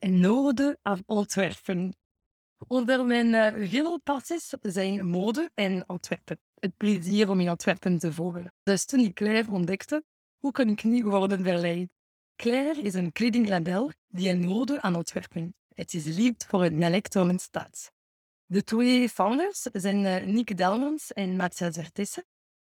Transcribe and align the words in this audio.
En 0.00 0.20
noorden 0.20 0.78
aan 0.82 1.02
Antwerpen. 1.06 1.94
Onder 2.66 3.04
mijn 3.04 3.56
uh, 3.56 3.68
veel 3.68 4.00
passies 4.00 4.52
zijn 4.62 5.06
mode 5.06 5.50
en 5.54 5.86
Antwerpen. 5.86 6.40
Het 6.54 6.76
plezier 6.76 7.30
om 7.30 7.40
in 7.40 7.48
Antwerpen 7.48 7.98
te 7.98 8.12
volgen. 8.12 8.52
Dus 8.62 8.84
toen 8.84 9.00
ik 9.00 9.14
Claire 9.14 9.50
ontdekte, 9.50 10.04
hoe 10.38 10.52
kan 10.52 10.68
ik 10.68 10.84
niet 10.84 11.02
worden 11.02 11.44
verleid? 11.44 11.92
Claire 12.36 12.80
is 12.80 12.94
een 12.94 13.12
kledinglabel 13.12 13.90
die 14.08 14.28
een 14.28 14.44
mode 14.46 14.80
aan 14.82 14.94
Antwerpen. 14.94 15.54
Het 15.74 15.94
is 15.94 16.04
lief 16.04 16.34
voor 16.48 16.64
een 16.64 17.38
stad. 17.38 17.92
De 18.46 18.64
twee 18.64 19.08
founders 19.08 19.60
zijn 19.62 20.04
uh, 20.04 20.34
Nick 20.34 20.56
Delmans 20.56 21.12
en 21.12 21.36
Matthias 21.36 21.74
Vertessen. 21.74 22.24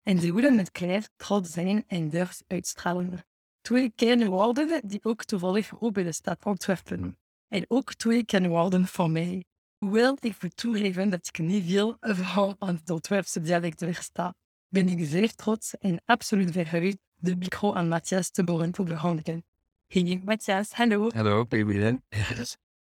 En 0.02 0.20
ze 0.20 0.34
willen 0.34 0.56
met 0.56 0.72
Claire 0.72 1.08
trots 1.16 1.52
zijn 1.52 1.84
en 1.88 2.10
durf 2.10 2.42
uitstralen. 2.48 3.26
Twee 3.64 3.92
kernwoorden 3.96 4.82
die 4.86 5.00
ook 5.04 5.24
toevallig 5.24 5.72
ook 5.80 5.94
bij 5.94 6.04
de 6.04 6.12
stad 6.12 6.44
Antwerpen. 6.44 7.18
En 7.48 7.66
ook 7.68 7.94
twee 7.94 8.26
kernwoorden 8.26 8.88
voor 8.88 9.10
mij. 9.10 9.46
Hoewel 9.78 10.18
ik 10.20 10.42
moet 10.42 10.58
toegeven 10.58 11.10
dat 11.10 11.28
ik 11.28 11.38
niet 11.38 11.66
veel 11.66 11.98
van 12.00 12.58
het 12.60 12.90
Antwerpse 12.90 13.42
dialect 13.42 13.84
versta, 13.84 14.34
ben 14.68 14.88
ik 14.88 15.06
zeer 15.06 15.36
trots 15.36 15.78
en 15.78 16.02
absoluut 16.06 16.52
verheugd 16.52 16.98
de 17.16 17.36
micro 17.36 17.74
aan 17.74 17.88
Matthias 17.88 18.30
te 18.30 18.44
mogen 18.44 18.72
overhandigen. 18.80 19.46
Hey 19.88 20.22
Matthias, 20.26 20.72
hallo. 20.72 21.10
Hallo, 21.10 21.46
baby. 21.46 21.98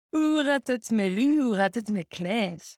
Hoe 0.10 0.44
gaat 0.46 0.68
het 0.68 0.90
met 0.90 1.12
u? 1.12 1.42
Hoe 1.42 1.56
gaat 1.56 1.76
het 1.76 1.90
met 1.90 2.08
Kleins? 2.08 2.78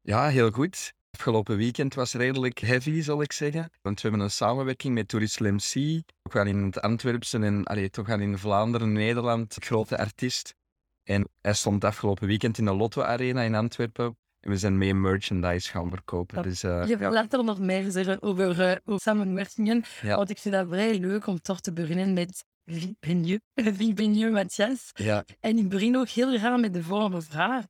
Ja, 0.00 0.28
heel 0.28 0.50
goed. 0.50 0.94
Afgelopen 1.10 1.56
weekend 1.56 1.94
was 1.94 2.12
redelijk 2.12 2.58
heavy, 2.58 3.00
zal 3.00 3.22
ik 3.22 3.32
zeggen. 3.32 3.70
Want 3.82 4.00
we 4.00 4.08
hebben 4.08 4.26
een 4.26 4.30
samenwerking 4.30 4.94
met 4.94 5.08
Tourist 5.08 5.40
MC. 5.40 6.02
Ook 6.22 6.32
wel 6.32 6.46
in 6.46 6.62
het 6.62 6.80
Antwerpse 6.80 7.38
en 7.38 7.64
allee, 7.64 7.90
toch 7.90 8.06
wel 8.06 8.20
in 8.20 8.38
Vlaanderen, 8.38 8.92
Nederland. 8.92 9.56
Grote 9.60 9.98
artiest. 9.98 10.54
En 11.02 11.28
hij 11.40 11.54
stond 11.54 11.84
afgelopen 11.84 12.26
weekend 12.26 12.58
in 12.58 12.64
de 12.64 12.74
Lotto 12.74 13.02
Arena 13.02 13.42
in 13.42 13.54
Antwerpen. 13.54 14.16
En 14.40 14.50
we 14.50 14.56
zijn 14.56 14.78
mee 14.78 14.94
merchandise 14.94 15.70
gaan 15.70 15.90
verkopen. 15.90 16.42
Dus, 16.42 16.64
uh, 16.64 16.86
je 16.86 16.96
wil 16.96 17.10
later 17.10 17.44
nog 17.44 17.58
meer 17.58 17.90
zeggen 17.90 18.22
over, 18.22 18.70
uh, 18.70 18.76
over 18.84 19.00
samenwerkingen. 19.00 19.84
Ja. 20.02 20.16
Want 20.16 20.30
ik 20.30 20.38
vind 20.38 20.54
dat 20.54 20.68
vrij 20.68 20.98
leuk 20.98 21.26
om 21.26 21.40
toch 21.40 21.60
te 21.60 21.72
beginnen 21.72 22.12
met 22.12 22.44
wie 22.64 22.96
ben 23.00 23.24
je? 23.24 23.40
Wie 23.54 23.94
ben 24.00 24.14
je, 24.14 24.30
Matthias? 24.30 24.90
Ja. 24.94 25.24
En 25.40 25.58
ik 25.58 25.68
begin 25.68 25.96
ook 25.96 26.08
heel 26.08 26.38
graag 26.38 26.60
met 26.60 26.74
de 26.74 26.82
volgende 26.82 27.22
vraag. 27.22 27.64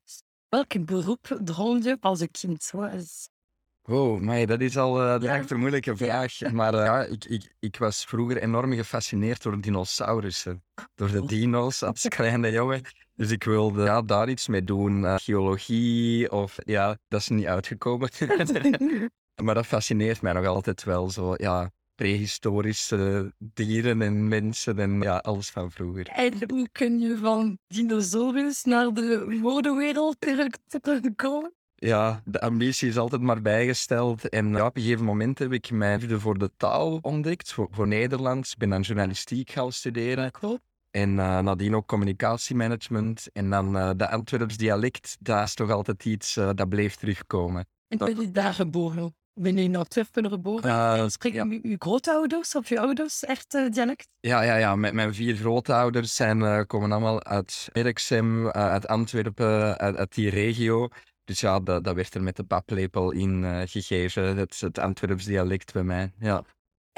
Welk 0.49 0.87
beroep 0.87 1.39
droomde 1.45 1.89
je 1.89 1.97
als 2.01 2.21
een 2.21 2.31
kind 2.31 2.71
was? 2.73 3.29
Oh, 3.83 4.21
maar 4.21 4.47
dat 4.47 4.61
is 4.61 4.77
al 4.77 5.03
uh, 5.03 5.23
ja. 5.23 5.45
een 5.49 5.59
moeilijke 5.59 5.97
vraag. 5.97 6.41
Maar 6.53 6.75
uh, 6.75 6.85
ja, 6.85 7.03
ik, 7.05 7.25
ik, 7.25 7.55
ik 7.59 7.77
was 7.77 8.05
vroeger 8.05 8.43
enorm 8.43 8.73
gefascineerd 8.73 9.43
door 9.43 9.61
dinosaurussen. 9.61 10.65
Door 10.95 11.11
de 11.11 11.27
dino's 11.27 11.83
als 11.83 12.09
kleine 12.17 12.51
jongen. 12.51 12.83
Dus 13.15 13.31
ik 13.31 13.45
wilde 13.45 13.83
ja, 13.83 14.03
daar 14.03 14.29
iets 14.29 14.49
mee 14.49 14.65
doen. 14.65 15.03
Uh, 15.03 15.15
geologie 15.19 16.31
of 16.33 16.57
ja, 16.65 16.99
dat 17.09 17.21
is 17.21 17.29
niet 17.29 17.47
uitgekomen. 17.47 18.11
maar 19.45 19.55
dat 19.55 19.67
fascineert 19.67 20.23
mij 20.23 20.33
nog 20.33 20.47
altijd 20.47 20.85
wel. 20.85 21.11
Zo, 21.11 21.35
ja, 21.37 21.71
prehistorische 21.99 23.33
dieren 23.39 24.03
en 24.03 24.29
mensen 24.29 24.79
en 24.79 25.01
ja, 25.01 25.17
alles 25.17 25.51
van 25.51 25.71
vroeger. 25.71 26.07
En 26.07 26.33
hoe 26.49 26.69
kun 26.73 26.99
je 26.99 27.17
van 27.17 27.59
dinosaurus 27.67 28.65
naar 28.65 28.93
de 28.93 29.39
modewereld 29.43 30.17
terugkomen? 30.81 31.53
Ja, 31.75 32.23
de 32.25 32.41
ambitie 32.41 32.89
is 32.89 32.99
altijd 32.99 33.23
maar 33.23 33.43
bijgesteld. 33.43 34.29
En 34.29 34.49
ja, 34.51 34.67
op 34.67 34.77
een 34.77 34.83
gegeven 34.83 35.05
moment 35.05 35.39
heb 35.39 35.53
ik 35.53 35.71
mijn 35.71 36.01
liefde 36.01 36.21
voor 36.21 36.39
de 36.39 36.51
taal 36.57 36.99
ontdekt, 37.03 37.53
voor, 37.53 37.69
voor 37.71 37.89
Nederlands. 37.89 38.53
Ik 38.53 38.59
ben 38.59 38.69
dan 38.69 38.81
journalistiek 38.81 39.51
gaan 39.51 39.73
studeren. 39.73 40.31
Klopt. 40.31 40.61
En 40.91 41.11
uh, 41.11 41.39
nadien 41.39 41.75
ook 41.75 41.87
communicatiemanagement. 41.87 43.29
En 43.33 43.51
dan 43.51 43.77
uh, 43.77 43.91
de 43.97 44.11
Antwerps 44.11 44.57
dialect, 44.57 45.17
dat 45.21 45.45
is 45.45 45.55
toch 45.55 45.71
altijd 45.71 46.05
iets 46.05 46.37
uh, 46.37 46.51
dat 46.55 46.69
bleef 46.69 46.95
terugkomen. 46.95 47.67
En 47.89 47.99
ben 47.99 48.21
je 48.21 48.31
daar 48.31 48.55
geboren? 48.55 49.15
Ben 49.39 49.57
je 49.57 49.63
in 49.63 49.77
Antwerpen 49.77 50.29
geboren? 50.29 50.71
Uh, 50.71 51.09
Spreek 51.09 51.33
je 51.33 51.39
ja. 51.39 51.59
uw 51.63 51.77
grootouders 51.79 52.55
of 52.55 52.69
je 52.69 52.81
ouders 52.81 53.25
echt 53.25 53.51
dialect? 53.51 54.09
Ja, 54.21 54.43
ja, 54.43 54.57
ja. 54.57 54.77
Met 54.77 54.93
mijn 54.93 55.15
vier 55.15 55.37
grootouders 55.37 56.15
zijn, 56.15 56.67
komen 56.67 56.93
allemaal 56.93 57.25
uit 57.25 57.69
Merksem, 57.73 58.49
uit 58.49 58.89
Antwerpen, 58.89 59.79
uit, 59.79 59.97
uit, 59.97 60.15
die 60.15 60.31
regio. 60.31 60.89
Dus 61.25 61.41
ja, 61.41 61.61
dat, 61.61 61.85
dat 61.85 61.95
werd 61.95 62.15
er 62.15 62.23
met 62.23 62.37
de 62.37 62.45
paplepel 62.45 63.11
in 63.11 63.69
gegeven. 63.69 64.37
Het, 64.37 64.61
het 64.61 64.79
Antwerps 64.79 65.25
dialect 65.25 65.73
bij 65.73 65.85
mij, 65.85 66.13
ja. 66.19 66.45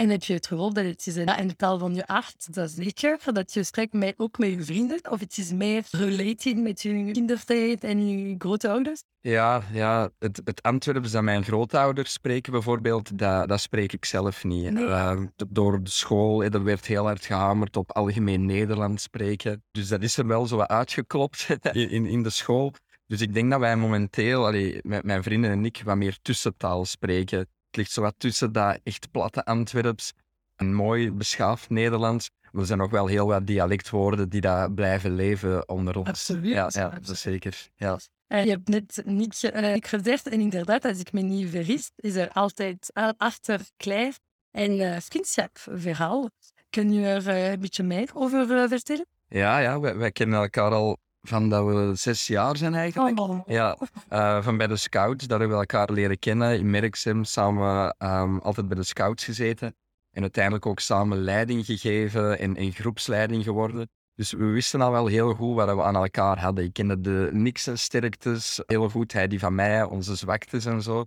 En 0.01 0.09
heb 0.09 0.23
je 0.23 0.33
het 0.33 0.47
gevoel 0.47 0.73
dat 0.73 0.85
het 0.85 1.07
is 1.07 1.17
een, 1.17 1.41
een 1.41 1.57
taal 1.57 1.79
van 1.79 1.95
je 1.95 2.07
aard, 2.07 2.55
dat 2.55 2.69
is 2.69 2.75
zeker, 2.75 3.19
dat 3.33 3.53
je 3.53 3.65
spreekt 3.65 3.93
met, 3.93 4.15
ook 4.17 4.39
met 4.39 4.49
je 4.49 4.63
vrienden, 4.63 5.11
of 5.11 5.21
het 5.21 5.39
is 5.39 5.53
meer 5.53 5.85
related 5.91 6.57
met 6.57 6.83
je 6.83 7.11
kindertijd 7.13 7.85
en 7.85 8.09
je 8.09 8.35
grootouders? 8.39 9.03
Ja, 9.21 9.63
ja 9.73 10.11
het, 10.19 10.41
het 10.45 10.63
Antwerps 10.63 11.11
dat 11.11 11.23
mijn 11.23 11.45
grootouders 11.45 12.13
spreken 12.13 12.53
bijvoorbeeld, 12.53 13.19
dat, 13.19 13.49
dat 13.49 13.61
spreek 13.61 13.93
ik 13.93 14.05
zelf 14.05 14.45
niet. 14.45 14.71
Nee. 14.71 14.85
Uh, 14.85 15.23
door 15.49 15.83
de 15.83 15.91
school, 15.91 16.45
er 16.45 16.65
werd 16.65 16.87
heel 16.87 17.05
hard 17.05 17.25
gehamerd 17.25 17.77
op 17.77 17.93
algemeen 17.93 18.47
Nederlands 18.47 19.03
spreken. 19.03 19.63
Dus 19.71 19.89
dat 19.89 20.03
is 20.03 20.17
er 20.17 20.27
wel 20.27 20.47
zo 20.47 20.61
uitgeklopt 20.61 21.47
in, 21.73 21.91
in, 21.91 22.07
in 22.07 22.23
de 22.23 22.31
school. 22.31 22.73
Dus 23.07 23.21
ik 23.21 23.35
denk 23.35 23.51
dat 23.51 23.61
wij 23.61 23.77
momenteel, 23.77 24.47
allee, 24.47 24.79
met 24.83 25.05
mijn 25.05 25.23
vrienden 25.23 25.51
en 25.51 25.65
ik, 25.65 25.83
wat 25.85 25.97
meer 25.97 26.19
tussentaal 26.23 26.85
spreken. 26.85 27.49
Het 27.71 27.79
ligt 27.79 27.91
zo 27.91 28.03
wat 28.03 28.15
tussen 28.19 28.53
dat 28.53 28.81
echt 28.83 29.11
platte 29.11 29.45
Antwerps 29.45 30.13
en 30.57 30.75
mooi 30.75 31.13
beschaafd 31.13 31.71
Nederlands. 31.71 32.31
Er 32.53 32.67
zijn 32.67 32.79
nog 32.79 32.91
wel 32.91 33.07
heel 33.07 33.27
wat 33.27 33.47
dialectwoorden 33.47 34.29
die 34.29 34.41
daar 34.41 34.73
blijven 34.73 35.15
leven 35.15 35.69
onder 35.69 35.97
ons. 35.97 36.09
Absoluut. 36.09 36.53
Ja, 36.55 36.69
ja 36.73 36.89
dat 36.89 37.09
is 37.09 37.21
zeker. 37.21 37.69
Ja. 37.77 37.99
En 38.27 38.45
je 38.45 38.51
hebt 38.51 38.69
net 38.69 39.03
niet 39.05 39.51
uh, 39.55 39.75
gezegd, 39.79 40.29
en 40.29 40.41
inderdaad, 40.41 40.85
als 40.85 41.01
ik 41.01 41.13
me 41.13 41.21
niet 41.21 41.51
vergis, 41.51 41.91
is 41.97 42.15
er 42.15 42.29
altijd 42.29 42.91
achter 43.17 43.61
Claire 43.77 44.15
een 44.51 44.81
uh, 44.81 44.97
vriendschapverhaal. 45.01 46.31
Kun 46.71 46.93
je 46.93 47.07
er 47.07 47.29
uh, 47.29 47.51
een 47.51 47.61
beetje 47.61 47.83
meer 47.83 48.11
over 48.15 48.51
uh, 48.51 48.69
vertellen? 48.69 49.07
Ja, 49.29 49.59
ja 49.59 49.81
wij, 49.81 49.97
wij 49.97 50.13
kennen 50.13 50.41
elkaar 50.41 50.71
al 50.71 50.99
van 51.23 51.49
dat 51.49 51.65
we 51.67 51.93
zes 51.95 52.27
jaar 52.27 52.57
zijn 52.57 52.75
eigenlijk. 52.75 53.21
Oh. 53.21 53.41
Ja, 53.47 53.77
uh, 54.13 54.43
van 54.43 54.57
bij 54.57 54.67
de 54.67 54.77
scouts, 54.77 55.27
daar 55.27 55.39
hebben 55.39 55.57
we 55.57 55.63
elkaar 55.63 55.93
leren 55.93 56.19
kennen. 56.19 56.59
In 56.59 56.71
Merksem 56.71 57.25
samen 57.25 57.97
um, 57.99 58.39
altijd 58.39 58.69
bij 58.69 58.77
de 58.77 58.85
scouts 58.85 59.25
gezeten. 59.25 59.75
En 60.11 60.23
uiteindelijk 60.23 60.67
ook 60.67 60.81
samen 60.81 61.19
leiding 61.19 61.65
gegeven 61.65 62.39
en, 62.39 62.57
en 62.57 62.73
groepsleiding 62.73 63.45
geworden. 63.45 63.91
Dus 64.15 64.33
we 64.33 64.45
wisten 64.45 64.81
al 64.81 64.91
wel 64.91 65.07
heel 65.07 65.35
goed 65.35 65.55
wat 65.55 65.75
we 65.75 65.83
aan 65.83 65.97
elkaar 65.97 66.39
hadden. 66.41 66.65
Ik 66.65 66.73
kende 66.73 67.01
de 67.01 67.29
niks 67.33 67.67
en 67.67 67.79
sterktes 67.79 68.63
heel 68.67 68.89
goed. 68.89 69.13
Hij 69.13 69.29
die 69.29 69.39
van 69.39 69.55
mij, 69.55 69.85
onze 69.85 70.15
zwaktes 70.17 70.65
en 70.65 70.83
zo. 70.83 71.05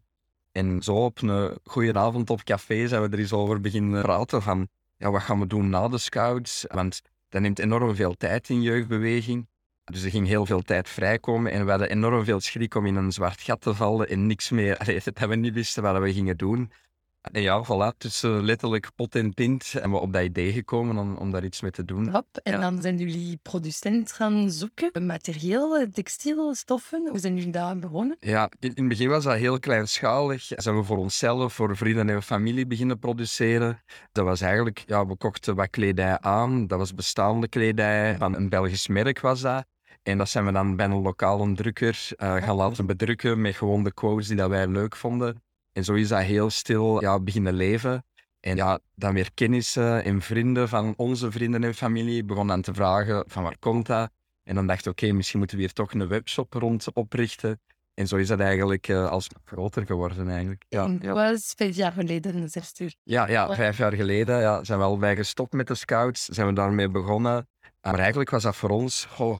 En 0.51 0.81
zo 0.81 1.06
op 1.06 1.21
een 1.21 1.57
goede 1.63 1.94
avond 1.94 2.30
op 2.30 2.44
café 2.44 2.88
zijn 2.88 3.01
we 3.01 3.10
er 3.10 3.19
eens 3.19 3.33
over 3.33 3.62
beginnen 3.62 4.01
praten 4.01 4.42
van 4.42 4.68
ja, 4.98 5.12
wat 5.12 5.21
gaan 5.21 5.39
we 5.39 5.48
doen 5.48 5.69
na 5.69 5.88
de 5.88 5.98
scouts? 5.98 6.65
Want 6.68 7.01
dat 7.30 7.42
neemt 7.42 7.60
enorm 7.60 7.95
veel 7.95 8.15
tijd 8.15 8.50
in 8.50 8.62
jeugdbeweging. 8.62 9.48
Dus 9.83 10.03
er 10.03 10.09
ging 10.09 10.27
heel 10.27 10.45
veel 10.45 10.62
tijd 10.62 10.89
vrijkomen 10.89 11.51
en 11.51 11.63
we 11.65 11.69
hadden 11.69 11.89
enorm 11.89 12.24
veel 12.24 12.39
schrik 12.39 12.75
om 12.75 12.85
in 12.85 12.95
een 12.95 13.12
zwart 13.12 13.41
gat 13.41 13.62
te 13.62 13.74
vallen 13.74 14.09
en 14.09 14.27
niks 14.27 14.50
meer, 14.50 14.77
allee, 14.77 15.01
dat 15.13 15.30
we 15.30 15.35
niet 15.35 15.53
wisten 15.53 15.83
wat 15.83 16.01
we 16.01 16.13
gingen 16.13 16.38
doen. 16.38 16.71
En 17.31 17.41
ja, 17.41 17.63
voilà, 17.65 17.97
dus 17.97 18.24
uh, 18.24 18.41
letterlijk 18.41 18.89
pot 18.95 19.15
en 19.15 19.33
pint 19.33 19.74
en 19.81 19.91
we 19.91 19.97
op 19.97 20.13
dat 20.13 20.24
idee 20.24 20.51
gekomen 20.51 20.97
om, 20.97 21.15
om 21.15 21.31
daar 21.31 21.44
iets 21.44 21.62
mee 21.62 21.71
te 21.71 21.85
doen. 21.85 22.09
Hop, 22.09 22.27
en 22.44 22.62
dan 22.62 22.81
zijn 22.81 22.97
jullie 22.97 23.39
producent 23.41 24.12
gaan 24.12 24.51
zoeken, 24.51 25.06
materieel, 25.06 25.88
textiel, 25.91 26.53
stoffen. 26.56 27.07
Hoe 27.09 27.19
zijn 27.19 27.36
jullie 27.36 27.51
daar 27.51 27.79
begonnen? 27.79 28.18
Ja, 28.19 28.50
in, 28.59 28.74
in 28.74 28.83
het 28.83 28.88
begin 28.88 29.09
was 29.09 29.24
dat 29.24 29.36
heel 29.36 29.59
kleinschalig. 29.59 30.44
Zijn 30.44 30.77
we 30.77 30.83
voor 30.83 30.97
onszelf, 30.97 31.53
voor 31.53 31.77
vrienden 31.77 32.09
en 32.09 32.24
familie 32.24 32.68
beginnen 32.68 33.00
produceren. 33.00 33.81
Dat 34.12 34.25
was 34.25 34.41
eigenlijk, 34.41 34.83
ja, 34.86 35.06
we 35.06 35.18
kochten 35.18 35.56
wat 35.56 35.69
kledij 35.69 36.19
aan. 36.19 36.68
Dat 36.68 36.79
was 36.79 36.94
bestaande 36.94 37.47
kledij, 37.47 38.15
van 38.18 38.36
een 38.36 38.50
Belgisch 38.50 38.88
merk 38.88 39.19
was 39.19 39.41
dat. 39.41 39.65
En 40.03 40.17
dat 40.17 40.29
zijn 40.29 40.45
we 40.45 40.51
dan 40.51 40.75
bij 40.75 40.85
een 40.85 41.01
lokale 41.01 41.53
drukker 41.53 42.07
uh, 42.17 42.35
gaan 42.35 42.55
laten 42.55 42.85
bedrukken 42.85 43.41
met 43.41 43.55
gewoon 43.55 43.83
de 43.83 43.94
quotes 43.94 44.27
die 44.27 44.38
dat 44.38 44.50
wij 44.50 44.67
leuk 44.67 44.95
vonden. 44.95 45.44
En 45.71 45.83
zo 45.83 45.94
is 45.94 46.07
dat 46.07 46.21
heel 46.21 46.50
stil 46.50 47.01
ja, 47.01 47.19
beginnen 47.19 47.53
leven. 47.53 48.05
En 48.39 48.55
ja, 48.55 48.79
dan 48.95 49.13
weer 49.13 49.33
kennissen 49.33 50.03
en 50.03 50.21
vrienden 50.21 50.69
van 50.69 50.94
onze 50.97 51.31
vrienden 51.31 51.63
en 51.63 51.73
familie 51.73 52.23
begonnen 52.23 52.55
aan 52.55 52.61
te 52.61 52.73
vragen 52.73 53.23
van 53.27 53.44
waar 53.44 53.57
komt 53.59 53.85
dat? 53.85 54.11
En 54.44 54.55
dan 54.55 54.67
dacht 54.67 54.85
ik, 54.85 54.91
oké, 54.91 55.11
misschien 55.11 55.39
moeten 55.39 55.57
we 55.57 55.63
hier 55.63 55.73
toch 55.73 55.94
een 55.94 56.07
webshop 56.07 56.53
rond 56.53 56.94
oprichten. 56.94 57.61
En 57.94 58.07
zo 58.07 58.15
is 58.15 58.27
dat 58.27 58.39
eigenlijk 58.39 58.88
uh, 58.88 59.09
als 59.09 59.27
groter 59.45 59.85
geworden 59.85 60.29
eigenlijk. 60.29 60.65
Ja, 60.69 60.83
en 60.85 61.00
dat 61.00 61.15
was 61.15 61.53
vijf 61.57 61.75
jaar 61.75 61.91
geleden, 61.91 62.50
zegt 62.50 62.79
u? 62.79 62.91
Ja, 63.03 63.27
ja, 63.27 63.55
vijf 63.55 63.77
jaar 63.77 63.94
geleden 63.94 64.39
ja, 64.39 64.63
zijn 64.63 64.79
we 64.79 64.85
al 64.85 64.97
bij 64.97 65.15
gestopt 65.15 65.53
met 65.53 65.67
de 65.67 65.75
scouts, 65.75 66.25
zijn 66.25 66.47
we 66.47 66.53
daarmee 66.53 66.89
begonnen. 66.89 67.47
Maar 67.81 68.00
eigenlijk 68.00 68.29
was 68.29 68.44
dat 68.44 68.55
voor 68.55 68.69
ons, 68.69 69.07
oh, 69.17 69.38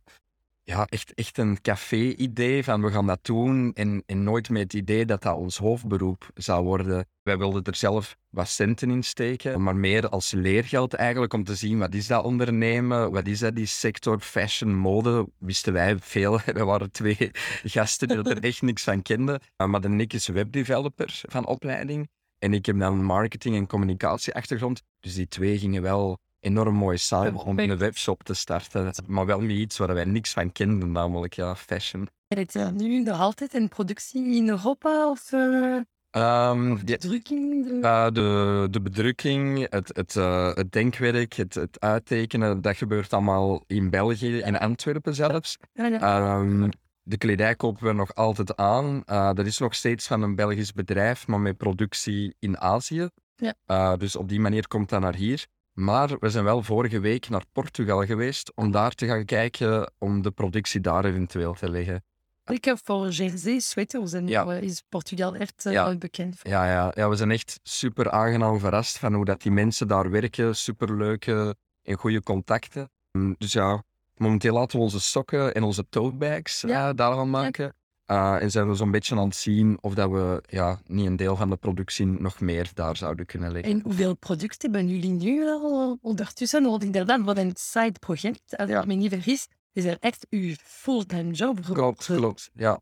ja, 0.64 0.86
echt, 0.86 1.14
echt 1.14 1.38
een 1.38 1.62
café-idee 1.62 2.64
van 2.64 2.82
we 2.82 2.92
gaan 2.92 3.08
dat 3.08 3.20
doen 3.22 3.74
en, 3.74 4.04
en 4.06 4.24
nooit 4.24 4.50
met 4.50 4.62
het 4.62 4.74
idee 4.74 5.06
dat 5.06 5.22
dat 5.22 5.38
ons 5.38 5.58
hoofdberoep 5.58 6.30
zou 6.34 6.64
worden. 6.64 7.06
Wij 7.22 7.38
wilden 7.38 7.64
er 7.64 7.76
zelf 7.76 8.18
wat 8.30 8.48
centen 8.48 8.90
in 8.90 9.04
steken, 9.04 9.62
maar 9.62 9.76
meer 9.76 10.10
als 10.10 10.32
leergeld 10.32 10.94
eigenlijk 10.94 11.34
om 11.34 11.44
te 11.44 11.56
zien 11.56 11.80
wat 11.80 11.94
is 11.94 12.08
dat 12.08 12.24
ondernemen, 12.24 13.12
wat 13.12 13.28
is 13.28 13.40
dat 13.40 13.56
die 13.56 13.66
sector 13.66 14.20
fashion, 14.20 14.76
mode, 14.76 15.28
wisten 15.38 15.74
wij 15.74 15.98
veel. 16.00 16.40
We 16.54 16.64
waren 16.64 16.92
twee 16.92 17.32
gasten 17.64 18.08
die 18.08 18.18
er 18.18 18.44
echt 18.44 18.62
niks 18.62 18.84
van 18.84 19.02
kenden. 19.02 19.42
Maar 19.66 19.82
de 19.82 19.90
Nick 19.90 20.14
is 20.14 20.28
webdeveloper 20.28 21.22
van 21.28 21.46
opleiding 21.46 22.10
en 22.44 22.54
ik 22.54 22.66
heb 22.66 22.80
dan 22.80 23.04
marketing 23.04 23.56
en 23.56 23.68
communicatie 23.68 24.34
achtergrond. 24.34 24.82
Dus 25.00 25.14
die 25.14 25.28
twee 25.28 25.60
gingen 25.60 25.82
wel 25.82 26.20
enorm 26.44 26.76
mooi 26.76 26.98
samen 26.98 27.44
om 27.44 27.60
een 27.60 27.78
webshop 27.78 28.24
te 28.24 28.34
starten. 28.34 28.94
Maar 29.08 29.26
wel 29.26 29.40
niet 29.40 29.60
iets 29.60 29.78
waar 29.78 29.94
wij 29.94 30.06
niks 30.06 30.34
van 30.34 30.52
kenden, 30.52 30.92
namelijk 30.92 31.34
ja, 31.34 31.56
fashion. 31.56 32.08
En 32.28 32.38
het 32.38 32.56
is 32.56 32.70
nu 32.74 33.04
nog 33.04 33.20
altijd 33.20 33.54
in 33.54 33.68
productie 33.68 34.36
in 34.36 34.50
Europa 34.50 35.10
of 35.10 35.32
uh, 35.32 35.76
um, 36.12 36.76
de 36.86 36.98
bedrukking? 37.00 37.66
De... 37.66 37.80
Uh, 37.82 38.06
de, 38.12 38.68
de 38.72 38.82
bedrukking, 38.82 39.68
het, 39.70 39.90
het, 39.94 40.16
uh, 40.16 40.54
het 40.54 40.72
denkwerk, 40.72 41.34
het, 41.34 41.54
het 41.54 41.80
uittekenen, 41.80 42.62
dat 42.62 42.78
gebeurt 42.78 43.14
allemaal 43.14 43.64
in 43.68 43.90
België, 43.90 44.38
in 44.40 44.60
Antwerpen 44.60 45.16
zelfs. 45.16 45.58
Ja, 45.74 45.86
ja. 45.86 46.38
Um, 46.38 46.70
de 47.04 47.18
kledij 47.18 47.56
kopen 47.56 47.86
we 47.86 47.94
nog 47.94 48.16
altijd 48.16 48.56
aan. 48.56 49.04
Uh, 49.06 49.34
dat 49.34 49.46
is 49.46 49.58
nog 49.58 49.76
steeds 49.76 50.08
van 50.08 50.22
een 50.22 50.36
Belgisch 50.36 50.74
bedrijf, 50.74 51.28
maar 51.28 51.40
met 51.40 51.58
productie 51.58 52.36
in 52.40 52.60
Azië. 52.60 53.08
Ja. 53.36 53.96
Dus 53.96 54.16
op 54.16 54.30
die 54.30 54.40
manier 54.40 54.68
komt 54.68 54.90
dat 54.90 55.02
naar 55.02 55.16
hier. 55.16 55.46
Maar 55.74 56.18
we 56.20 56.30
zijn 56.30 56.44
wel 56.44 56.62
vorige 56.62 57.00
week 57.00 57.30
naar 57.30 57.44
Portugal 57.52 58.06
geweest 58.06 58.56
om 58.56 58.72
daar 58.72 58.92
te 58.92 59.06
gaan 59.06 59.26
kijken 59.26 59.92
om 59.98 60.22
de 60.22 60.32
productie 60.32 60.80
daar 60.82 61.06
eventueel 61.06 61.54
te 61.54 61.70
leggen. 61.70 62.04
Ik 62.46 62.66
heb 62.66 62.78
voor 62.84 63.10
Jersey 63.10 63.60
sweaters 63.60 64.14
en 64.14 64.28
ja. 64.28 64.54
is 64.54 64.84
Portugal 64.90 65.36
echt 65.36 65.66
uh, 65.66 65.74
ja. 65.74 65.96
bekend 65.96 66.40
voor. 66.40 66.52
Ja, 66.52 66.66
ja, 66.66 66.92
ja, 66.96 67.10
we 67.10 67.16
zijn 67.16 67.32
echt 67.32 67.60
super 67.64 68.12
aangenaam 68.12 68.60
verrast 68.60 68.98
van 68.98 69.14
hoe 69.14 69.26
dat 69.26 69.42
die 69.42 69.52
mensen 69.52 69.88
daar 69.88 70.10
werken. 70.10 70.56
Superleuke 70.56 71.56
en 71.84 71.98
goede 71.98 72.24
contacten. 72.24 72.92
Dus 73.38 73.52
ja, 73.52 73.84
momenteel 74.16 74.54
laten 74.54 74.78
we 74.78 74.84
onze 74.84 75.00
sokken 75.00 75.54
en 75.54 75.64
onze 75.64 75.90
tote 75.90 76.16
bags 76.16 76.62
ja. 76.62 76.90
uh, 76.90 76.96
daar 76.96 77.14
gaan 77.14 77.30
maken. 77.30 77.76
Uh, 78.08 78.42
en 78.42 78.52
zijn 78.52 78.68
we 78.68 78.76
zo'n 78.76 78.92
beetje 78.92 79.16
aan 79.16 79.26
het 79.26 79.36
zien 79.36 79.78
of 79.82 79.94
dat 79.94 80.10
we 80.10 80.44
ja, 80.50 80.80
niet 80.86 81.06
een 81.06 81.16
deel 81.16 81.36
van 81.36 81.50
de 81.50 81.56
productie 81.56 82.06
nog 82.06 82.40
meer 82.40 82.72
daar 82.74 82.98
zouden 82.98 83.26
kunnen 83.26 83.52
leggen. 83.52 83.72
En 83.72 83.82
hoeveel 83.84 84.16
producten 84.16 84.72
hebben 84.72 84.90
jullie 84.90 85.12
nu 85.12 85.46
al 85.46 85.98
ondertussen? 86.02 86.64
Want 86.64 86.84
inderdaad, 86.84 87.22
wat 87.22 87.38
een 87.38 87.52
side-project, 87.54 88.58
als 88.58 88.70
ja. 88.70 88.80
ik 88.82 88.88
me 88.88 88.94
niet 88.94 89.10
vergis, 89.10 89.48
is 89.74 89.86
er 89.86 89.98
echt 90.00 90.28
uw 90.30 90.54
fulltime 90.64 91.32
job. 91.32 91.60
Klopt, 91.62 92.06
klopt, 92.06 92.50
ja. 92.54 92.80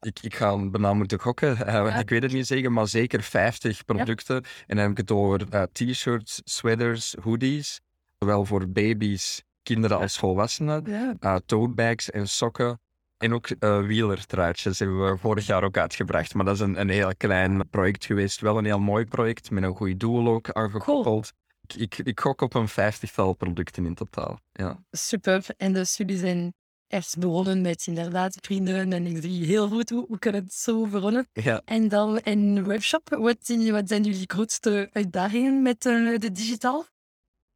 Ik, 0.00 0.18
ik 0.22 0.34
ga 0.34 0.68
bijna 0.68 0.94
moeten 0.94 1.20
gokken. 1.20 1.50
Uh, 1.50 1.66
ja. 1.66 1.98
Ik 1.98 2.08
weet 2.08 2.22
het 2.22 2.32
niet 2.32 2.46
zeggen, 2.46 2.72
maar 2.72 2.88
zeker 2.88 3.22
50 3.22 3.84
producten. 3.84 4.34
Ja. 4.34 4.40
En 4.66 4.76
dan 4.76 4.78
heb 4.78 4.90
ik 4.90 4.96
het 4.96 5.10
over 5.10 5.46
uh, 5.52 5.62
t-shirts, 5.62 6.40
sweaters, 6.44 7.14
hoodies. 7.22 7.80
Zowel 8.18 8.44
voor 8.44 8.68
baby's, 8.68 9.42
kinderen 9.62 9.98
als 9.98 10.18
volwassenen. 10.18 10.84
Ja. 11.20 11.40
tote 11.46 11.74
bags 11.74 12.10
en 12.10 12.28
sokken. 12.28 12.80
En 13.24 13.34
ook 13.34 13.48
uh, 13.60 13.86
wielertruitjes 13.86 14.78
hebben 14.78 15.10
we 15.10 15.18
vorig 15.18 15.46
jaar 15.46 15.64
ook 15.64 15.76
uitgebracht. 15.76 16.34
Maar 16.34 16.44
dat 16.44 16.54
is 16.54 16.60
een, 16.60 16.80
een 16.80 16.88
heel 16.88 17.16
klein 17.16 17.68
project 17.68 18.04
geweest. 18.04 18.40
Wel 18.40 18.58
een 18.58 18.64
heel 18.64 18.78
mooi 18.78 19.04
project, 19.04 19.50
met 19.50 19.62
een 19.62 19.74
goed 19.74 20.00
doel 20.00 20.28
ook 20.28 20.50
aangekoppeld. 20.50 21.04
Cool. 21.04 21.82
Ik, 21.82 21.98
ik, 21.98 22.06
ik 22.06 22.20
gok 22.20 22.40
op 22.40 22.54
een 22.54 22.68
vijftigtal 22.68 23.34
producten 23.34 23.86
in 23.86 23.94
totaal. 23.94 24.38
Ja. 24.52 24.84
Super. 24.90 25.44
En 25.56 25.72
dus 25.72 25.96
jullie 25.96 26.18
zijn 26.18 26.54
echt 26.86 27.18
begonnen 27.18 27.60
met 27.60 27.86
inderdaad 27.86 28.36
vrienden. 28.40 28.92
En 28.92 29.06
ik 29.06 29.22
zie 29.22 29.44
heel 29.44 29.68
goed 29.68 29.90
hoe, 29.90 30.06
hoe 30.06 30.18
kan 30.18 30.34
het 30.34 30.52
zo 30.52 30.86
begonnen. 30.86 31.26
Ja. 31.32 31.62
En 31.64 31.88
dan 31.88 32.18
in 32.18 32.64
webshop, 32.64 33.08
wat, 33.08 33.56
wat 33.70 33.88
zijn 33.88 34.02
jullie 34.02 34.24
grootste 34.26 34.88
uitdagingen 34.92 35.62
met 35.62 35.84
uh, 35.84 36.18
de 36.18 36.32
digitaal? 36.32 36.86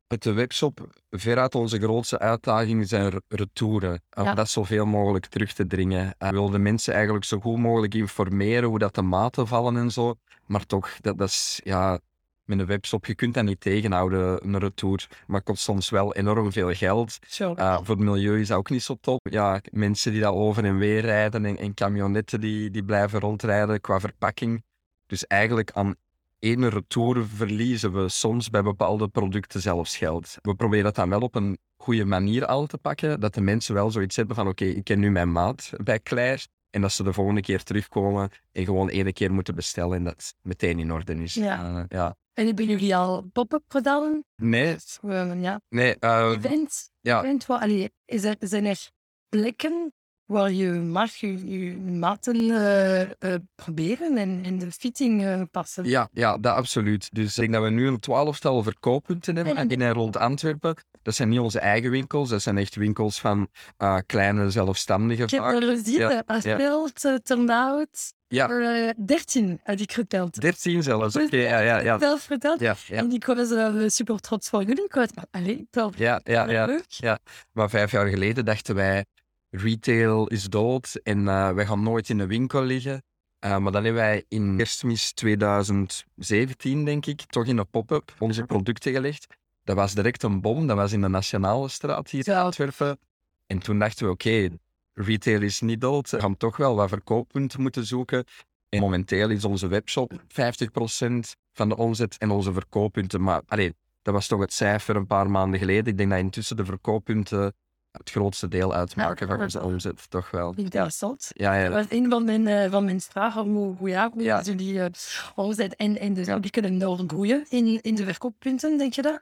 Met 0.08 0.22
de 0.22 0.32
webshop, 0.32 0.88
veruit 1.10 1.54
onze 1.54 1.78
grootste 1.78 2.18
uitdaging 2.18 2.88
zijn 2.88 3.22
retouren. 3.28 4.02
Om 4.16 4.24
Ja. 4.24 4.34
dat 4.34 4.48
zoveel 4.48 4.86
mogelijk 4.86 5.26
terug 5.26 5.52
te 5.52 5.66
dringen. 5.66 6.14
We 6.18 6.30
wilden 6.30 6.62
mensen 6.62 6.94
eigenlijk 6.94 7.24
zo 7.24 7.40
goed 7.40 7.58
mogelijk 7.58 7.94
informeren 7.94 8.68
hoe 8.68 8.78
dat 8.78 8.94
de 8.94 9.02
maten 9.02 9.46
vallen 9.46 9.76
en 9.76 9.90
zo. 9.90 10.14
Maar 10.46 10.66
toch, 10.66 10.90
dat, 11.00 11.18
dat 11.18 11.28
is 11.28 11.60
ja, 11.64 11.98
met 12.44 12.58
een 12.58 12.66
webshop, 12.66 13.06
je 13.06 13.14
kunt 13.14 13.34
dat 13.34 13.44
niet 13.44 13.60
tegenhouden, 13.60 14.46
een 14.46 14.58
retour. 14.58 15.06
Maar 15.26 15.36
het 15.36 15.44
kost 15.44 15.62
soms 15.62 15.90
wel 15.90 16.14
enorm 16.14 16.52
veel 16.52 16.74
geld. 16.74 17.18
Uh, 17.58 17.76
voor 17.76 17.96
het 17.96 18.04
milieu 18.04 18.40
is 18.40 18.48
dat 18.48 18.58
ook 18.58 18.70
niet 18.70 18.82
zo 18.82 18.96
top. 19.00 19.20
Ja, 19.30 19.60
mensen 19.70 20.12
die 20.12 20.20
dat 20.20 20.34
over 20.34 20.64
en 20.64 20.78
weer 20.78 21.00
rijden 21.00 21.44
en, 21.44 21.56
en 21.56 21.74
camionetten 21.74 22.40
die, 22.40 22.70
die 22.70 22.84
blijven 22.84 23.20
rondrijden 23.20 23.80
qua 23.80 24.00
verpakking. 24.00 24.64
Dus 25.06 25.26
eigenlijk 25.26 25.70
aan 25.72 25.94
één 26.38 26.68
retour 26.68 27.26
verliezen 27.26 27.92
we 27.92 28.08
soms 28.08 28.50
bij 28.50 28.62
bepaalde 28.62 29.08
producten 29.08 29.60
zelfs 29.60 29.96
geld. 29.96 30.34
We 30.42 30.54
proberen 30.54 30.84
dat 30.84 30.94
dan 30.94 31.08
wel 31.08 31.20
op 31.20 31.34
een 31.34 31.58
goede 31.76 32.04
manier 32.04 32.46
aan 32.46 32.66
te 32.66 32.78
pakken, 32.78 33.20
dat 33.20 33.34
de 33.34 33.40
mensen 33.40 33.74
wel 33.74 33.90
zoiets 33.90 34.16
hebben 34.16 34.36
van 34.36 34.48
oké, 34.48 34.64
ik 34.64 34.84
ken 34.84 34.98
nu 34.98 35.10
mijn 35.10 35.32
maat 35.32 35.70
bij 35.84 36.00
Claire. 36.00 36.46
En 36.70 36.80
dat 36.80 36.92
ze 36.92 37.02
de 37.02 37.12
volgende 37.12 37.40
keer 37.40 37.62
terugkomen 37.62 38.30
en 38.52 38.64
gewoon 38.64 38.90
één 38.90 39.12
keer 39.12 39.32
moeten 39.32 39.54
bestellen 39.54 39.96
en 39.96 40.04
dat 40.04 40.34
meteen 40.42 40.78
in 40.78 40.92
orde 40.92 41.14
is. 41.14 41.34
Ja. 41.34 41.70
Uh, 41.70 41.84
ja. 41.88 42.16
En 42.32 42.46
hebben 42.46 42.64
jullie 42.66 42.96
al 42.96 43.22
pop-up 43.32 43.62
gedaan? 43.68 44.22
Nee, 44.36 44.76
Uh, 45.02 45.42
ja. 45.42 45.60
nee. 45.68 45.96
Uh, 46.00 46.32
Events? 46.36 46.90
ja. 47.00 47.22
Event, 47.22 47.48
allee, 47.48 47.92
is 48.04 48.24
er, 48.24 48.36
zijn 48.38 48.64
er 48.64 48.90
plekken 49.28 49.92
waar 50.28 50.52
je 50.52 50.70
mag 50.72 51.14
je, 51.14 51.58
je 51.60 51.76
maten 51.76 52.42
uh, 52.44 53.00
uh, 53.00 53.06
proberen 53.54 54.16
en, 54.16 54.40
en 54.44 54.58
de 54.58 54.70
fitting 54.72 55.22
uh, 55.22 55.42
passen? 55.50 55.84
Ja, 55.84 56.08
ja, 56.12 56.38
dat 56.38 56.54
absoluut. 56.54 57.08
Dus 57.12 57.28
ik 57.30 57.36
denk 57.40 57.52
dat 57.52 57.62
we 57.62 57.70
nu 57.70 57.86
een 57.86 57.98
twaalftal 58.00 58.62
verkooppunten 58.62 59.36
hebben 59.36 59.56
En- 59.56 59.68
in 59.70 59.80
en 59.82 59.92
rond 59.92 60.16
Antwerpen. 60.16 60.74
Dat 61.02 61.14
zijn 61.14 61.28
niet 61.28 61.38
onze 61.38 61.58
eigen 61.58 61.90
winkels, 61.90 62.28
dat 62.28 62.42
zijn 62.42 62.58
echt 62.58 62.74
winkels 62.74 63.20
van 63.20 63.48
uh, 63.78 63.98
kleine 64.06 64.50
zelfstandigen 64.50 65.24
Ik 65.24 65.30
heb 65.30 65.42
er 65.42 65.62
gezien, 65.62 65.98
Ja, 65.98 66.10
ja, 66.10 66.22
Aspeeld, 66.26 67.00
ja. 67.02 67.18
Turnout, 67.18 68.12
Ja, 68.28 68.48
er, 68.48 68.94
13 69.06 69.60
had 69.62 69.80
ik 69.80 69.92
geteld. 69.92 70.40
13 70.40 70.82
zelfs. 70.82 71.16
Oké, 71.16 71.36
ja, 71.36 71.58
ja, 71.58 71.78
ja. 71.78 71.98
Zelf 71.98 72.20
verteld. 72.22 72.60
Ja, 72.60 72.74
ja, 72.86 72.96
En 72.96 73.12
ik 73.12 73.24
was 73.24 73.50
uh, 73.50 73.82
super 73.88 74.18
trots 74.20 74.48
voor 74.48 74.62
jullie. 74.62 74.84
Ik 74.84 74.94
was, 74.94 75.08
maar, 75.14 75.26
allee, 75.30 75.66
toch. 75.70 75.96
ja, 75.96 76.20
ja, 76.24 76.50
ja. 76.50 76.64
Leuk. 76.66 77.18
Maar 77.52 77.70
vijf 77.70 77.90
jaar 77.90 78.06
geleden 78.06 78.44
dachten 78.44 78.74
wij, 78.74 79.04
retail 79.50 80.26
is 80.26 80.44
dood 80.44 81.00
en 81.02 81.28
eh, 81.28 81.50
wij 81.50 81.66
gaan 81.66 81.82
nooit 81.82 82.08
in 82.08 82.18
een 82.18 82.28
winkel 82.28 82.62
liggen. 82.62 83.02
Eh, 83.38 83.58
maar 83.58 83.72
dan 83.72 83.84
hebben 83.84 84.02
wij 84.02 84.24
in 84.28 84.56
kerstmis 84.56 85.12
2017, 85.12 86.84
denk 86.84 87.06
ik, 87.06 87.20
toch 87.20 87.46
in 87.46 87.58
een 87.58 87.68
pop-up 87.70 88.14
onze 88.18 88.44
producten 88.44 88.92
gelegd. 88.92 89.26
Dat 89.64 89.76
was 89.76 89.94
direct 89.94 90.22
een 90.22 90.40
bom, 90.40 90.66
dat 90.66 90.76
was 90.76 90.92
in 90.92 91.00
de 91.00 91.08
Nationale 91.08 91.68
Straat 91.68 92.10
hier 92.10 92.28
in. 92.28 92.34
Antwerpen. 92.34 92.98
En 93.46 93.58
toen 93.58 93.78
dachten 93.78 94.06
we, 94.06 94.12
oké, 94.12 94.48
retail 94.92 95.42
is 95.42 95.60
niet 95.60 95.80
dood, 95.80 96.10
we 96.10 96.20
gaan 96.20 96.36
toch 96.36 96.56
wel 96.56 96.74
wat 96.74 96.88
verkooppunten 96.88 97.60
moeten 97.60 97.86
zoeken. 97.86 98.24
En 98.68 98.80
momenteel 98.80 99.30
is 99.30 99.44
onze 99.44 99.66
webshop 99.66 100.12
50% 100.12 101.36
van 101.52 101.68
de 101.68 101.76
omzet 101.76 102.18
en 102.18 102.30
onze 102.30 102.52
verkooppunten. 102.52 103.22
Maar 103.22 103.42
allee, 103.46 103.74
Dat 104.02 104.14
was 104.14 104.26
toch 104.26 104.40
het 104.40 104.52
cijfer 104.52 104.96
een 104.96 105.06
paar 105.06 105.30
maanden 105.30 105.58
geleden. 105.58 105.86
Ik 105.86 105.96
denk 105.96 106.10
dat 106.10 106.18
intussen 106.18 106.56
de 106.56 106.64
verkooppunten 106.64 107.54
het 107.90 108.10
grootste 108.10 108.48
deel 108.48 108.74
uitmaken 108.74 109.26
Ja, 109.26 109.34
van 109.34 109.42
onze 109.44 109.62
omzet, 109.62 110.10
toch 110.10 110.30
wel. 110.30 110.52
Interessant. 110.56 111.30
Ja, 111.32 111.54
ja, 111.54 111.64
Dat 111.68 111.72
was 111.72 111.98
een 111.98 112.10
van 112.10 112.24
mijn, 112.24 112.46
eh, 112.46 112.70
van 112.70 112.84
mijn 112.84 113.00
vragen. 113.00 113.42
Hoe, 113.42 113.76
hoe, 113.76 113.88
ja, 113.88 114.10
hoe 114.12 114.22
Ja. 114.22 114.40
jullie 114.42 114.80
eh, 114.82 114.86
omzet 115.34 115.76
en, 115.76 115.98
en 115.98 116.14
dus 116.14 116.26
jullie 116.26 116.50
kunnen 116.50 116.78
doorgroeien 116.78 117.46
in, 117.48 117.82
in 117.82 117.94
de 117.94 118.04
verkooppunten, 118.04 118.78
denk 118.78 118.92
je 118.92 119.02
dat? 119.02 119.20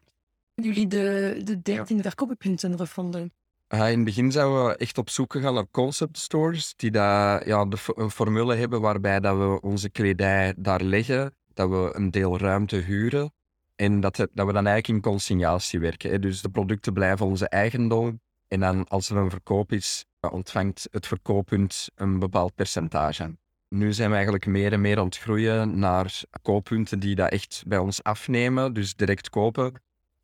Jullie 0.55 0.87
de, 0.87 1.41
de 1.45 1.63
13 1.63 2.03
verkooppunten 2.03 2.77
gevonden. 2.79 3.33
Ja, 3.69 3.87
in 3.87 3.97
het 3.97 4.05
begin 4.05 4.33
zouden 4.33 4.67
we 4.67 4.77
echt 4.77 4.99
op 4.99 5.11
zoek 5.11 5.33
gaan 5.33 5.55
naar 5.55 5.71
concept 5.71 6.19
stores 6.19 6.75
die 6.77 6.91
dat, 6.91 7.45
ja, 7.45 7.65
de, 7.65 7.77
een 7.95 8.11
formule 8.11 8.55
hebben 8.55 8.81
waarbij 8.81 9.21
dat 9.21 9.37
we 9.37 9.61
onze 9.61 9.91
kledij 9.91 10.55
daar 10.57 10.83
leggen, 10.83 11.35
dat 11.55 11.69
we 11.69 11.91
een 11.93 12.11
deel 12.11 12.39
ruimte 12.39 12.77
huren 12.77 13.33
en 13.77 14.01
dat, 14.01 14.17
dat 14.17 14.47
we 14.47 14.53
dan 14.53 14.67
eigenlijk 14.67 14.89
in 14.89 15.01
consignatie 15.01 15.81
werken. 15.81 16.11
Hè. 16.11 16.19
Dus 16.19 16.41
de 16.43 16.49
producten 16.49 16.93
blijven 16.93 17.27
onze 17.27 17.49
eigendom 17.49 18.21
en 18.49 18.61
dan 18.61 18.89
als 18.89 19.11
er 19.11 19.17
een 19.17 19.31
verkoop 19.31 19.73
is, 19.73 20.05
ontvangt 20.31 20.89
het 20.91 21.07
verkooppunt 21.07 21.89
een 21.95 22.19
bepaald 22.19 22.55
percentage. 22.55 23.37
Nu 23.69 23.93
zijn 23.93 24.09
we 24.09 24.15
eigenlijk 24.15 24.47
meer 24.47 24.73
en 24.73 24.81
meer 24.81 24.99
aan 24.99 25.05
het 25.05 25.19
groeien 25.19 25.79
naar 25.79 26.23
kooppunten 26.43 26.99
die 26.99 27.15
dat 27.15 27.31
echt 27.31 27.63
bij 27.67 27.79
ons 27.79 28.03
afnemen, 28.03 28.73
dus 28.73 28.95
direct 28.95 29.31
kopen. 29.31 29.73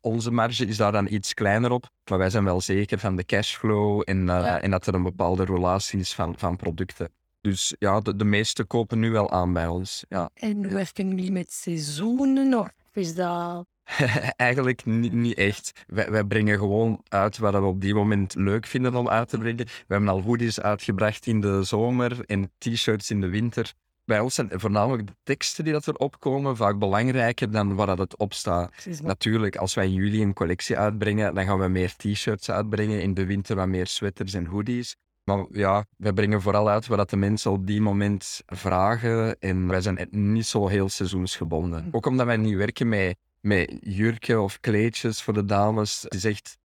Onze 0.01 0.31
marge 0.31 0.65
is 0.65 0.77
daar 0.77 0.91
dan 0.91 1.07
iets 1.09 1.33
kleiner 1.33 1.71
op, 1.71 1.89
maar 2.09 2.17
wij 2.17 2.29
zijn 2.29 2.43
wel 2.43 2.61
zeker 2.61 2.99
van 2.99 3.15
de 3.15 3.25
cashflow 3.25 4.01
en, 4.05 4.29
eh, 4.29 4.35
Ja. 4.45 4.61
en 4.61 4.71
dat 4.71 4.87
er 4.87 4.93
een 4.93 5.03
bepaalde 5.03 5.45
relatie 5.45 5.99
is 5.99 6.13
van, 6.13 6.37
van 6.37 6.55
producten. 6.55 7.09
Dus 7.41 7.75
ja, 7.79 7.99
de, 7.99 8.15
de 8.15 8.23
meeste 8.23 8.63
kopen 8.63 8.99
nu 8.99 9.11
wel 9.11 9.31
aan 9.31 9.53
bij 9.53 9.67
ons. 9.67 10.05
Ja. 10.09 10.29
En 10.33 10.73
werken 10.73 11.07
jullie 11.09 11.31
met 11.31 11.51
seizoenen 11.53 12.59
of 12.59 12.69
is 12.93 13.15
dat... 13.15 13.65
Eigenlijk 14.35 14.85
niet, 14.85 15.13
niet 15.13 15.37
echt. 15.37 15.83
Wij, 15.87 16.11
wij 16.11 16.23
brengen 16.23 16.57
gewoon 16.57 17.01
uit 17.07 17.37
wat 17.37 17.53
we 17.53 17.61
op 17.61 17.81
die 17.81 17.93
moment 17.93 18.35
leuk 18.35 18.65
vinden 18.65 18.95
om 18.95 19.09
uit 19.09 19.29
te 19.29 19.37
brengen. 19.37 19.65
We 19.65 19.73
hebben 19.87 20.09
al 20.09 20.21
hoodies 20.21 20.61
uitgebracht 20.61 21.27
in 21.27 21.41
de 21.41 21.63
zomer 21.63 22.25
en 22.25 22.51
t-shirts 22.57 23.11
in 23.11 23.21
de 23.21 23.29
winter. 23.29 23.73
Bij 24.05 24.19
ons 24.19 24.35
zijn 24.35 24.49
voornamelijk 24.53 25.07
de 25.07 25.15
teksten 25.23 25.63
die 25.63 25.73
dat 25.73 25.87
erop 25.87 26.19
komen 26.19 26.55
vaak 26.55 26.79
belangrijker 26.79 27.51
dan 27.51 27.75
waar 27.75 27.87
dat 27.87 27.97
het 27.97 28.17
op 28.17 28.33
staat. 28.33 28.87
Natuurlijk, 29.01 29.55
als 29.55 29.73
wij 29.73 29.85
in 29.85 29.93
juli 29.93 30.21
een 30.21 30.33
collectie 30.33 30.77
uitbrengen, 30.77 31.33
dan 31.33 31.45
gaan 31.45 31.59
we 31.59 31.67
meer 31.67 31.95
t-shirts 31.95 32.51
uitbrengen. 32.51 33.01
In 33.01 33.13
de 33.13 33.25
winter 33.25 33.55
wat 33.55 33.67
meer 33.67 33.87
sweaters 33.87 34.33
en 34.33 34.45
hoodies. 34.45 34.95
Maar 35.23 35.45
ja, 35.49 35.85
wij 35.97 36.13
brengen 36.13 36.41
vooral 36.41 36.69
uit 36.69 36.87
wat 36.87 37.09
de 37.09 37.17
mensen 37.17 37.51
op 37.51 37.67
die 37.67 37.81
moment 37.81 38.41
vragen. 38.45 39.39
En 39.39 39.67
wij 39.67 39.81
zijn 39.81 40.07
niet 40.11 40.45
zo 40.45 40.67
heel 40.67 40.89
seizoensgebonden. 40.89 41.87
Ook 41.91 42.05
omdat 42.05 42.25
wij 42.25 42.37
niet 42.37 42.55
werken 42.55 42.89
met, 42.89 43.17
met 43.43 43.77
jurken 43.81 44.41
of 44.41 44.59
kleedjes 44.59 45.21
voor 45.21 45.33
de 45.33 45.45
dames. 45.45 46.01
Het 46.01 46.13
is 46.13 46.23
echt 46.25 46.57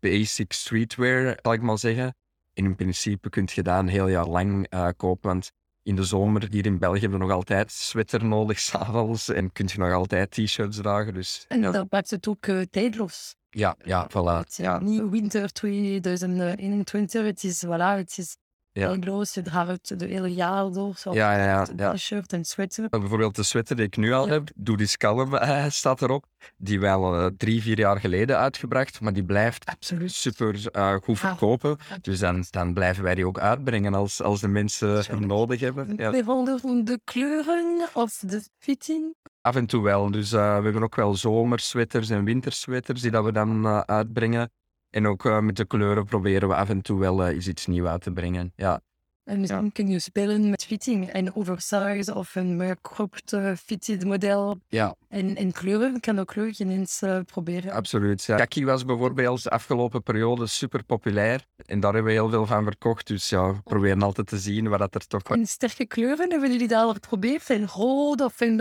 basic 0.00 0.52
streetwear, 0.52 1.38
zal 1.42 1.52
ik 1.52 1.62
maar 1.62 1.78
zeggen. 1.78 2.14
En 2.54 2.64
in 2.64 2.76
principe 2.76 3.30
kun 3.30 3.48
je 3.54 3.62
dat 3.62 3.78
een 3.78 3.88
heel 3.88 4.08
jaar 4.08 4.26
lang 4.26 4.66
eh, 4.68 4.88
kopen. 4.96 5.30
Want 5.30 5.50
in 5.82 5.96
de 5.96 6.04
zomer 6.04 6.46
hier 6.50 6.66
in 6.66 6.78
België 6.78 7.00
hebben 7.00 7.18
we 7.18 7.24
nog 7.24 7.34
altijd 7.34 7.72
sweater 7.72 8.24
nodig 8.24 8.58
s'avonds. 8.68 9.28
En 9.28 9.52
kun 9.52 9.68
je 9.72 9.78
nog 9.78 9.92
altijd 9.92 10.30
t-shirts 10.30 10.76
dragen. 10.76 11.14
Dus 11.14 11.44
En 11.48 11.60
ja, 11.60 11.70
dat 11.70 11.90
maakt 11.90 12.10
het 12.10 12.28
ook 12.28 12.46
eh, 12.46 12.60
tijdloos. 12.60 13.34
ja, 13.50 13.76
ja 13.84 14.08
voilà. 14.10 14.46
Het 14.56 14.80
niet 14.80 15.08
winter 15.08 15.52
2021, 15.52 17.24
het 17.24 17.44
is, 17.44 17.64
voilà, 17.66 17.96
het 17.96 18.18
is 18.18 18.36
Ja. 18.78 18.90
Je 19.32 19.42
draagt 19.42 19.88
het 19.88 19.98
de 19.98 20.06
hele 20.06 20.34
jaar 20.34 20.72
door. 20.72 20.94
Zo. 20.96 21.12
Ja, 21.14 21.36
ja, 21.36 21.44
ja. 21.44 21.66
ja. 21.76 21.92
T-shirt 21.92 22.32
en 22.32 22.44
sweater. 22.44 22.88
Bijvoorbeeld 22.88 23.36
de 23.36 23.42
sweater 23.42 23.76
die 23.76 23.84
ik 23.84 23.96
nu 23.96 24.12
al 24.12 24.26
Ja. 24.26 24.32
heb, 24.32 24.50
Doe 24.54 24.76
die 24.76 24.86
Scallum 24.86 25.34
eh, 25.34 25.64
staat 25.68 26.02
erop. 26.02 26.26
Die 26.56 26.80
wel 26.80 27.14
eh, 27.14 27.26
drie, 27.36 27.62
vier 27.62 27.78
jaar 27.78 28.00
geleden 28.00 28.38
uitgebracht, 28.38 29.00
maar 29.00 29.12
die 29.12 29.24
blijft 29.24 29.64
Absoluut. 29.66 30.12
super 30.12 30.66
eh, 30.72 30.94
goed 30.94 31.18
Ja. 31.18 31.28
verkopen. 31.28 31.76
Dus 32.00 32.18
dan, 32.18 32.44
dan 32.50 32.74
blijven 32.74 33.02
wij 33.04 33.14
die 33.14 33.26
ook 33.26 33.38
uitbrengen 33.38 33.94
als, 33.94 34.22
als 34.22 34.40
de 34.40 34.48
mensen 34.48 35.04
hem 35.06 35.26
nodig 35.26 35.60
hebben. 35.60 35.92
Ja. 35.96 36.10
Bijvoorbeeld 36.10 36.86
de 36.86 37.00
kleuren 37.04 37.88
of 37.94 38.16
de 38.26 38.42
fitting. 38.58 39.14
Af 39.40 39.56
en 39.56 39.66
toe 39.66 39.82
wel. 39.82 40.10
Dus 40.10 40.30
we 40.30 40.38
hebben 40.38 40.82
ook 40.82 40.96
wel 40.96 41.14
zomersweaters 41.14 42.10
en 42.10 42.24
wintersweaters 42.24 43.00
die 43.00 43.10
dat 43.10 43.24
we 43.24 43.32
dan 43.32 43.66
uitbrengen. 43.86 44.50
En 44.90 45.06
ook 45.06 45.24
eh, 45.24 45.38
met 45.40 45.56
de 45.56 45.64
kleuren 45.64 46.04
proberen 46.04 46.48
we 46.48 46.54
af 46.54 46.68
en 46.68 46.82
toe 46.82 46.98
wel 46.98 47.24
eh, 47.24 47.34
eens 47.34 47.48
iets 47.48 47.66
nieuws 47.66 47.88
uit 47.88 48.02
te 48.02 48.12
brengen. 48.12 48.52
Ja. 48.56 48.80
En 49.28 49.40
misschien 49.40 49.72
kun 49.72 49.88
je 49.88 49.98
spelen 49.98 50.50
met 50.50 50.64
fitting 50.64 51.08
en 51.08 51.34
oversize 51.34 52.14
of 52.14 52.34
een 52.34 52.56
meer 52.56 52.76
cropped 52.82 53.32
eh, 53.32 53.52
fitted 53.64 54.04
model. 54.04 54.58
Ja, 54.68 54.94
En, 55.08 55.36
en 55.36 55.52
kleuren, 55.52 56.00
kan 56.00 56.18
ook 56.18 56.30
kleuren 56.30 56.70
eens 56.70 57.02
eh, 57.02 57.20
proberen. 57.24 57.72
absoluut. 57.72 58.24
Ja. 58.24 58.36
Kaki 58.36 58.64
was 58.64 58.84
bijvoorbeeld 58.84 59.42
de 59.42 59.50
afgelopen 59.50 60.02
periode 60.02 60.46
super 60.46 60.84
populair. 60.84 61.44
En 61.66 61.80
daar 61.80 61.94
hebben 61.94 62.12
we 62.12 62.18
heel 62.18 62.30
veel 62.30 62.46
van 62.46 62.64
verkocht. 62.64 63.06
Dus 63.06 63.28
ja, 63.28 63.52
we 63.52 63.62
proberen 63.62 64.02
altijd 64.02 64.26
te 64.26 64.38
zien 64.38 64.68
waar 64.68 64.78
dat 64.78 64.94
er 64.94 65.06
toch... 65.06 65.22
En 65.22 65.46
sterke 65.46 65.86
kleuren, 65.86 66.30
hebben 66.30 66.52
jullie 66.52 66.68
dat 66.68 66.82
al 66.82 66.92
geprobeerd? 66.92 67.50
En 67.50 67.66
rood 67.66 68.20
of 68.20 68.40
een, 68.40 68.60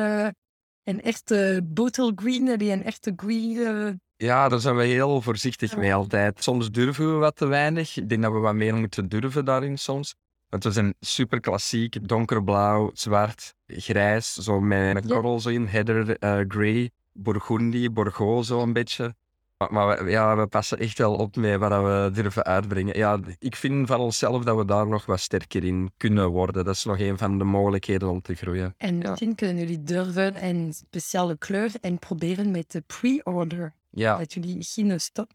een 0.84 1.02
echte 1.02 1.62
bottle 1.64 2.12
green, 2.16 2.46
je 2.46 2.72
een 2.72 2.84
echte 2.84 3.14
green... 3.16 4.00
Ja, 4.18 4.50
daar 4.50 4.60
zijn 4.60 4.76
we 4.76 4.84
heel 4.84 5.22
voorzichtig 5.22 5.78
mee 5.78 5.94
altijd. 5.94 6.44
Soms 6.44 6.72
durven 6.72 7.14
we 7.14 7.18
wat 7.18 7.36
te 7.36 7.46
weinig. 7.46 7.98
Ik 7.98 8.10
denk 8.10 8.22
dat 8.22 8.32
we 8.32 8.38
wat 8.38 8.56
meer 8.56 8.76
moeten 8.76 9.10
durven 9.10 9.46
daarin 9.46 9.78
soms. 9.78 10.16
Want 10.50 10.64
we 10.64 10.72
zijn 10.72 10.94
super 11.00 11.40
klassiek, 11.40 12.08
donkerblauw, 12.08 12.90
zwart, 12.94 13.54
grijs, 13.68 14.34
zo 14.34 14.60
met 14.62 14.96
een 14.96 15.10
korrel 15.10 15.40
zo 15.40 15.50
in, 15.50 15.66
heather, 15.66 16.18
eh, 16.18 16.40
grey, 16.48 16.90
burgundy, 17.14 17.90
bordeaux 17.92 18.48
zo 18.48 18.62
een 18.62 18.74
beetje. 18.74 19.16
Maar, 19.58 19.74
maar 19.74 20.04
we, 20.04 20.10
ja, 20.12 20.38
we 20.38 20.48
passen 20.48 20.78
echt 20.80 20.98
wel 20.98 21.16
op 21.16 21.36
met 21.36 21.60
wat 21.60 21.70
we 21.72 22.10
durven 22.14 22.44
uitbrengen. 22.44 22.98
Ja, 22.98 23.20
ik 23.40 23.56
vind 23.56 23.88
van 23.88 24.00
onszelf 24.00 24.44
dat 24.44 24.58
we 24.58 24.66
daar 24.66 24.88
nog 24.88 25.06
wat 25.06 25.20
sterker 25.20 25.64
in 25.64 25.92
kunnen 25.98 26.30
worden. 26.30 26.66
Dat 26.66 26.76
is 26.76 26.84
nog 26.84 27.00
een 27.00 27.18
van 27.18 27.38
de 27.38 27.44
mogelijkheden 27.44 28.10
om 28.10 28.22
te 28.22 28.36
groeien. 28.36 28.74
En 28.78 29.00
Ja. 29.02 29.10
misschien 29.10 29.36
kunnen 29.36 29.58
jullie 29.58 29.84
durven 29.84 30.46
een 30.46 30.74
speciale 30.74 31.38
kleur 31.38 31.72
en 31.82 32.00
proberen 32.00 32.52
met 32.52 32.72
de 32.72 32.84
pre-order. 32.88 33.74
Ja, 33.90 34.18
Dat 34.18 34.34
jullie 34.34 34.64
geen 34.64 35.00
stok, 35.02 35.30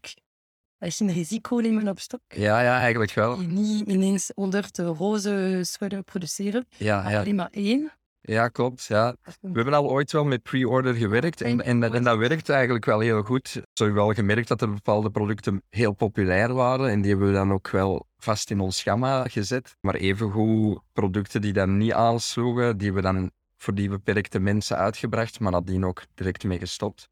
geen 0.79 1.11
risico 1.11 1.55
nemen 1.57 1.87
op 1.87 1.99
stok. 1.99 2.21
ja, 2.27 2.61
ja 2.61 2.79
eigenlijk 2.79 3.13
wel. 3.13 3.37
Die 3.37 3.47
niet 3.47 3.87
ineens 3.89 4.31
100 4.35 4.77
roze 4.77 5.59
sweater 5.61 6.03
produceren, 6.03 6.65
Ja, 6.77 7.01
maar 7.01 7.11
ja, 7.11 7.19
alleen 7.19 7.35
maar 7.35 7.49
één. 7.51 7.91
ja 8.21 8.47
klopt. 8.47 8.83
Ja. 8.83 9.15
We 9.41 9.49
hebben 9.53 9.73
al 9.73 9.89
ooit 9.89 10.11
wel 10.11 10.23
met 10.25 10.43
pre-order 10.43 10.93
gewerkt 10.93 11.41
en, 11.41 11.61
en, 11.61 11.79
dat- 11.79 11.93
en 11.93 12.03
dat 12.03 12.17
werkt 12.17 12.49
eigenlijk 12.49 12.85
wel 12.85 12.99
heel 12.99 13.21
goed. 13.23 13.47
Zo 13.49 13.61
hebben 13.73 13.93
we 13.95 14.01
wel 14.05 14.13
gemerkt 14.13 14.47
dat 14.47 14.61
er 14.61 14.73
bepaalde 14.73 15.09
producten 15.11 15.63
heel 15.69 15.93
populair 15.93 16.53
waren 16.53 16.89
en 16.89 17.01
die 17.01 17.09
hebben 17.09 17.27
we 17.27 17.33
dan 17.33 17.51
ook 17.51 17.69
wel 17.69 18.07
vast 18.17 18.49
in 18.51 18.59
ons 18.59 18.83
gamma 18.83 19.27
gezet. 19.27 19.75
Maar 19.81 19.95
evengoed 19.95 20.79
producten 20.93 21.41
die 21.41 21.53
dan 21.53 21.77
niet 21.77 21.93
aansloegen, 21.93 22.77
die 22.77 22.93
we 22.93 23.01
dan 23.01 23.31
voor 23.57 23.73
die 23.75 23.89
beperkte 23.89 24.39
mensen 24.39 24.77
uitgebracht, 24.77 25.39
maar 25.39 25.51
nadien 25.51 25.85
ook 25.85 26.03
direct 26.13 26.43
mee 26.43 26.59
gestopt. 26.59 27.09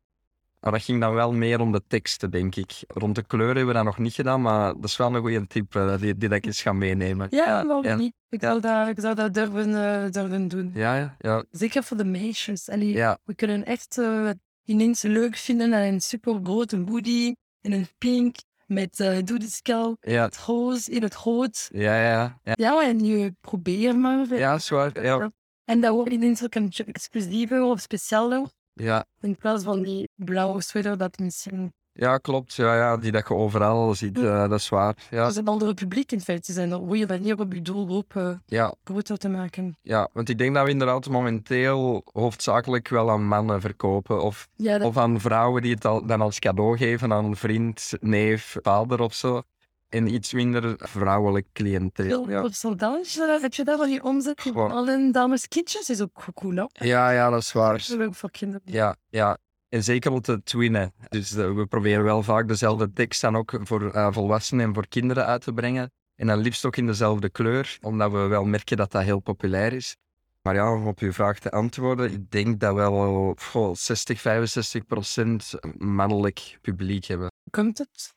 Maar 0.62 0.72
dat 0.72 0.82
ging 0.82 1.02
dan 1.02 1.14
wel 1.14 1.32
meer 1.34 1.60
om 1.60 1.72
de 1.72 1.82
teksten, 1.88 2.32
denk 2.32 2.56
ik. 2.56 2.72
Rond 2.88 3.16
de 3.16 3.24
kleuren 3.24 3.56
hebben 3.56 3.74
we 3.74 3.80
dat 3.84 3.84
nog 3.84 3.98
niet 3.98 4.14
gedaan, 4.14 4.42
maar 4.42 4.74
dat 4.74 4.84
is 4.84 4.98
wel 4.98 5.16
een 5.16 5.22
goede 5.22 5.48
tip 5.48 5.76
eh, 5.76 5.98
die, 6.00 6.18
die 6.18 6.30
dat 6.30 6.38
ik 6.38 6.46
eens 6.46 6.62
ga 6.62 6.74
meenemen. 6.74 7.28
Ja, 7.30 7.66
waarom 7.66 7.84
ja. 7.84 7.96
niet? 7.96 8.14
Ik 8.30 8.42
zou 8.42 8.60
dat, 8.60 8.88
ik 8.88 9.00
zou 9.00 9.16
dat 9.16 9.34
durven, 9.34 9.76
eh, 10.04 10.12
durven 10.12 10.48
doen. 10.48 10.72
Ja, 10.74 10.96
ja, 10.96 11.16
ja. 11.20 11.44
Zeker 11.52 11.84
voor 11.84 11.98
de 11.98 12.04
meisjes. 12.04 12.70
Allee, 12.70 12.94
ja. 12.94 13.18
We 13.24 13.36
kunnen 13.36 13.66
echt 13.66 13.98
eh, 13.98 14.30
ineens 14.66 15.02
leuk 15.02 15.36
vinden 15.36 15.74
aan 15.74 15.82
een 15.82 16.02
super 16.02 16.40
grote 16.44 16.84
hoodie 16.88 17.38
in 17.62 17.72
een 17.72 17.88
pink 17.98 18.36
met 18.66 19.00
uh, 19.00 19.18
doe 19.24 19.40
de 19.40 19.98
Ja, 20.00 20.24
het 20.24 20.38
roze 20.38 20.92
in 20.92 21.04
het 21.04 21.16
rood. 21.16 21.70
ja, 21.74 22.02
ja. 22.02 22.40
Ja, 22.44 22.54
Ja, 22.56 22.84
en 22.84 23.06
je 23.06 23.34
probeert 23.42 23.98
maar. 23.98 24.38
ja 24.38 24.60
zwaar. 24.60 25.04
Ja, 25.04 25.32
En 25.66 25.82
dat 25.82 25.94
wordt 25.94 26.12
ineens 26.12 26.44
ook 26.44 26.56
een 26.56 26.72
exclusiever 26.86 27.62
of 27.64 27.80
specialer. 27.80 28.50
Ja. 28.82 29.06
In 29.22 29.36
plaats 29.36 29.64
van 29.64 29.82
die 29.82 30.10
blauwe 30.16 30.62
sweater 30.62 30.98
dat 30.98 31.20
misschien... 31.20 31.74
Ja, 31.94 32.18
klopt. 32.18 32.54
Ja, 32.54 32.76
ja, 32.76 32.98
die 32.98 33.12
dat 33.12 33.28
je 33.28 33.34
overal 33.34 33.96
ziet, 33.96 34.18
eh, 34.18 34.50
dat 34.50 34.60
is 34.60 34.70
waar. 34.70 34.96
Ja, 35.10 35.22
Dat 35.22 35.32
is 35.32 35.36
een 35.38 35.48
andere 35.48 35.74
publiek 35.74 36.12
in 36.12 36.22
feite. 36.22 36.54
zijn 36.54 36.72
een 36.72 36.88
goede 36.88 37.08
manier 37.08 37.40
om 37.40 37.54
je 37.54 37.62
doelgroep 37.62 38.16
eh, 38.16 38.32
ja, 38.46 38.74
groter 38.84 39.18
te 39.18 39.30
maken. 39.30 39.76
ja, 39.82 40.10
want 40.14 40.30
ik 40.30 40.38
denk 40.38 40.56
dat 40.56 40.64
we 40.66 40.70
inderdaad 40.72 41.10
momenteel 41.10 42.02
hoofdzakelijk 42.14 42.88
wel 42.88 43.12
aan 43.12 43.26
mannen 43.28 43.62
verkopen. 43.62 44.22
Of, 44.24 44.48
Ja, 44.56 44.78
dat 44.78 44.88
of 44.88 44.98
aan 44.98 45.20
vrouwen 45.20 45.62
die 45.62 45.74
het 45.74 45.86
al, 45.86 46.06
dan 46.06 46.22
als 46.22 46.40
cadeau 46.40 46.78
geven 46.78 47.14
aan 47.14 47.26
een 47.26 47.36
vriend, 47.36 47.92
neef, 48.00 48.58
vader 48.62 49.00
of 49.02 49.14
zo. 49.14 49.42
En 49.92 50.14
iets 50.14 50.34
minder 50.34 50.76
vrouwelijk 50.78 51.48
cliënteel. 51.54 52.30
Ja. 52.30 52.42
percentage 52.42 53.40
heb 53.42 53.54
je 53.54 53.64
daar 53.64 53.78
van 53.78 53.90
je 53.90 54.04
omzet. 54.04 54.46
in 54.46 54.52
Gewoon. 54.52 54.72
Alle 54.72 55.12
dames 55.12 55.48
kindjes 55.48 55.90
is 55.90 56.02
ook 56.02 56.26
cool, 56.34 56.56
hè? 56.56 56.86
ja, 56.86 57.10
ja, 57.10 57.30
dat 57.30 57.42
is 57.42 57.52
waar. 57.52 57.72
Dat 57.72 57.82
is 57.82 57.98
ook 57.98 58.16
voor 58.16 58.32
kinderen. 58.32 58.62
Ja, 58.66 58.96
ja. 59.10 59.38
En 59.70 59.84
zeker 59.84 60.12
om 60.12 60.22
te 60.22 60.44
twinnen. 60.44 60.94
Dus 61.10 61.36
eh, 61.36 61.54
we 61.54 61.66
proberen 61.66 62.04
wel 62.04 62.24
vaak 62.24 62.48
dezelfde 62.48 62.92
tekst 62.94 63.22
dan 63.22 63.36
ook 63.36 63.60
voor 63.64 63.92
eh, 63.92 64.08
volwassenen 64.12 64.66
en 64.66 64.74
voor 64.74 64.88
kinderen 64.88 65.26
uit 65.26 65.42
te 65.42 65.54
brengen. 65.54 65.92
En 66.16 66.28
dan 66.28 66.40
liefst 66.40 66.66
ook 66.66 66.78
in 66.78 66.86
dezelfde 66.86 67.30
kleur, 67.30 67.78
omdat 67.82 68.12
we 68.12 68.18
wel 68.18 68.46
merken 68.46 68.78
dat 68.78 68.92
dat 68.92 69.04
heel 69.04 69.20
populair 69.20 69.74
is. 69.74 69.96
Maar 70.42 70.56
ja, 70.56 70.74
om 70.74 70.88
op 70.88 71.00
uw 71.00 71.14
vraag 71.14 71.40
te 71.40 71.52
antwoorden, 71.52 72.12
ik 72.12 72.32
denk 72.32 72.60
dat 72.60 72.74
we 72.74 72.80
wel 72.80 73.36
goh, 73.40 73.76
60, 73.76 74.22
65 74.22 74.86
procent 74.86 75.54
mannelijk 75.78 76.58
publiek 76.62 77.06
hebben. 77.06 77.32
Komt 77.50 77.78
het? 77.78 78.14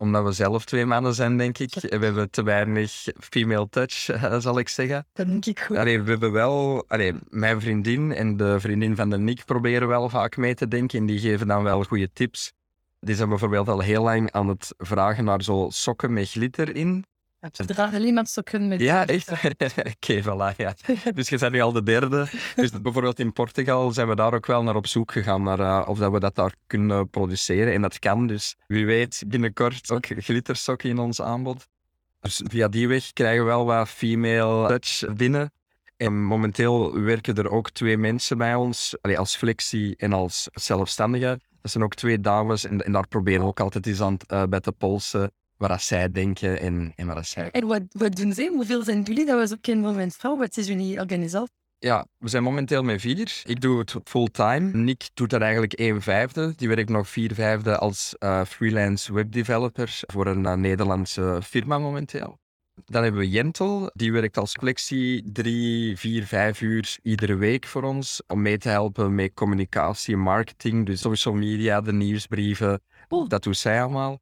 Omdat 0.00 0.24
we 0.24 0.32
zelf 0.32 0.64
twee 0.64 0.86
mannen 0.86 1.14
zijn, 1.14 1.36
denk 1.36 1.58
ik. 1.58 1.74
We 1.74 2.04
hebben 2.04 2.30
te 2.30 2.42
weinig 2.42 3.06
female 3.18 3.68
touch, 3.68 4.08
eh, 4.08 4.38
zal 4.38 4.58
ik 4.58 4.68
zeggen. 4.68 5.06
Dat 5.12 5.26
denk 5.26 5.46
ik 5.46 5.60
goed. 5.60 5.76
Allee, 5.76 6.02
we 6.02 6.10
hebben 6.10 6.32
wel... 6.32 6.84
Allee, 6.88 7.14
mijn 7.28 7.60
vriendin 7.60 8.14
en 8.14 8.36
de 8.36 8.60
vriendin 8.60 8.96
van 8.96 9.10
de 9.10 9.18
Nick 9.18 9.44
proberen 9.44 9.88
wel 9.88 10.08
vaak 10.08 10.36
mee 10.36 10.54
te 10.54 10.68
denken. 10.68 10.98
En 10.98 11.06
die 11.06 11.18
geven 11.18 11.46
dan 11.46 11.62
wel 11.62 11.84
goede 11.84 12.12
tips. 12.12 12.52
Die 13.00 13.14
zijn 13.14 13.28
bijvoorbeeld 13.28 13.68
al 13.68 13.80
heel 13.80 14.02
lang 14.02 14.32
aan 14.32 14.48
het 14.48 14.74
vragen 14.78 15.24
naar 15.24 15.42
zo 15.42 15.66
sokken 15.70 16.12
met 16.12 16.30
glitter 16.30 16.76
in. 16.76 17.04
Je 17.40 17.64
draagt 17.64 17.94
alleen 17.94 18.14
maar 18.14 18.26
sokken 18.26 18.68
met... 18.68 18.80
Ja, 18.80 19.06
echt? 19.06 19.30
Oké, 19.94 20.22
voilà, 20.22 20.56
ja. 20.56 20.74
Dus 21.14 21.28
je 21.28 21.38
bent 21.38 21.52
nu 21.52 21.60
al 21.60 21.72
de 21.72 21.82
derde. 21.82 22.28
Dus 22.54 22.70
bijvoorbeeld 22.70 23.18
in 23.18 23.32
Portugal 23.32 23.92
zijn 23.92 24.08
we 24.08 24.14
daar 24.14 24.34
ook 24.34 24.46
wel 24.46 24.62
naar 24.62 24.76
op 24.76 24.86
zoek 24.86 25.12
gegaan, 25.12 25.42
naar 25.42 25.60
uh, 25.60 25.88
of 25.88 25.98
dat 25.98 26.12
we 26.12 26.20
dat 26.20 26.34
daar 26.34 26.54
kunnen 26.66 27.08
produceren. 27.08 27.72
En 27.72 27.82
dat 27.82 27.98
kan, 27.98 28.26
dus 28.26 28.56
wie 28.66 28.86
weet 28.86 29.22
binnenkort 29.26 29.90
ook 29.90 30.06
glittersokken 30.06 30.88
in 30.88 30.98
ons 30.98 31.20
aanbod. 31.22 31.66
Dus 32.20 32.42
via 32.44 32.68
die 32.68 32.88
weg 32.88 33.12
krijgen 33.12 33.44
we 33.44 33.50
wel 33.50 33.64
wat 33.64 33.88
female 33.88 34.68
touch 34.68 35.14
binnen. 35.14 35.52
En 35.96 36.22
momenteel 36.22 37.00
werken 37.00 37.34
er 37.34 37.50
ook 37.50 37.70
twee 37.70 37.96
mensen 37.96 38.38
bij 38.38 38.54
ons, 38.54 38.96
allee, 39.00 39.18
als 39.18 39.36
flexie 39.36 39.96
en 39.96 40.12
als 40.12 40.48
zelfstandige. 40.52 41.40
Dat 41.62 41.70
zijn 41.70 41.84
ook 41.84 41.94
twee 41.94 42.20
dames 42.20 42.64
en, 42.64 42.84
en 42.84 42.92
daar 42.92 43.08
proberen 43.08 43.40
we 43.40 43.46
ook 43.46 43.60
altijd 43.60 43.86
eens 43.86 44.00
aan 44.00 44.16
uh, 44.32 44.42
bij 44.44 44.60
te 44.60 44.72
polsen 44.72 45.32
wat 45.68 45.82
zij 45.82 46.10
denken 46.10 46.60
en, 46.60 46.92
en 46.96 47.06
wat 47.06 47.26
zij... 47.26 47.50
En 47.50 47.66
wat, 47.66 47.82
wat 47.88 48.16
doen 48.16 48.32
zij? 48.32 48.46
Hoeveel 48.46 48.82
zijn 48.82 49.02
jullie? 49.02 49.26
Dat 49.26 49.38
was 49.38 49.52
ook 49.52 49.66
een 49.66 49.82
van 49.82 49.94
mijn 49.94 50.10
vrouw. 50.10 50.36
Wat 50.36 50.56
is 50.56 50.66
jullie 50.66 51.00
organisatie? 51.00 51.54
Ja, 51.78 52.06
we 52.18 52.28
zijn 52.28 52.42
momenteel 52.42 52.82
met 52.82 53.00
vier. 53.00 53.42
Ik 53.44 53.60
doe 53.60 53.78
het 53.78 53.94
fulltime. 54.04 54.70
Nick 54.72 55.10
doet 55.14 55.30
dat 55.30 55.40
eigenlijk 55.40 55.72
één 55.72 56.02
vijfde. 56.02 56.52
Die 56.56 56.68
werkt 56.68 56.88
nog 56.88 57.08
vier 57.08 57.34
vijfde 57.34 57.78
als 57.78 58.14
uh, 58.18 58.44
freelance 58.44 59.12
webdeveloper 59.12 60.00
voor 60.06 60.26
een 60.26 60.44
uh, 60.44 60.54
Nederlandse 60.54 61.40
firma 61.42 61.78
momenteel. 61.78 62.38
Dan 62.84 63.02
hebben 63.02 63.20
we 63.20 63.28
Jentel, 63.28 63.90
die 63.94 64.12
werkt 64.12 64.36
als 64.36 64.52
flexie 64.52 65.32
drie, 65.32 65.96
vier, 65.98 66.24
vijf 66.24 66.60
uur 66.60 66.98
iedere 67.02 67.34
week 67.34 67.66
voor 67.66 67.82
ons 67.82 68.22
om 68.26 68.42
mee 68.42 68.58
te 68.58 68.68
helpen 68.68 69.14
met 69.14 69.34
communicatie, 69.34 70.16
marketing, 70.16 70.86
dus 70.86 71.00
social 71.00 71.34
media, 71.34 71.80
de 71.80 71.92
nieuwsbrieven. 71.92 72.80
Oh. 73.08 73.28
Dat 73.28 73.42
doet 73.42 73.56
zij 73.56 73.82
allemaal. 73.82 74.20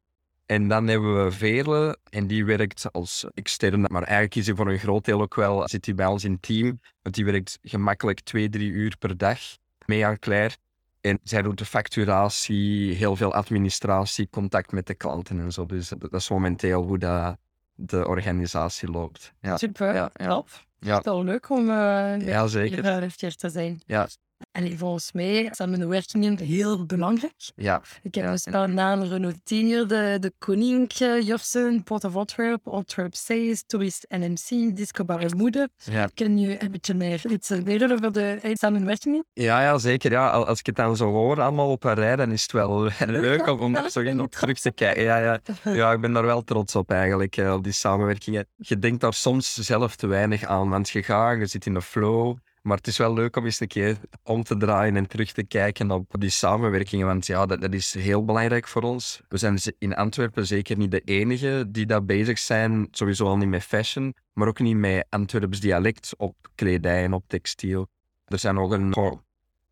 En 0.49 0.69
dan 0.69 0.87
hebben 0.87 1.25
we 1.25 1.33
Veerle, 1.33 1.99
en 2.11 2.27
die 2.27 2.45
werkt 2.45 2.93
als 2.93 3.27
externe, 3.35 3.89
maar 3.91 4.03
eigenlijk 4.03 4.35
is 4.35 4.47
hij 4.47 4.55
voor 4.55 4.71
een 4.71 4.79
groot 4.79 5.05
deel 5.05 5.21
ook 5.21 5.35
wel, 5.35 5.69
zit 5.69 5.85
hij 5.87 5.95
bij 5.95 6.07
ons 6.07 6.25
in 6.25 6.33
het 6.33 6.43
team, 6.43 6.81
want 7.03 7.15
die 7.15 7.25
werkt 7.25 7.59
gemakkelijk 7.63 8.21
twee, 8.21 8.49
drie 8.49 8.71
uur 8.71 8.97
per 8.99 9.17
dag 9.17 9.39
mee 9.87 10.07
aan 10.07 10.19
Claire. 10.19 10.55
En 11.01 11.19
zij 11.23 11.43
doet 11.43 11.59
de 11.59 11.65
facturatie, 11.65 12.95
heel 12.95 13.17
veel 13.17 13.35
administratie, 13.35 14.29
contact 14.31 14.73
met 14.73 14.87
de 14.87 14.95
klanten 14.95 15.41
en 15.41 15.53
zo. 15.53 15.67
Dus 15.67 15.89
dat 15.89 16.13
is 16.13 16.29
momenteel 16.29 16.83
hoe 16.83 16.99
dat 16.99 17.37
de 17.75 18.07
organisatie 18.07 18.91
loopt. 18.91 19.33
Ja. 19.41 19.57
Super, 19.57 19.95
ja. 19.95 20.11
ja. 20.15 20.45
ja. 20.79 20.97
Het 20.97 21.07
is 21.07 21.13
wel 21.13 21.25
leuk 21.25 21.51
om 21.51 21.69
uh, 21.69 22.21
ja, 22.27 22.47
zeker. 22.47 23.37
te 23.37 23.49
zijn. 23.49 23.81
Ja, 23.87 24.09
en 24.53 24.79
volgens 24.79 25.13
mij 25.13 25.43
zijn 25.43 25.55
samenwerkingen 25.55 26.39
heel 26.39 26.87
belangrijk. 26.87 27.51
Ja. 27.55 27.83
Ik 28.03 28.15
heb 28.15 28.25
een 28.27 28.53
paar 28.53 28.69
namen 28.69 29.09
genoteerd. 29.09 29.89
De, 29.89 30.17
de 30.21 30.33
Koning, 30.39 30.93
Jursen, 30.93 31.83
Port 31.83 32.05
of 32.05 32.17
Antwerp, 32.17 32.69
Antwerp 32.69 33.15
Says, 33.15 33.63
Tourist 33.67 34.07
NMC, 34.09 34.77
Disco 34.77 35.05
Moeder. 35.37 35.69
Ja. 35.77 36.09
Kun 36.15 36.39
je 36.39 36.63
een 36.63 36.71
beetje 36.71 36.95
meer 36.95 37.31
iets 37.31 37.49
leren 37.49 37.93
over 37.93 38.13
de 38.13 38.51
samenwerkingen? 38.53 39.25
Ja, 39.33 39.63
ja, 39.63 39.79
zeker. 39.79 40.11
Ja. 40.11 40.29
Als 40.31 40.59
ik 40.59 40.67
het 40.67 40.77
dan 40.77 40.97
zo 40.97 41.11
hoor, 41.11 41.41
allemaal 41.41 41.71
op 41.71 41.85
een 41.85 41.95
rij, 41.95 42.17
dan 42.17 42.33
is 42.33 42.43
het 42.43 42.53
wel 42.53 42.91
leuk 43.07 43.47
om, 43.47 43.61
om 43.61 43.77
er 43.77 43.91
zo 43.91 44.01
in 44.01 44.21
op 44.21 44.31
terug 44.31 44.59
te 44.59 44.71
kijken. 44.71 45.03
Ja, 45.03 45.19
ja. 45.19 45.41
ja, 45.65 45.93
ik 45.93 46.01
ben 46.01 46.13
daar 46.13 46.27
wel 46.27 46.43
trots 46.43 46.77
op 46.77 46.91
eigenlijk, 46.91 47.37
eh, 47.37 47.53
op 47.53 47.65
die 47.65 47.73
samenwerkingen. 47.73 48.47
Je 48.57 48.79
denkt 48.79 49.01
daar 49.01 49.15
soms 49.15 49.55
zelf 49.55 49.97
te 49.97 50.07
weinig 50.07 50.45
aan, 50.45 50.69
want 50.69 50.89
je 50.89 51.03
gaat, 51.03 51.39
je 51.39 51.47
zit 51.47 51.67
in 51.67 51.75
de 51.75 51.83
flow. 51.83 52.37
Maar 52.69 52.77
het 52.77 52.87
is 52.87 52.97
wel 52.97 53.13
leuk 53.13 53.37
om 53.37 53.45
eens 53.45 53.61
een 53.61 53.67
keer 53.67 53.99
om 54.23 54.43
te 54.43 54.57
draaien 54.57 54.97
en 54.97 55.07
terug 55.07 55.33
te 55.33 55.43
kijken 55.43 55.91
op 55.91 56.15
die 56.19 56.31
samenwerkingen. 56.31 57.07
Want 57.07 57.27
ja, 57.27 57.47
dat, 57.47 57.61
dat 57.61 57.73
is 57.73 57.95
heel 57.95 58.25
belangrijk 58.25 58.69
voor 58.69 58.83
ons. 58.83 59.21
We 59.29 59.37
zijn 59.37 59.59
in 59.79 59.95
Antwerpen 59.95 60.47
zeker 60.47 60.77
niet 60.77 60.91
de 60.91 61.01
enige 61.01 61.65
die 61.69 61.87
daar 61.87 62.05
bezig 62.05 62.39
zijn. 62.39 62.89
Sowieso 62.91 63.27
al 63.27 63.37
niet 63.37 63.49
met 63.49 63.63
fashion, 63.63 64.15
maar 64.33 64.49
ook 64.49 64.59
niet 64.59 64.77
met 64.77 65.07
Antwerps 65.09 65.61
dialect 65.61 66.15
op 66.17 66.37
kledij 66.55 67.05
en 67.05 67.13
op 67.13 67.25
textiel. 67.27 67.87
Er 68.25 68.39
zijn 68.39 68.59
ook 68.59 68.73
een... 68.73 68.97
Oh, 68.97 69.21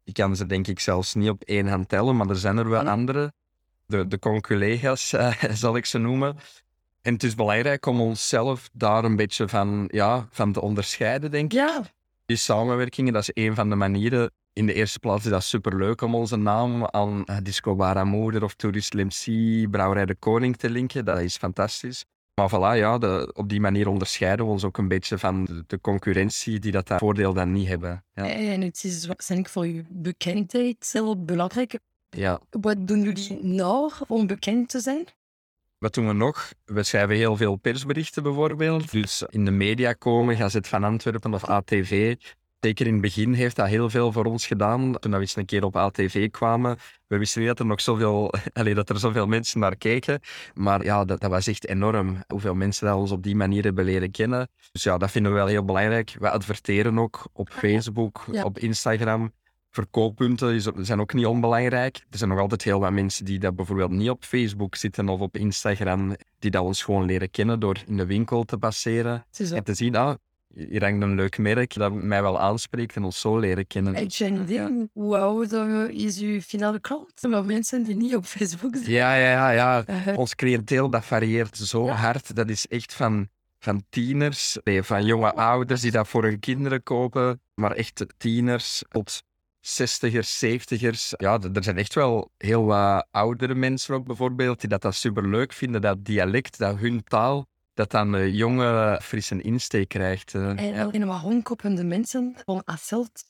ik 0.05 0.15
kan 0.15 0.37
ze 0.37 0.47
denk 0.47 0.67
ik 0.67 0.81
zelfs 0.81 1.15
niet 1.15 1.31
op 1.31 1.43
één 1.43 1.67
hand 1.67 1.89
tellen, 1.89 2.17
maar 2.17 2.29
er 2.29 2.37
zijn 2.37 2.57
er 2.57 2.69
wel 2.69 2.89
andere. 2.89 3.33
De, 3.87 4.07
de 4.07 4.19
conculega's, 4.19 5.13
uh, 5.13 5.43
zal 5.63 5.77
ik 5.77 5.87
ze 5.87 5.99
noemen. 5.99 6.37
En 7.03 7.13
het 7.13 7.23
is 7.23 7.35
belangrijk 7.35 7.87
om 7.87 8.01
onszelf 8.01 8.69
daar 8.73 9.05
een 9.05 9.17
beetje 9.17 9.49
van, 9.49 9.89
ja, 9.93 10.29
van 10.31 10.53
te 10.53 10.61
onderscheiden, 10.61 11.31
denk 11.31 11.53
ik. 11.53 11.59
Ja. 11.59 11.95
Die 12.27 12.37
samenwerkingen, 12.37 13.13
dat 13.13 13.29
is 13.29 13.45
een 13.45 13.55
van 13.55 13.69
de 13.71 13.77
manieren. 13.77 14.31
In 14.53 14.67
de 14.67 14.73
eerste 14.73 14.99
plaats 14.99 15.25
is 15.25 15.31
dat 15.31 15.45
superleuk 15.45 16.01
om 16.01 16.15
onze 16.15 16.37
naam 16.37 16.87
aan 16.87 17.25
uh, 17.27 17.37
Disco 17.43 18.05
Moeder 18.05 18.43
of 18.43 18.55
Tourist 18.55 18.95
Limsi, 18.95 19.69
Brouwerij 19.71 20.07
de 20.07 20.15
Koning 20.15 20.57
te 20.57 20.71
linken. 20.71 21.05
Dat 21.05 21.21
is 21.21 21.37
fantastisch. 21.37 22.05
Maar 22.41 22.51
voilà, 22.51 22.79
ja, 22.79 22.99
de, 22.99 23.31
op 23.35 23.49
die 23.49 23.61
manier 23.61 23.89
onderscheiden 23.89 24.47
we 24.47 24.53
ons 24.53 24.65
ook 24.65 24.79
een 24.79 24.89
beetje 24.89 25.19
van 25.19 25.45
de, 25.45 25.65
de 25.67 25.81
concurrentie 25.81 26.59
die 26.59 26.73
dat, 26.73 26.87
dat 26.87 26.99
voordeel 26.99 27.33
dan 27.33 27.53
niet 27.53 27.69
hebben. 27.69 28.05
Ja. 28.13 28.29
En 28.29 28.61
het 28.61 28.85
is 28.85 29.07
waarschijnlijk 29.07 29.51
voor 29.51 29.67
je 29.67 29.85
bekendheid 29.89 30.91
heel 30.93 31.25
belangrijk. 31.25 31.79
Ja. 32.09 32.41
Wat 32.51 32.87
doen 32.87 33.03
jullie 33.03 33.45
nou 33.45 33.93
om 34.07 34.27
bekend 34.27 34.69
te 34.69 34.81
zijn? 34.81 35.05
Wat 35.79 35.95
doen 35.95 36.07
we 36.07 36.13
nog? 36.13 36.53
We 36.65 36.83
schrijven 36.83 37.17
heel 37.17 37.37
veel 37.37 37.57
persberichten 37.57 38.23
bijvoorbeeld. 38.23 38.91
Dus 38.91 39.23
in 39.29 39.45
de 39.45 39.51
media 39.51 39.93
komen, 39.93 40.37
Gazet 40.37 40.69
van 40.69 40.85
Antwerpen 40.85 41.35
of 41.35 41.45
ATV. 41.45 42.17
Zeker 42.61 42.87
in 42.87 42.93
het 42.93 43.03
begin 43.03 43.33
heeft 43.33 43.57
dat 43.57 43.67
heel 43.67 43.91
veel 43.91 44.13
voor 44.13 44.25
ons 44.25 44.47
gedaan. 44.47 44.99
Toen 44.99 45.13
we 45.13 45.19
eens 45.19 45.37
een 45.37 45.45
keer 45.45 45.65
op 45.65 45.77
ATV 45.77 46.31
kwamen, 46.31 46.77
we 47.07 47.19
wisten 47.19 47.41
niet 47.41 47.49
dat 47.49 47.59
er 47.59 47.67
nog 47.67 47.81
zoveel, 47.81 48.33
allez, 48.53 48.75
dat 48.75 48.89
er 48.89 48.99
zoveel 48.99 49.27
mensen 49.27 49.61
naar 49.61 49.77
keken. 49.77 50.21
Maar 50.55 50.85
ja, 50.85 51.05
dat, 51.05 51.21
dat, 51.21 51.31
was 51.31 51.47
echt 51.47 51.67
enorm. 51.67 52.23
Hoeveel 52.27 52.55
mensen 52.55 52.87
dat 52.87 52.97
ons 52.97 53.11
op 53.11 53.23
die 53.23 53.37
manier 53.37 53.63
hebben 53.63 53.85
leren 53.85 54.11
kennen. 54.11 54.49
Dus 54.73 54.83
ja, 54.83 54.99
dat 54.99 55.11
vinden 55.11 55.33
we 55.33 55.39
wel 55.39 55.47
heel 55.47 55.65
belangrijk. 55.65 56.17
We 56.19 56.31
adverteren 56.31 56.99
ook 56.99 57.29
op 57.33 57.51
Facebook, 57.51 58.25
op 58.43 58.59
Instagram 58.59 59.33
verkooppunten 59.77 60.87
zijn 60.87 61.01
ook 61.01 61.15
niet 61.15 61.27
onbelangrijk. 61.27 61.97
Er 62.11 62.19
zijn 62.19 62.31
nog 62.31 62.39
altijd 62.39 62.63
heel 62.63 62.81
wat 62.81 62.93
mensen 62.93 63.25
die 63.25 63.39
dat 63.39 63.57
bijvoorbeeld 63.57 63.91
niet 63.91 64.11
op 64.11 64.25
Facebook 64.25 64.75
zitten 64.75 65.09
of 65.09 65.21
op 65.21 65.37
Instagram, 65.37 66.17
die 66.39 66.51
dat 66.51 66.65
ons 66.65 66.83
gewoon 66.83 67.05
leren 67.05 67.31
kennen 67.31 67.61
door 67.61 67.83
in 67.87 67.97
de 67.97 68.07
winkel 68.07 68.45
te 68.45 68.57
passeren 68.59 69.25
en 69.53 69.65
te 69.65 69.75
zien, 69.75 69.97
ah, 69.97 70.15
hier 70.55 70.83
hangt 70.83 71.03
een 71.03 71.15
leuk 71.15 71.39
merk 71.39 71.75
dat 71.75 71.93
mij 71.93 72.23
wel 72.23 72.41
aanspreekt 72.41 72.97
en 72.97 73.05
ons 73.05 73.21
zo 73.21 73.39
leren 73.39 73.67
kennen. 73.67 73.95
Ik 73.95 74.13
geen 74.13 74.91
hoe 74.93 75.19
oud 75.19 75.53
is 75.91 76.21
uw 76.21 76.41
finale 76.41 76.81
klant? 76.81 77.23
Maar 77.23 77.45
mensen 77.45 77.83
die 77.83 77.97
niet 77.97 78.17
op 78.17 78.25
Facebook 78.25 78.77
zijn. 78.77 78.91
Ja, 78.91 79.15
ja, 79.15 79.51
ja. 79.51 79.85
ja. 79.87 80.15
Ons 80.15 80.35
cliënteel 80.35 80.91
dat 80.91 81.05
varieert 81.05 81.57
zo 81.57 81.89
hard. 81.89 82.37
Dat 82.37 82.49
is 82.49 82.67
echt 82.67 82.95
van, 82.95 83.29
van 83.59 83.85
tieners, 83.89 84.59
van 84.65 85.05
jonge 85.05 85.35
ouders 85.35 85.81
die 85.81 85.91
dat 85.91 86.09
voor 86.09 86.23
hun 86.23 86.39
kinderen 86.39 86.83
kopen, 86.83 87.41
maar 87.55 87.73
echt 87.73 88.07
tieners 88.17 88.83
tot 88.89 89.23
60ers, 89.67 90.45
70ers. 90.45 91.17
Ja, 91.17 91.39
er 91.53 91.65
zijn 91.65 91.79
echt 91.79 91.95
wel 91.95 92.31
heel 92.39 92.65
wat 92.65 93.07
oudere 93.11 93.55
mensen 93.55 93.95
ook 93.95 94.07
bijvoorbeeld 94.07 94.61
die 94.61 94.69
dat, 94.69 94.83
dat 94.83 94.95
superleuk 94.95 95.53
vinden, 95.53 95.81
dat 95.81 96.05
dialect, 96.05 96.59
dat 96.59 96.77
hun 96.77 97.05
taal, 97.05 97.47
dat 97.75 97.91
dan 97.91 98.13
een 98.13 98.35
jonge, 98.35 99.01
frisse 99.03 99.43
insteek 99.43 99.89
krijgt. 99.89 100.35
Uh, 100.35 100.49
en 100.49 100.75
ja. 100.75 100.89
in 100.93 101.07
wat 101.07 101.21
rondkoppende 101.21 101.85
mensen 101.85 102.37
van 102.45 102.65
Asselt. 102.65 103.25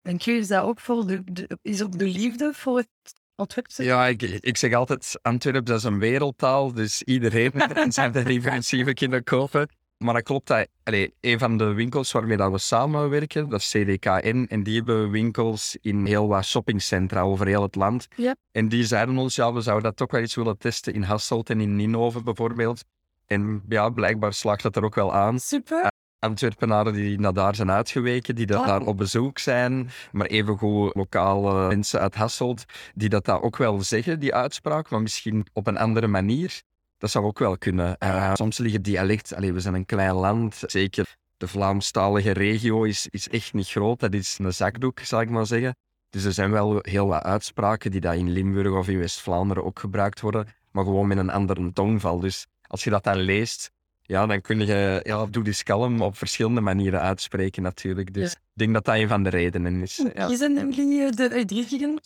Denk 0.00 0.20
je, 0.20 0.32
is 0.32 0.48
dat 0.48 0.62
ook 0.62 0.80
voor 0.80 1.06
de, 1.06 1.22
de, 1.24 1.58
is 1.62 1.82
ook 1.82 1.98
de 1.98 2.06
liefde 2.06 2.52
voor 2.54 2.76
het 2.76 2.88
Antwerpse? 3.34 3.82
Ja, 3.82 4.06
ik, 4.06 4.22
ik 4.22 4.56
zeg 4.56 4.72
altijd, 4.72 5.18
Antwerpen 5.22 5.64
dat 5.64 5.78
is 5.78 5.84
een 5.84 5.98
wereldtaal, 5.98 6.72
dus 6.72 7.02
iedereen 7.02 7.52
zijn 7.92 8.14
er 8.14 8.22
referentieve 8.22 8.94
kunnen 8.94 9.24
kopen. 9.24 9.68
Maar 10.04 10.14
dat 10.14 10.22
klopt. 10.22 10.46
Dat, 10.46 10.68
allee, 10.82 11.14
een 11.20 11.38
van 11.38 11.56
de 11.56 11.72
winkels 11.72 12.12
waarmee 12.12 12.36
dat 12.36 12.50
we 12.50 12.58
samenwerken, 12.58 13.48
dat 13.48 13.60
is 13.60 13.70
CDKN. 13.70 14.46
En 14.48 14.62
die 14.62 14.76
hebben 14.76 15.10
winkels 15.10 15.76
in 15.80 16.06
heel 16.06 16.28
wat 16.28 16.44
shoppingcentra 16.44 17.20
over 17.20 17.46
heel 17.46 17.62
het 17.62 17.74
land. 17.74 18.08
Ja. 18.16 18.36
En 18.52 18.68
die 18.68 18.84
zeiden 18.84 19.16
ons, 19.16 19.34
ja, 19.34 19.52
we 19.52 19.60
zouden 19.60 19.84
dat 19.84 19.96
toch 19.96 20.10
wel 20.10 20.20
eens 20.20 20.34
willen 20.34 20.58
testen 20.58 20.94
in 20.94 21.02
Hasselt 21.02 21.50
en 21.50 21.60
in 21.60 21.76
Ninove 21.76 22.22
bijvoorbeeld. 22.22 22.84
En 23.26 23.62
ja, 23.68 23.88
blijkbaar 23.88 24.32
slaagt 24.32 24.62
dat 24.62 24.76
er 24.76 24.84
ook 24.84 24.94
wel 24.94 25.14
aan. 25.14 25.38
Super. 25.38 25.92
Antwerpenaren 26.18 26.92
die 26.92 27.20
naar 27.20 27.32
daar 27.32 27.54
zijn 27.54 27.70
uitgeweken, 27.70 28.34
die 28.34 28.46
dat 28.46 28.60
ah. 28.60 28.66
daar 28.66 28.82
op 28.82 28.96
bezoek 28.96 29.38
zijn, 29.38 29.90
maar 30.12 30.26
evengoed 30.26 30.94
lokale 30.94 31.68
mensen 31.68 32.00
uit 32.00 32.14
Hasselt, 32.14 32.64
die 32.94 33.08
dat 33.08 33.24
daar 33.24 33.42
ook 33.42 33.56
wel 33.56 33.82
zeggen, 33.82 34.20
die 34.20 34.34
uitspraak, 34.34 34.90
maar 34.90 35.02
misschien 35.02 35.46
op 35.52 35.66
een 35.66 35.78
andere 35.78 36.06
manier. 36.06 36.62
Dat 37.04 37.12
zou 37.12 37.24
ook 37.24 37.38
wel 37.38 37.58
kunnen. 37.58 37.96
Uh, 38.02 38.34
soms 38.34 38.58
liggen 38.58 38.82
dialect, 38.82 39.34
allee, 39.34 39.52
we 39.52 39.60
zijn 39.60 39.74
een 39.74 39.86
klein 39.86 40.14
land, 40.14 40.62
zeker 40.66 41.16
de 41.36 41.48
Vlaamstalige 41.48 42.30
regio 42.30 42.82
is, 42.82 43.06
is 43.10 43.28
echt 43.28 43.52
niet 43.52 43.68
groot. 43.68 44.00
Dat 44.00 44.14
is 44.14 44.38
een 44.38 44.52
zakdoek, 44.52 45.00
zal 45.00 45.20
ik 45.20 45.30
maar 45.30 45.46
zeggen. 45.46 45.76
Dus 46.10 46.24
er 46.24 46.32
zijn 46.32 46.50
wel 46.50 46.78
heel 46.80 47.06
wat 47.06 47.22
uitspraken 47.22 47.90
die 47.90 48.00
dat 48.00 48.14
in 48.14 48.30
Limburg 48.30 48.72
of 48.72 48.88
in 48.88 48.98
West-Vlaanderen 48.98 49.64
ook 49.64 49.78
gebruikt 49.78 50.20
worden, 50.20 50.46
maar 50.70 50.84
gewoon 50.84 51.06
met 51.06 51.18
een 51.18 51.30
andere 51.30 51.72
tongval. 51.72 52.18
Dus 52.18 52.46
als 52.66 52.84
je 52.84 52.90
dat 52.90 53.04
dan 53.04 53.16
leest, 53.16 53.70
ja, 54.02 54.26
dan 54.26 54.40
kun 54.40 54.66
je 54.66 55.00
ja, 55.02 55.26
doe 55.26 55.44
die 55.44 55.62
kalm 55.62 56.02
op 56.02 56.16
verschillende 56.16 56.60
manieren 56.60 57.00
uitspreken 57.00 57.62
natuurlijk. 57.62 58.14
Dus 58.14 58.32
ik 58.32 58.38
denk 58.52 58.74
dat 58.74 58.84
dat 58.84 58.94
een 58.94 59.08
van 59.08 59.22
de 59.22 59.30
redenen 59.30 59.82
is. 59.82 60.04
Ja. 60.14 60.36
Zijn 60.36 60.70
jullie 60.70 61.10
de 61.10 61.30
uitdrukkingen? 61.30 62.00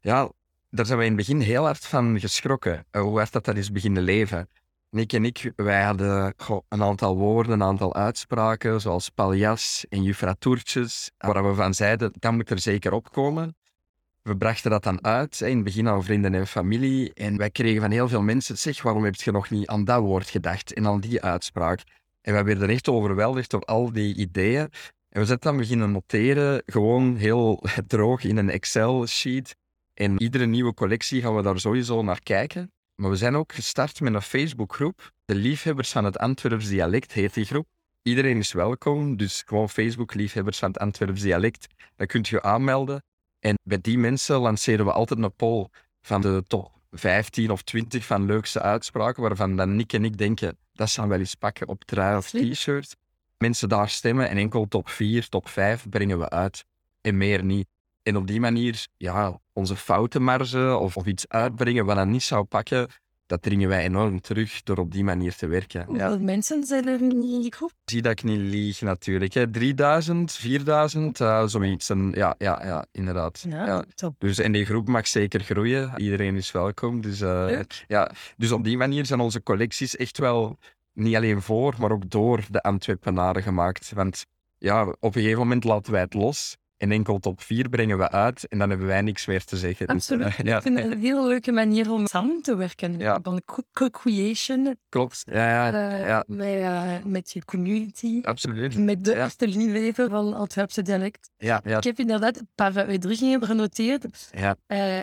Ja, 0.00 0.30
daar 0.74 0.86
zijn 0.86 0.98
we 0.98 1.04
in 1.04 1.16
het 1.16 1.26
begin 1.26 1.40
heel 1.40 1.64
hard 1.64 1.86
van 1.86 2.20
geschrokken. 2.20 2.86
Uh, 2.92 3.02
hoe 3.02 3.16
hard 3.16 3.32
dat 3.32 3.44
dat 3.44 3.56
is 3.56 3.72
beginnen 3.72 4.02
leven. 4.02 4.48
Nick 4.90 5.12
en 5.12 5.24
ik, 5.24 5.52
wij 5.56 5.82
hadden 5.82 6.34
een 6.68 6.82
aantal 6.82 7.16
woorden, 7.16 7.52
een 7.52 7.62
aantal 7.62 7.94
uitspraken, 7.94 8.80
zoals 8.80 9.08
paljas 9.08 9.86
en 9.88 10.02
juffratoertjes, 10.02 11.10
waar 11.18 11.48
we 11.48 11.54
van 11.54 11.74
zeiden, 11.74 12.12
dat 12.18 12.32
moet 12.32 12.50
er 12.50 12.58
zeker 12.58 12.92
opkomen. 12.92 13.56
We 14.22 14.36
brachten 14.36 14.70
dat 14.70 14.82
dan 14.82 15.04
uit, 15.04 15.40
in 15.40 15.54
het 15.54 15.64
begin 15.64 15.88
aan 15.88 16.04
vrienden 16.04 16.34
en 16.34 16.46
familie, 16.46 17.14
en 17.14 17.36
wij 17.36 17.50
kregen 17.50 17.80
van 17.80 17.90
heel 17.90 18.08
veel 18.08 18.22
mensen, 18.22 18.58
zeg, 18.58 18.82
waarom 18.82 19.04
heb 19.04 19.14
je 19.14 19.32
nog 19.32 19.50
niet 19.50 19.66
aan 19.66 19.84
dat 19.84 20.00
woord 20.00 20.28
gedacht 20.28 20.72
en 20.72 20.86
aan 20.86 21.00
die 21.00 21.22
uitspraak? 21.22 21.82
En 22.20 22.32
wij 22.32 22.44
werden 22.44 22.68
echt 22.68 22.88
overweldigd 22.88 23.50
door 23.50 23.64
al 23.64 23.92
die 23.92 24.14
ideeën. 24.14 24.68
En 25.08 25.20
we 25.20 25.24
zijn 25.24 25.38
dan 25.40 25.56
beginnen 25.56 25.92
noteren, 25.92 26.62
gewoon 26.66 27.16
heel 27.16 27.62
droog 27.86 28.24
in 28.24 28.36
een 28.36 28.50
Excel-sheet. 28.50 29.54
En 29.94 30.22
iedere 30.22 30.46
nieuwe 30.46 30.74
collectie 30.74 31.22
gaan 31.22 31.36
we 31.36 31.42
daar 31.42 31.60
sowieso 31.60 32.02
naar 32.02 32.22
kijken. 32.22 32.72
Maar 32.94 33.10
we 33.10 33.16
zijn 33.16 33.36
ook 33.36 33.52
gestart 33.52 34.00
met 34.00 34.14
een 34.14 34.22
Facebookgroep. 34.22 35.12
De 35.24 35.34
Liefhebbers 35.34 35.90
van 35.90 36.04
het 36.04 36.18
Antwerps 36.18 36.68
Dialect 36.68 37.12
heet 37.12 37.34
die 37.34 37.44
groep. 37.44 37.66
Iedereen 38.02 38.38
is 38.38 38.52
welkom, 38.52 39.16
dus 39.16 39.42
gewoon 39.46 39.68
Facebook 39.68 40.14
Liefhebbers 40.14 40.58
van 40.58 40.68
het 40.68 40.78
Antwerps 40.78 41.20
Dialect. 41.20 41.66
Dan 41.96 42.06
kunt 42.06 42.28
je 42.28 42.42
aanmelden. 42.42 43.02
En 43.40 43.58
bij 43.62 43.80
die 43.80 43.98
mensen 43.98 44.36
lanceren 44.36 44.84
we 44.84 44.92
altijd 44.92 45.22
een 45.22 45.34
poll 45.34 45.66
van 46.00 46.20
de 46.20 46.44
top 46.46 46.72
15 46.90 47.50
of 47.50 47.62
20 47.62 48.04
van 48.04 48.26
leukste 48.26 48.60
uitspraken, 48.60 49.22
waarvan 49.22 49.56
dan 49.56 49.76
Nick 49.76 49.92
en 49.92 50.04
ik 50.04 50.18
denken, 50.18 50.58
dat 50.72 50.90
zou 50.90 51.08
wel 51.08 51.18
eens 51.18 51.34
pakken 51.34 51.68
op 51.68 51.84
trui 51.84 52.16
of 52.16 52.30
t-shirt. 52.30 52.96
Mensen 53.38 53.68
daar 53.68 53.88
stemmen 53.88 54.28
en 54.28 54.36
enkel 54.36 54.68
top 54.68 54.88
4, 54.88 55.28
top 55.28 55.48
5 55.48 55.88
brengen 55.88 56.18
we 56.18 56.30
uit. 56.30 56.64
En 57.00 57.16
meer 57.16 57.44
niet. 57.44 57.66
En 58.04 58.16
op 58.16 58.26
die 58.26 58.40
manier, 58.40 58.86
ja, 58.96 59.40
onze 59.52 59.76
foutenmarge 59.76 60.76
of, 60.76 60.96
of 60.96 61.06
iets 61.06 61.28
uitbrengen 61.28 61.84
wat 61.84 61.96
dat 61.96 62.06
niet 62.06 62.22
zou 62.22 62.44
pakken, 62.44 62.88
dat 63.26 63.42
dringen 63.42 63.68
wij 63.68 63.84
enorm 63.84 64.20
terug 64.20 64.62
door 64.62 64.76
op 64.78 64.92
die 64.92 65.04
manier 65.04 65.36
te 65.36 65.46
werken. 65.46 65.84
Hoeveel 65.84 66.10
Ja. 66.10 66.18
mensen 66.18 66.64
zijn 66.64 66.88
er 66.88 67.00
in 67.00 67.20
die 67.20 67.52
groep? 67.54 67.72
Zie 67.84 68.02
dat 68.02 68.12
ik 68.12 68.22
niet 68.22 68.38
lieg 68.38 68.80
natuurlijk. 68.80 69.32
Hè. 69.34 69.50
3000, 69.50 70.32
4000, 70.32 71.20
eh, 71.20 71.46
zoiets. 71.46 71.90
En, 71.90 72.10
ja, 72.14 72.34
ja, 72.38 72.60
ja, 72.64 72.86
inderdaad. 72.92 73.44
Ja. 73.48 73.84
top. 73.94 74.14
Dus, 74.18 74.38
en 74.38 74.52
die 74.52 74.64
groep 74.64 74.88
mag 74.88 75.06
zeker 75.06 75.40
groeien. 75.40 75.92
Iedereen 75.96 76.36
is 76.36 76.52
welkom. 76.52 77.00
Dus, 77.00 77.20
eh, 77.20 77.60
ja, 77.86 78.10
dus 78.36 78.52
op 78.52 78.64
die 78.64 78.76
manier 78.76 79.06
zijn 79.06 79.20
onze 79.20 79.42
collecties 79.42 79.96
echt 79.96 80.18
wel 80.18 80.58
niet 80.92 81.16
alleen 81.16 81.42
voor, 81.42 81.74
maar 81.78 81.90
ook 81.92 82.10
door 82.10 82.44
de 82.50 82.62
Antwerpenaren 82.62 83.42
gemaakt. 83.42 83.92
Want 83.94 84.24
ja, 84.58 84.82
op 84.86 85.14
een 85.16 85.22
gegeven 85.22 85.38
moment 85.38 85.64
laten 85.64 85.92
wij 85.92 86.00
het 86.00 86.14
los. 86.14 86.56
En 86.76 86.90
enkel 86.92 87.18
top 87.18 87.40
4 87.42 87.68
brengen 87.68 87.98
we 87.98 88.10
uit 88.10 88.48
en 88.48 88.58
dan 88.58 88.68
hebben 88.68 88.86
wij 88.86 89.00
niks 89.02 89.26
meer 89.26 89.44
te 89.44 89.56
zeggen. 89.56 89.86
Dus, 89.86 89.96
Absoluut. 89.96 90.26
eh, 90.26 90.38
ja, 90.46 90.56
Ik 90.56 90.62
vind 90.62 90.78
het 90.78 90.92
een 90.92 90.98
heel 91.00 91.26
leuke 91.26 91.52
manier 91.52 91.90
om 91.92 92.06
samen 92.06 92.42
te 92.42 92.56
werken. 92.56 92.98
Ja. 92.98 93.18
Van 93.22 93.42
co- 93.44 93.62
co-creation 93.72 94.76
klopt. 94.88 95.22
Ja, 95.26 95.48
ja, 95.70 95.90
eh, 95.98 96.06
ja. 96.06 96.24
met, 96.26 96.46
eh, 96.60 96.92
met 97.04 97.30
je 97.32 97.44
community. 97.44 98.20
absoluut. 98.22 98.78
Met 98.78 99.04
de 99.04 99.12
echte 99.12 99.48
liefhebber 99.48 100.08
van 100.08 100.34
Antwerpse 100.34 100.82
dialect. 100.82 101.30
Ja, 101.36 101.60
ja, 101.64 101.76
Ik 101.76 101.84
heb 101.84 101.98
inderdaad 101.98 102.36
een 102.38 102.48
paar 102.54 102.76
uitdrukkingen 102.86 103.44
genoteerd. 103.44 104.28
ja, 104.32 104.56
Uh, 104.68 105.00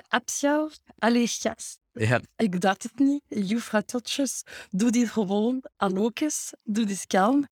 ja, 1.93 2.19
Ik 2.35 2.61
dacht 2.61 2.83
het 2.83 2.99
niet. 2.99 3.21
Juffrouw 3.27 3.81
Totjes, 3.81 4.43
doe 4.69 4.91
dit 4.91 5.09
gewoon. 5.09 5.63
Anookes, 5.77 6.53
doe 6.63 6.85
dit 6.85 7.07
kalm. 7.07 7.47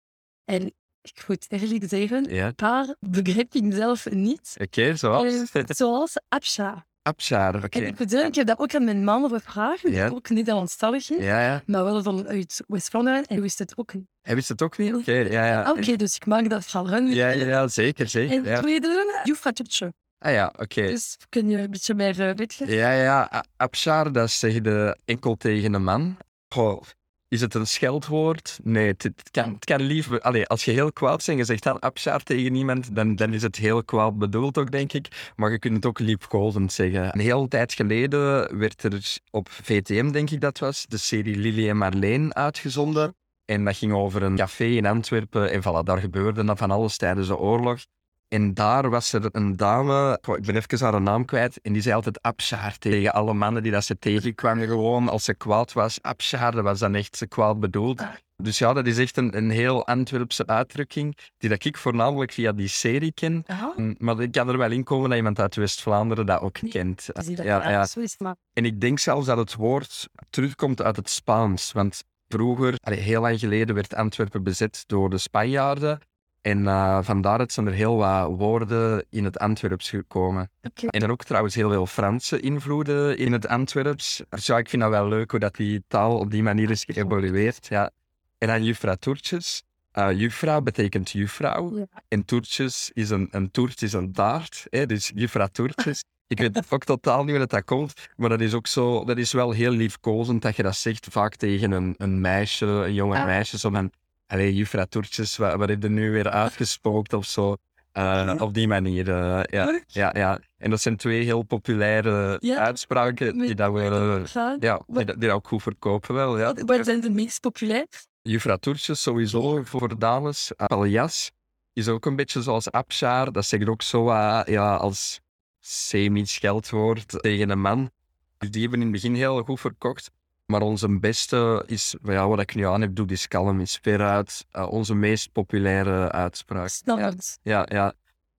En 0.45 0.73
ik 1.15 1.27
moet 1.27 1.45
eerlijk 1.49 1.83
zeggen, 1.87 2.23
ja. 2.33 2.51
paar 2.51 2.95
begrijp 2.99 3.53
ik 3.53 3.73
zelf 3.73 4.09
niet. 4.09 4.55
Oké, 4.61 4.95
zoals? 4.95 5.51
Eh, 5.51 5.63
Zoals 5.65 6.13
Absha. 6.29 6.85
Abshaar, 7.01 7.55
oké. 7.55 7.79
En 7.79 7.85
ik 7.87 7.95
zeggen, 7.97 8.27
ik 8.29 8.35
heb 8.35 8.47
dat 8.47 8.59
ook 8.59 8.75
aan 8.75 8.83
mijn 8.83 9.03
man 9.03 9.29
gevraagd, 9.29 9.81
die 9.83 9.91
Ja. 9.93 10.07
ook 10.07 10.29
niet 10.29 10.37
Nederlandstalig 10.37 11.09
is, 11.09 11.23
Ja, 11.25 11.41
ja. 11.41 11.61
maar 11.65 11.83
wel 11.83 12.03
vanuit 12.03 12.63
West-Vlaanderen. 12.67 13.19
En 13.19 13.25
hij 13.27 13.41
wist 13.41 13.59
het 13.59 13.77
ook 13.77 13.93
niet. 13.93 14.05
Hij 14.21 14.35
wist 14.35 14.49
het 14.49 14.61
ook 14.61 14.77
niet? 14.77 14.93
Oké, 14.95 15.11
ja, 15.11 15.45
ja. 15.45 15.61
Ah, 15.63 15.77
Oké, 15.77 15.95
dus 15.95 16.15
ik 16.15 16.25
maak 16.25 16.49
dat 16.49 16.65
van 16.65 16.87
hun. 16.89 17.07
Ja, 17.07 17.29
ja, 17.29 17.45
ja, 17.45 17.67
zeker, 17.67 18.07
zeker. 18.07 18.37
En 18.37 18.43
Ja. 18.43 18.59
tweede, 18.61 19.23
Totje. 19.53 19.93
Ah 20.19 20.31
ja, 20.31 20.53
oké. 20.57 20.81
Dus 20.81 21.17
kun 21.29 21.49
je 21.49 21.57
een 21.57 21.71
beetje 21.71 21.93
meer 21.93 22.19
uh, 22.19 22.25
uitleggen? 22.25 22.69
Ja, 22.69 22.91
ja, 22.91 23.29
A- 23.33 23.43
Abshaar, 23.57 24.11
dat 24.11 24.31
zeg 24.31 24.53
je 24.53 24.61
enkel 25.05 25.35
tegen 25.35 25.73
een 25.73 25.83
man. 25.83 26.17
Goh, 26.53 26.81
is 27.29 27.41
het 27.41 27.53
een 27.53 27.67
scheldwoord? 27.67 28.59
Nee, 28.63 28.87
het, 28.87 29.11
kan, 29.31 29.53
het 29.53 29.65
kan 29.65 29.81
lief... 29.81 30.11
Als 30.47 30.65
je 30.65 30.71
heel 30.71 30.93
kwaad 30.93 31.15
bent 31.15 31.27
en 31.27 31.37
je 31.37 31.43
zegt 31.43 31.63
dan 31.63 31.79
Abshaar 31.79 32.23
tegen 32.23 32.55
iemand, 32.55 32.95
dan, 32.95 33.15
dan 33.15 33.33
is 33.33 33.41
het 33.41 33.55
heel 33.55 33.83
kwaad 33.83 34.17
bedoeld 34.17 34.57
ook, 34.57 34.71
denk 34.71 34.93
ik. 34.93 35.31
Maar 35.35 35.51
je 35.51 35.59
kunt 35.59 35.75
het 35.75 35.85
ook 35.85 35.99
liefkozend 35.99 36.73
zeggen. 36.73 37.13
Een 37.13 37.19
hele 37.19 37.47
tijd 37.47 37.73
geleden 37.73 38.57
werd 38.57 38.83
er 38.83 39.17
op 39.31 39.49
VTM, 39.49 40.11
denk 40.11 40.29
ik 40.29 40.41
dat 40.41 40.59
was, 40.59 40.85
de 40.87 40.97
serie 40.97 41.35
Lily 41.35 41.69
en 41.69 41.77
Marleen 41.77 42.35
uitgezonden. 42.35 43.15
En 43.45 43.63
dat 43.65 43.75
ging 43.75 43.93
over 43.93 44.23
een 44.23 44.35
café 44.35 44.65
in 44.65 44.85
Antwerpen. 44.85 45.51
En 45.51 45.61
voilà, 45.61 45.83
daar 45.83 45.99
gebeurde 45.99 46.43
dan 46.43 46.57
van 46.57 46.71
alles 46.71 46.97
tijdens 46.97 47.27
de 47.27 47.37
oorlog. 47.37 47.79
En 48.27 48.53
daar 48.53 48.89
was 48.89 49.13
er 49.13 49.29
een 49.31 49.55
dame, 49.55 50.19
ik 50.35 50.45
ben 50.45 50.55
even 50.55 50.79
haar 50.79 51.01
naam 51.01 51.25
kwijt, 51.25 51.61
en 51.61 51.73
die 51.73 51.81
zei 51.81 51.95
altijd 51.95 52.21
Abshaar 52.21 52.77
tegen 52.77 53.13
alle 53.13 53.33
mannen 53.33 53.63
die 53.63 53.71
dat 53.71 53.83
ze 53.83 53.99
tegenkwamen. 53.99 54.67
Gewoon 54.67 55.09
als 55.09 55.23
ze 55.23 55.33
kwaad 55.33 55.73
was, 55.73 56.01
Abshaar, 56.01 56.51
dat 56.51 56.63
was 56.63 56.79
dan 56.79 56.95
echt 56.95 57.25
kwaad 57.27 57.59
bedoeld. 57.59 58.03
Dus 58.43 58.57
ja, 58.57 58.73
dat 58.73 58.87
is 58.87 58.97
echt 58.97 59.17
een, 59.17 59.37
een 59.37 59.49
heel 59.49 59.87
Antwerpse 59.87 60.45
uitdrukking, 60.45 61.17
die 61.37 61.49
dat 61.49 61.65
ik 61.65 61.77
voornamelijk 61.77 62.31
via 62.31 62.51
die 62.51 62.67
serie 62.67 63.11
ken. 63.11 63.45
Mm, 63.75 63.95
Maar 63.97 64.19
ik 64.19 64.31
kan 64.31 64.49
er 64.49 64.57
wel 64.57 64.71
in 64.71 64.83
komen 64.83 65.09
dat 65.09 65.17
iemand 65.17 65.39
uit 65.39 65.55
West-Vlaanderen 65.55 66.25
dat 66.25 66.41
ook 66.41 66.59
kent. 66.69 67.09
Dat 67.13 67.25
Ja, 67.27 67.69
ja. 67.69 67.85
zo 67.85 67.99
is 67.99 68.11
het 68.11 68.19
maar. 68.19 68.35
En 68.53 68.65
ik 68.65 68.81
denk 68.81 68.99
zelfs 68.99 69.25
dat 69.25 69.37
het 69.37 69.55
woord 69.55 70.07
terugkomt 70.29 70.81
uit 70.81 70.95
het 70.95 71.09
Spaans. 71.09 71.71
Want 71.71 72.03
vroeger, 72.27 72.75
allee, 72.79 72.99
heel 72.99 73.21
lang 73.21 73.39
geleden, 73.39 73.75
werd 73.75 73.95
Antwerpen 73.95 74.43
bezet 74.43 74.83
door 74.87 75.09
de 75.09 75.17
Spanjaarden. 75.17 75.99
En 76.41 76.67
eh, 76.67 76.99
vandaar 77.01 77.37
dat 77.37 77.51
zijn 77.51 77.67
er 77.67 77.73
heel 77.73 77.95
wat 77.97 78.37
woorden 78.37 79.05
in 79.09 79.23
het 79.23 79.39
Antwerps 79.39 79.89
gekomen. 79.89 80.49
En 80.89 80.99
dan 80.99 81.11
ook 81.11 81.23
trouwens 81.23 81.55
heel 81.55 81.69
veel 81.69 81.85
Franse 81.85 82.39
invloeden 82.39 83.17
in 83.17 83.31
het 83.31 83.47
Antwerps. 83.47 84.23
Dus 84.29 84.45
ja, 84.45 84.57
ik 84.57 84.69
vind 84.69 84.81
dat 84.81 84.91
wel 84.91 85.07
leuk 85.07 85.31
hoe 85.31 85.39
dat 85.39 85.55
die 85.55 85.83
taal 85.87 86.17
op 86.17 86.31
die 86.31 86.43
manier 86.43 86.69
is 86.69 86.83
geëvolueerd. 86.87 87.67
Ja. 87.67 87.91
En 88.37 88.47
dan 88.47 88.63
juffrouw 88.63 88.95
Toertjes. 88.95 89.63
Eh 89.91 90.11
juffrouw 90.11 90.61
betekent 90.61 91.11
juffrouw. 91.11 91.77
Ja. 91.77 91.85
En 92.07 92.25
toertjes 92.25 92.91
is 92.93 93.09
een, 93.09 93.27
een 93.31 93.51
toert 93.51 93.81
is 93.81 93.93
een 93.93 94.11
taart. 94.11 94.65
Hè? 94.69 94.85
Dus 94.85 95.11
juffrouw 95.15 95.47
Toertjes. 95.51 96.03
Ik 96.27 96.39
weet 96.39 96.71
ook 96.71 96.83
totaal 96.83 97.21
niet 97.21 97.29
hoe 97.29 97.39
dat, 97.39 97.49
dat 97.49 97.63
komt, 97.63 97.93
maar 98.15 98.29
dat 98.29 98.41
is 98.41 98.53
ook 98.53 98.67
zo, 98.67 99.05
dat 99.05 99.17
is 99.17 99.31
wel 99.31 99.51
heel 99.51 99.71
liefkozend 99.71 100.41
dat 100.41 100.55
je 100.55 100.63
dat 100.63 100.75
zegt 100.75 101.07
vaak 101.09 101.35
tegen 101.35 101.71
een, 101.71 101.93
een 101.97 102.21
meisje, 102.21 102.65
een 102.65 102.93
jonge 102.93 103.17
Ah. 103.17 103.25
meisje, 103.25 103.57
zo 103.57 103.69
van, 103.69 103.91
allee, 104.27 104.55
juffrouw 104.55 104.85
Toertjes, 104.85 105.37
wat, 105.37 105.55
wat 105.55 105.69
heb 105.69 105.81
je 105.81 105.89
nu 105.89 106.11
weer 106.11 106.29
uitgespookt 106.29 107.13
of 107.13 107.25
zo. 107.25 107.55
Eh, 107.91 108.33
op 108.39 108.53
die 108.53 108.67
manier, 108.67 109.09
eh, 109.09 109.43
ja, 109.43 109.81
ja, 109.87 110.11
ja. 110.13 110.39
En 110.57 110.69
dat 110.69 110.81
zijn 110.81 110.97
twee 110.97 111.23
heel 111.23 111.43
populaire 111.43 112.37
Ja. 112.39 112.57
uitspraken 112.57 113.37
die 113.37 113.55
dat 113.55 113.75
eh, 113.77 114.21
ja, 114.59 114.81
die, 114.87 115.17
die 115.17 115.31
ook 115.31 115.47
goed 115.47 115.61
verkopen 115.61 116.15
wel, 116.15 116.39
ja. 116.39 116.53
Wat, 116.53 116.85
zijn 116.85 117.01
de 117.01 117.09
meest 117.09 117.39
populair? 117.39 117.85
Juffrouw 118.21 118.57
Toertjes 118.57 119.01
sowieso 119.01 119.63
voor 119.63 119.99
dames. 119.99 120.51
Paljas 120.55 121.31
is 121.73 121.87
ook 121.87 122.05
een 122.05 122.15
beetje 122.15 122.41
zoals 122.41 122.71
Abshaar. 122.71 123.31
Dat 123.31 123.45
zegt 123.45 123.67
ook 123.67 123.81
zo 123.81 124.05
ja, 124.45 124.75
als 124.75 125.19
semi-scheldwoord 125.59 127.21
tegen 127.21 127.49
een 127.49 127.61
man. 127.61 127.91
Dus 128.37 128.51
die 128.51 128.61
hebben 128.61 128.79
in 128.79 128.85
het 128.85 128.95
begin 128.95 129.15
heel 129.15 129.43
goed 129.43 129.59
verkocht. 129.59 130.11
Maar 130.47 130.61
onze 130.61 130.99
beste 130.99 131.63
is, 131.65 131.95
ja, 132.03 132.27
wat 132.27 132.39
ik 132.39 132.55
nu 132.55 132.65
aan 132.65 132.81
heb, 132.81 132.95
doe 132.95 133.05
die 133.05 133.27
kalm, 133.27 133.59
is 133.59 133.79
veruit 133.81 134.45
eh, 134.51 134.71
onze 134.71 134.93
meest 134.95 135.31
populaire 135.31 136.11
uitspraak. 136.11 136.67
Snap 136.69 136.97
Ja, 136.97 137.09
het. 137.09 137.39
ja, 137.41 137.65
ja. 137.69 137.93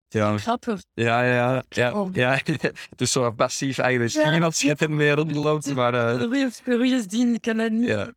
Ja, 0.09 0.39
Grappig. 0.39 0.81
ja, 0.95 1.23
ja. 1.23 1.63
ja, 1.69 1.93
Oh. 2.01 2.15
ja. 2.15 2.41
Dus 2.97 3.13
zo 3.13 3.31
passief 3.31 3.79
eigenlijk. 3.79 4.13
Ja. 4.13 4.33
Je 4.33 4.69
het 4.69 4.83
in 4.83 4.91
de 4.91 4.97
wereld 4.97 5.35
loopt, 5.35 5.75
maar 5.75 5.95
eh, 5.95 6.53
Rugjes 6.65 7.07
die 7.07 7.27
ik 7.35 7.41
kan 7.41 7.59
het 7.59 7.73
niet. 7.73 7.89
ja, 7.89 8.13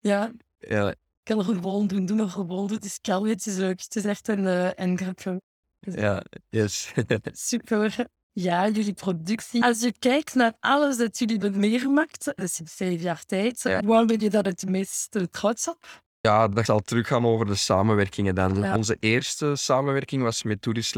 Ja, 0.00 0.32
ja, 0.58 0.88
ik 0.88 0.96
kan 1.22 1.38
er 1.38 1.44
gewoon 1.44 1.86
doen. 1.86 2.06
Doe 2.06 2.16
maar 2.16 2.28
gewoon 2.28 2.66
doen. 2.66 2.76
Het 2.76 2.84
is 2.84 2.98
kalm, 3.00 3.26
het 3.26 3.46
is 3.46 3.56
leuk. 3.56 3.80
Het 3.80 3.96
is 3.96 4.04
echt 4.04 4.28
een, 4.28 4.46
eh, 4.46 4.70
een 4.74 4.98
grapje. 4.98 5.40
ja, 5.80 6.22
yes. 6.48 6.92
Super. 7.32 8.06
Ja, 8.40 8.68
jullie 8.68 8.92
productie. 8.92 9.64
Als 9.64 9.80
je 9.80 9.92
kijkt 9.98 10.34
naar 10.34 10.52
alles 10.60 10.96
dat 10.96 11.18
jullie 11.18 11.38
hebben 11.38 11.60
meegemaakt, 11.60 12.24
dat 12.24 12.38
is 12.38 12.60
in 12.60 12.66
vijf 12.66 13.02
jaar 13.02 13.24
tijd, 13.24 13.60
Ja. 13.62 13.80
waar 13.82 14.06
ben 14.06 14.20
je 14.20 14.30
dat 14.30 14.44
het 14.44 14.68
meest 14.68 15.18
trots 15.30 15.68
op? 15.68 16.02
Ja, 16.20 16.48
dat 16.48 16.64
zal 16.64 16.80
teruggaan 16.80 17.26
over 17.26 17.46
de 17.46 17.54
samenwerkingen 17.54 18.34
dan. 18.34 18.54
Ja. 18.54 18.76
Onze 18.76 18.96
eerste 19.00 19.56
samenwerking 19.56 20.22
was 20.22 20.42
met 20.42 20.62
Tourist. 20.62 20.96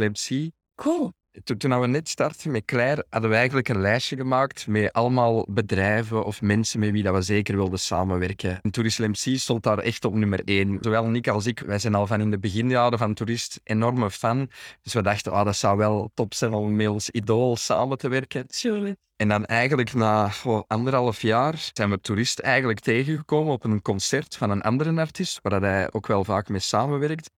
Cool. 0.75 1.13
Toen, 1.45 1.57
toen 1.57 1.81
we 1.81 1.87
net 1.87 2.09
startten 2.09 2.51
met 2.51 2.65
Claire, 2.65 3.07
hadden 3.11 3.31
we 3.31 3.37
eigenlijk 3.37 3.69
een 3.69 3.81
lijstje 3.81 4.17
gemaakt 4.17 4.67
met 4.67 4.93
allemaal 4.93 5.47
bedrijven 5.49 6.25
of 6.25 6.43
mensen 6.43 6.81
met 6.81 6.91
wie 6.91 7.03
dat 7.03 7.15
we 7.15 7.23
zeker 7.23 7.57
wilden 7.57 7.79
samenwerken. 7.79 8.61
En 8.63 8.71
Tourist 8.71 8.99
MC 8.99 9.39
stond 9.39 9.63
daar 9.63 9.79
echt 9.79 10.05
op 10.05 10.15
nummer 10.15 10.43
één. 10.45 10.79
Zowel 10.81 11.05
Nick 11.05 11.29
als 11.29 11.47
ik, 11.47 11.61
wij 11.61 11.79
zijn 11.79 11.95
al 11.95 12.07
van 12.07 12.21
in 12.21 12.31
de 12.31 12.39
beginjaren 12.39 12.99
van 12.99 13.15
Tourist 13.15 13.61
enorme 13.65 14.11
fan. 14.11 14.51
Dus 14.83 14.93
we 14.93 15.03
dachten, 15.03 15.33
ah, 15.33 15.45
dat 15.45 15.57
zou 15.57 15.77
wel 15.77 16.11
top 16.15 16.35
zijn 16.35 16.53
om 16.53 16.77
met 16.77 16.89
ons 16.89 17.11
idool 17.11 17.57
samen 17.57 17.99
te 17.99 18.09
werken. 18.09 18.45
Surely. 18.49 18.97
En 19.17 19.29
dan 19.29 19.45
eigenlijk 19.47 19.95
na 19.95 20.31
oh, 20.45 20.63
anderhalf 20.67 21.23
jaar 21.23 21.71
zijn 21.73 21.91
we 21.91 22.01
Tourist 22.01 22.39
eigenlijk 22.39 22.81
tegengekomen 22.81 23.53
op 23.53 23.65
een 23.65 23.83
concert 23.83 24.37
van 24.37 24.51
een 24.51 24.63
andere 24.63 25.01
artiest, 25.01 25.39
waar 25.43 25.61
hij 25.61 25.93
ook 25.93 26.07
wel 26.07 26.25
vaak 26.25 26.49
mee 26.49 26.61
samenwerkt. 26.61 27.31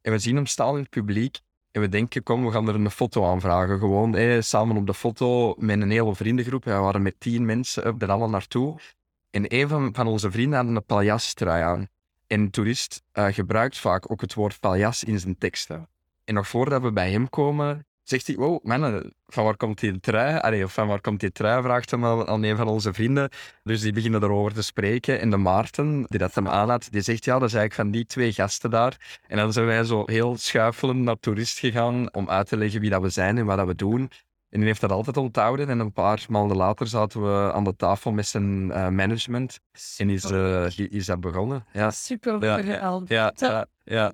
En 0.00 0.12
we 0.12 0.18
zien 0.18 0.36
hem 0.36 0.46
staan 0.46 0.74
in 0.74 0.80
het 0.80 0.90
publiek 0.90 1.38
en 1.74 1.80
we 1.80 1.88
denken, 1.88 2.22
kom, 2.22 2.44
we 2.44 2.50
gaan 2.50 2.68
er 2.68 2.74
een 2.74 2.90
foto 2.90 3.24
aanvragen. 3.24 3.78
Gewoon 3.78 4.42
samen 4.42 4.76
op 4.76 4.86
de 4.86 4.94
foto 4.94 5.54
met 5.58 5.80
een 5.80 5.90
hele 5.90 6.14
vriendengroep. 6.14 6.64
We 6.64 6.72
waren 6.72 7.02
met 7.02 7.20
tien 7.20 7.44
mensen 7.44 7.86
up, 7.86 8.02
er 8.02 8.08
allemaal 8.08 8.28
naartoe. 8.28 8.78
En 9.30 9.44
een 9.54 9.68
van, 9.68 9.94
van 9.94 10.06
onze 10.06 10.30
vrienden 10.30 10.58
had 10.58 10.76
een 10.76 10.84
paljas-trui 10.84 11.62
aan. 11.62 11.88
En 12.26 12.40
een 12.40 12.50
toerist 12.50 13.02
eh, 13.12 13.26
gebruikt 13.26 13.78
vaak 13.78 14.10
ook 14.10 14.20
het 14.20 14.34
woord 14.34 14.60
paljas 14.60 15.04
in 15.04 15.20
zijn 15.20 15.38
teksten. 15.38 15.88
En 16.24 16.34
nog 16.34 16.48
voordat 16.48 16.82
we 16.82 16.92
bij 16.92 17.10
hem 17.10 17.28
komen, 17.30 17.86
zegt 18.04 18.26
hij, 18.26 18.36
wow, 18.36 18.64
mannen, 18.64 19.14
van 19.26 19.44
waar 19.44 19.56
komt 19.56 19.80
die 19.80 20.00
trui? 20.00 20.38
Allee, 20.38 20.64
of 20.64 20.72
van 20.72 20.86
waar 20.88 21.00
komt 21.00 21.20
die 21.20 21.32
trui, 21.32 21.62
vraagt 21.62 21.90
hem 21.90 22.04
aan, 22.04 22.26
aan 22.26 22.42
een 22.42 22.56
van 22.56 22.68
onze 22.68 22.92
vrienden. 22.92 23.28
Dus 23.62 23.80
die 23.80 23.92
beginnen 23.92 24.22
erover 24.22 24.52
te 24.54 24.62
spreken. 24.62 25.20
En 25.20 25.30
de 25.30 25.36
Maarten, 25.36 26.04
die 26.08 26.18
dat 26.18 26.34
hem 26.34 26.48
aanhad, 26.48 26.88
die 26.90 27.00
zegt, 27.00 27.24
ja, 27.24 27.38
dat 27.38 27.48
is 27.48 27.54
eigenlijk 27.54 27.74
van 27.74 27.90
die 27.90 28.06
twee 28.06 28.32
gasten 28.32 28.70
daar. 28.70 29.20
En 29.26 29.36
dan 29.36 29.52
zijn 29.52 29.66
wij 29.66 29.84
zo 29.84 30.02
heel 30.06 30.36
schuifelend 30.36 31.00
naar 31.00 31.18
toerist 31.20 31.58
gegaan 31.58 32.14
om 32.14 32.28
uit 32.30 32.48
te 32.48 32.56
leggen 32.56 32.80
wie 32.80 32.90
dat 32.90 33.02
we 33.02 33.08
zijn 33.08 33.38
en 33.38 33.44
wat 33.46 33.56
dat 33.56 33.66
we 33.66 33.74
doen. 33.74 34.10
En 34.50 34.60
die 34.60 34.68
heeft 34.68 34.80
dat 34.80 34.90
altijd 34.92 35.16
onthouden. 35.16 35.68
En 35.68 35.78
een 35.78 35.92
paar 35.92 36.24
maanden 36.28 36.56
later 36.56 36.86
zaten 36.86 37.22
we 37.22 37.52
aan 37.52 37.64
de 37.64 37.76
tafel 37.76 38.12
met 38.12 38.26
zijn 38.26 38.70
eh, 38.72 38.88
management. 38.88 39.60
En 39.96 40.10
is, 40.10 40.24
eh, 40.24 40.78
is 40.78 41.06
dat 41.06 41.20
begonnen. 41.20 41.64
Ja, 41.72 41.90
Super 41.90 42.44
Ja. 42.44 42.62
verhaal. 42.62 43.02
ja, 43.06 43.32
ja. 43.84 44.12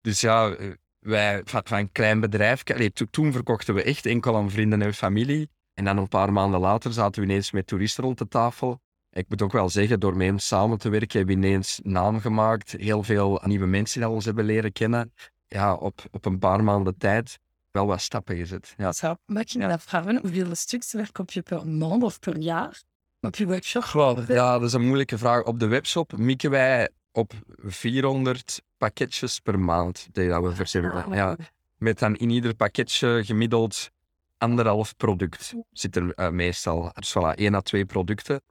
Dus 0.00 0.20
ja, 0.20 0.50
eh, 0.50 0.70
wij 1.02 1.42
van, 1.44 1.60
van 1.64 1.78
een 1.78 1.92
klein 1.92 2.20
bedrijf. 2.20 2.64
allee, 2.64 2.92
to- 2.92 3.06
toen 3.10 3.32
verkochten 3.32 3.74
we 3.74 3.82
echt 3.82 4.06
enkel 4.06 4.36
aan 4.36 4.50
vrienden 4.50 4.82
en 4.82 4.94
familie. 4.94 5.50
En 5.74 5.84
dan 5.84 5.98
een 5.98 6.08
paar 6.08 6.32
maanden 6.32 6.60
later 6.60 6.92
zaten 6.92 7.22
we 7.22 7.28
ineens 7.28 7.50
met 7.50 7.66
toeristen 7.66 8.04
rond 8.04 8.18
de 8.18 8.28
tafel. 8.28 8.80
Ik 9.10 9.28
moet 9.28 9.42
ook 9.42 9.52
wel 9.52 9.68
zeggen, 9.68 10.00
door 10.00 10.16
met 10.16 10.26
hem 10.26 10.38
samen 10.38 10.78
te 10.78 10.88
werken 10.88 11.18
hebben 11.18 11.40
we 11.40 11.46
ineens 11.46 11.80
naam 11.82 12.20
gemaakt. 12.20 12.70
Heel 12.70 13.02
veel 13.02 13.40
nieuwe 13.44 13.66
mensen 13.66 14.00
die 14.00 14.08
ons 14.08 14.24
hebben 14.24 14.44
leren 14.44 14.72
kennen. 14.72 15.12
Ja, 15.46 15.74
op, 15.74 16.04
op 16.10 16.24
een 16.24 16.38
paar 16.38 16.64
maanden 16.64 16.96
tijd 16.96 17.38
wel 17.70 17.86
wat 17.86 18.00
stappen 18.00 18.36
gezet. 18.36 18.74
Ja. 18.76 18.92
Zo, 18.92 19.14
mag 19.26 19.50
je 19.50 19.58
nou 19.58 19.78
vragen 19.80 20.18
hoeveel 20.20 20.54
stuks 20.54 20.90
verkoop 20.90 21.30
je 21.30 21.42
per 21.42 21.66
maand 21.66 22.02
of 22.02 22.18
per 22.18 22.38
jaar 22.38 22.82
op 23.20 23.36
je 23.36 23.46
webshop? 23.46 23.82
Ja, 24.28 24.52
dat 24.58 24.62
is 24.62 24.72
een 24.72 24.86
moeilijke 24.86 25.18
vraag. 25.18 25.44
Op 25.44 25.60
de 25.60 25.66
webshop 25.66 26.16
mikken 26.16 26.50
wij 26.50 26.88
op 27.12 27.32
400 27.56 28.62
pakketjes 28.76 29.40
per 29.40 29.60
maand 29.60 30.08
die 30.12 30.28
dat 30.28 30.42
we 30.42 30.54
verzenden. 30.54 31.04
Ja. 31.10 31.36
Met 31.78 31.98
dan 31.98 32.16
in 32.16 32.30
ieder 32.30 32.54
pakketje 32.54 33.24
gemiddeld 33.24 33.90
anderhalf 34.38 34.96
product 34.96 35.54
zit 35.72 35.96
er 35.96 36.14
eh, 36.14 36.28
meestal. 36.28 36.90
Dus 36.94 37.14
voilà, 37.18 37.34
één 37.34 37.54
à 37.54 37.60
twee 37.60 37.84
producten. 37.84 38.42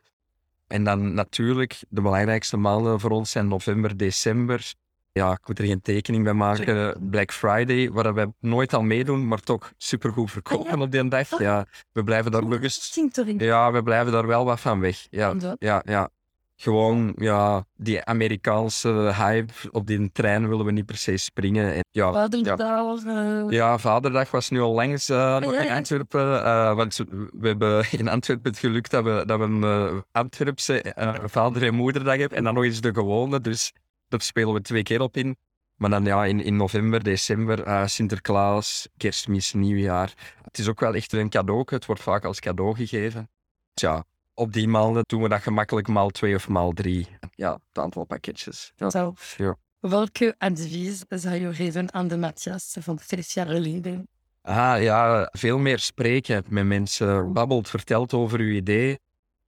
En 0.68 0.84
dan 0.84 1.14
natuurlijk, 1.14 1.84
de 1.90 2.02
belangrijkste 2.02 2.58
maanden 2.58 3.00
voor 3.00 3.10
ons 3.12 3.32
zijn 3.32 3.48
november, 3.48 3.98
december. 3.98 4.74
Ja, 5.12 5.32
ik 5.32 5.48
moet 5.48 5.60
er 5.60 5.66
geen 5.66 5.82
tekening 5.82 6.24
bij 6.24 6.34
maken. 6.34 7.10
Black 7.10 7.32
Friday, 7.32 7.92
waar 7.92 8.14
we 8.14 8.34
nooit 8.40 8.74
al 8.74 8.82
meedoen, 8.82 9.28
maar 9.28 9.40
toch 9.40 9.74
supergoed 9.78 10.32
verkopen 10.32 10.82
op 10.82 10.92
die 10.92 11.08
dag. 11.08 11.40
Ja, 11.40 11.66
we 11.92 12.04
blijven 12.04 12.32
daar 12.32 12.48
ja, 13.38 13.72
we 13.72 13.84
blijven 13.84 14.12
daar 14.12 14.28
wel 14.28 14.46
wat 14.46 14.60
van 14.60 14.80
weg. 14.80 15.08
Ja, 15.10 15.36
ja, 15.60 15.82
ja. 15.86 16.10
Gewoon, 16.62 17.14
ja, 17.18 17.66
die 17.76 18.06
Amerikaanse 18.06 18.90
hype 19.18 19.54
op 19.72 19.88
die 19.88 20.12
trein 20.12 20.50
willen 20.50 20.66
we 20.66 20.72
niet 20.72 20.86
per 20.86 20.98
se 20.98 21.18
springen. 21.18 21.74
En 21.74 21.84
ja, 21.92 22.28
denk 22.28 22.46
ja. 22.46 22.56
eh, 23.06 23.46
ja, 23.50 23.78
Vaderdag 23.78 24.32
was 24.32 24.50
nu 24.50 24.60
al 24.62 24.74
langs 24.74 25.10
eh, 25.10 25.38
in. 25.42 25.70
Antwerpen. 25.70 26.44
eh, 26.44 26.76
want 26.76 26.98
we 27.40 27.48
hebben 27.48 27.86
in 27.92 28.08
Antwerpen 28.08 28.52
het 28.52 28.60
geluk 28.60 28.90
dat 28.90 29.04
we, 29.04 29.24
dat 29.26 29.40
we 29.40 29.46
een 29.46 29.64
eh, 29.64 29.98
Antwerpse 30.12 30.94
vader- 31.26 31.64
en 31.64 31.74
moederdag 31.74 32.18
hebben. 32.18 32.38
En 32.38 32.44
dan 32.44 32.54
nog 32.54 32.64
eens 32.64 32.82
de 32.82 32.94
gewone. 32.94 33.42
Dus 33.42 33.74
daar 34.08 34.22
spelen 34.22 34.54
we 34.54 34.62
twee 34.62 34.84
keer 34.84 35.02
op 35.02 35.18
in. 35.18 35.38
Maar 35.76 35.90
dan 35.90 36.06
ja, 36.06 36.26
in, 36.26 36.44
in 36.44 36.56
november, 36.56 37.04
december, 37.04 37.90
Sinterklaas, 37.90 38.88
kerstmis, 38.98 39.54
nieuwjaar. 39.54 40.14
Het 40.42 40.58
is 40.58 40.68
ook 40.68 40.80
wel 40.80 40.94
echt 40.94 41.14
een 41.14 41.30
cadeau. 41.30 41.64
Het 41.66 41.86
wordt 41.86 42.02
vaak 42.02 42.26
als 42.26 42.40
cadeau 42.40 42.76
gegeven. 42.76 43.30
Tja, 43.74 44.06
op 44.34 44.54
die 44.54 44.68
maanden 44.68 45.04
doen 45.06 45.22
we 45.22 45.30
dat 45.30 45.42
gemakkelijk 45.42 45.88
maal 45.88 46.10
twee 46.10 46.36
of 46.36 46.48
maal 46.48 46.72
drie. 46.72 47.08
Ja, 47.36 47.54
het 47.54 47.84
aantal 47.84 48.06
pakketjes. 48.06 48.72
Ja. 48.76 48.90
Zo. 48.90 49.14
Ja. 49.38 49.56
Welke 49.80 50.36
advies 50.38 51.04
zou 51.10 51.36
je 51.36 51.54
geven 51.54 51.94
aan 51.94 52.08
de 52.08 52.18
Matthias 52.18 52.76
van 52.80 53.00
vijf 53.00 53.34
jaar 53.34 53.48
geleden? 53.48 54.08
Ah 54.42 54.82
ja, 54.82 55.30
veel 55.32 55.58
meer 55.58 55.80
spreken 55.80 56.44
met 56.50 56.66
mensen. 56.66 57.34
Babbelt, 57.34 57.70
vertelt 57.70 58.14
over 58.14 58.40
uw 58.40 58.52
idee. 58.54 59.00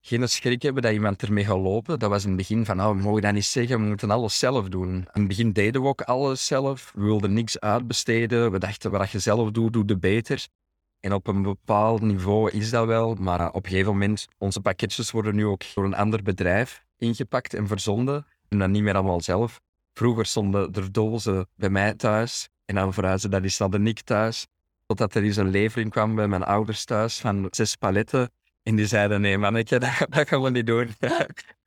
Geen 0.01 0.29
schrik 0.29 0.61
hebben 0.61 0.83
dat 0.83 0.91
iemand 0.91 1.21
ermee 1.21 1.45
gaat 1.45 1.57
lopen. 1.57 1.99
Dat 1.99 2.09
was 2.09 2.23
in 2.23 2.27
het 2.27 2.37
begin 2.37 2.65
van, 2.65 2.77
nou, 2.77 2.97
we 2.97 3.03
mogen 3.03 3.21
dat 3.21 3.33
niet 3.33 3.45
zeggen, 3.45 3.81
we 3.81 3.87
moeten 3.87 4.11
alles 4.11 4.39
zelf 4.39 4.69
doen. 4.69 4.89
In 4.89 5.07
het 5.11 5.27
begin 5.27 5.51
deden 5.51 5.81
we 5.81 5.87
ook 5.87 6.01
alles 6.01 6.45
zelf. 6.45 6.91
We 6.95 7.01
wilden 7.01 7.33
niks 7.33 7.59
uitbesteden. 7.59 8.51
We 8.51 8.59
dachten, 8.59 8.91
wat 8.91 9.09
je 9.09 9.19
zelf 9.19 9.51
doet, 9.51 9.73
doe 9.73 9.83
je 9.85 9.97
beter. 9.97 10.47
En 11.03 11.13
op 11.13 11.27
een 11.27 11.41
bepaald 11.41 12.01
niveau 12.01 12.51
is 12.51 12.69
dat 12.69 12.85
wel. 12.85 13.15
Maar 13.15 13.51
op 13.51 13.63
een 13.63 13.69
gegeven 13.69 13.91
moment, 13.91 14.27
onze 14.37 14.61
pakketjes 14.61 15.11
worden 15.11 15.35
nu 15.35 15.45
ook 15.45 15.61
door 15.73 15.85
een 15.85 15.95
ander 15.95 16.23
bedrijf 16.23 16.83
ingepakt 16.97 17.53
en 17.53 17.67
verzonden. 17.67 18.25
En 18.49 18.59
dan 18.59 18.71
niet 18.71 18.83
meer 18.83 18.93
allemaal 18.93 19.21
zelf. 19.21 19.59
Vroeger 19.93 20.25
stonden 20.25 20.73
er 20.73 20.91
dozen 20.91 21.47
bij 21.55 21.69
mij 21.69 21.93
thuis. 21.93 22.49
En 22.65 22.75
dan 22.75 22.93
verhuisde 22.93 23.29
dat 23.29 23.43
is 23.43 23.57
de 23.57 23.93
thuis. 24.03 24.47
Totdat 24.85 25.15
er 25.15 25.23
eens 25.23 25.35
een 25.35 25.49
levering 25.49 25.91
kwam 25.91 26.15
bij 26.15 26.27
mijn 26.27 26.43
ouders 26.43 26.85
thuis 26.85 27.19
van 27.19 27.47
zes 27.49 27.75
paletten. 27.75 28.31
En 28.63 28.75
die 28.75 28.87
zeiden, 28.87 29.21
nee 29.21 29.37
mannetje, 29.37 29.79
dat, 29.83 30.05
dat 30.09 30.27
gaan 30.27 30.41
we 30.41 30.49
niet 30.49 30.67
doen. 30.67 30.89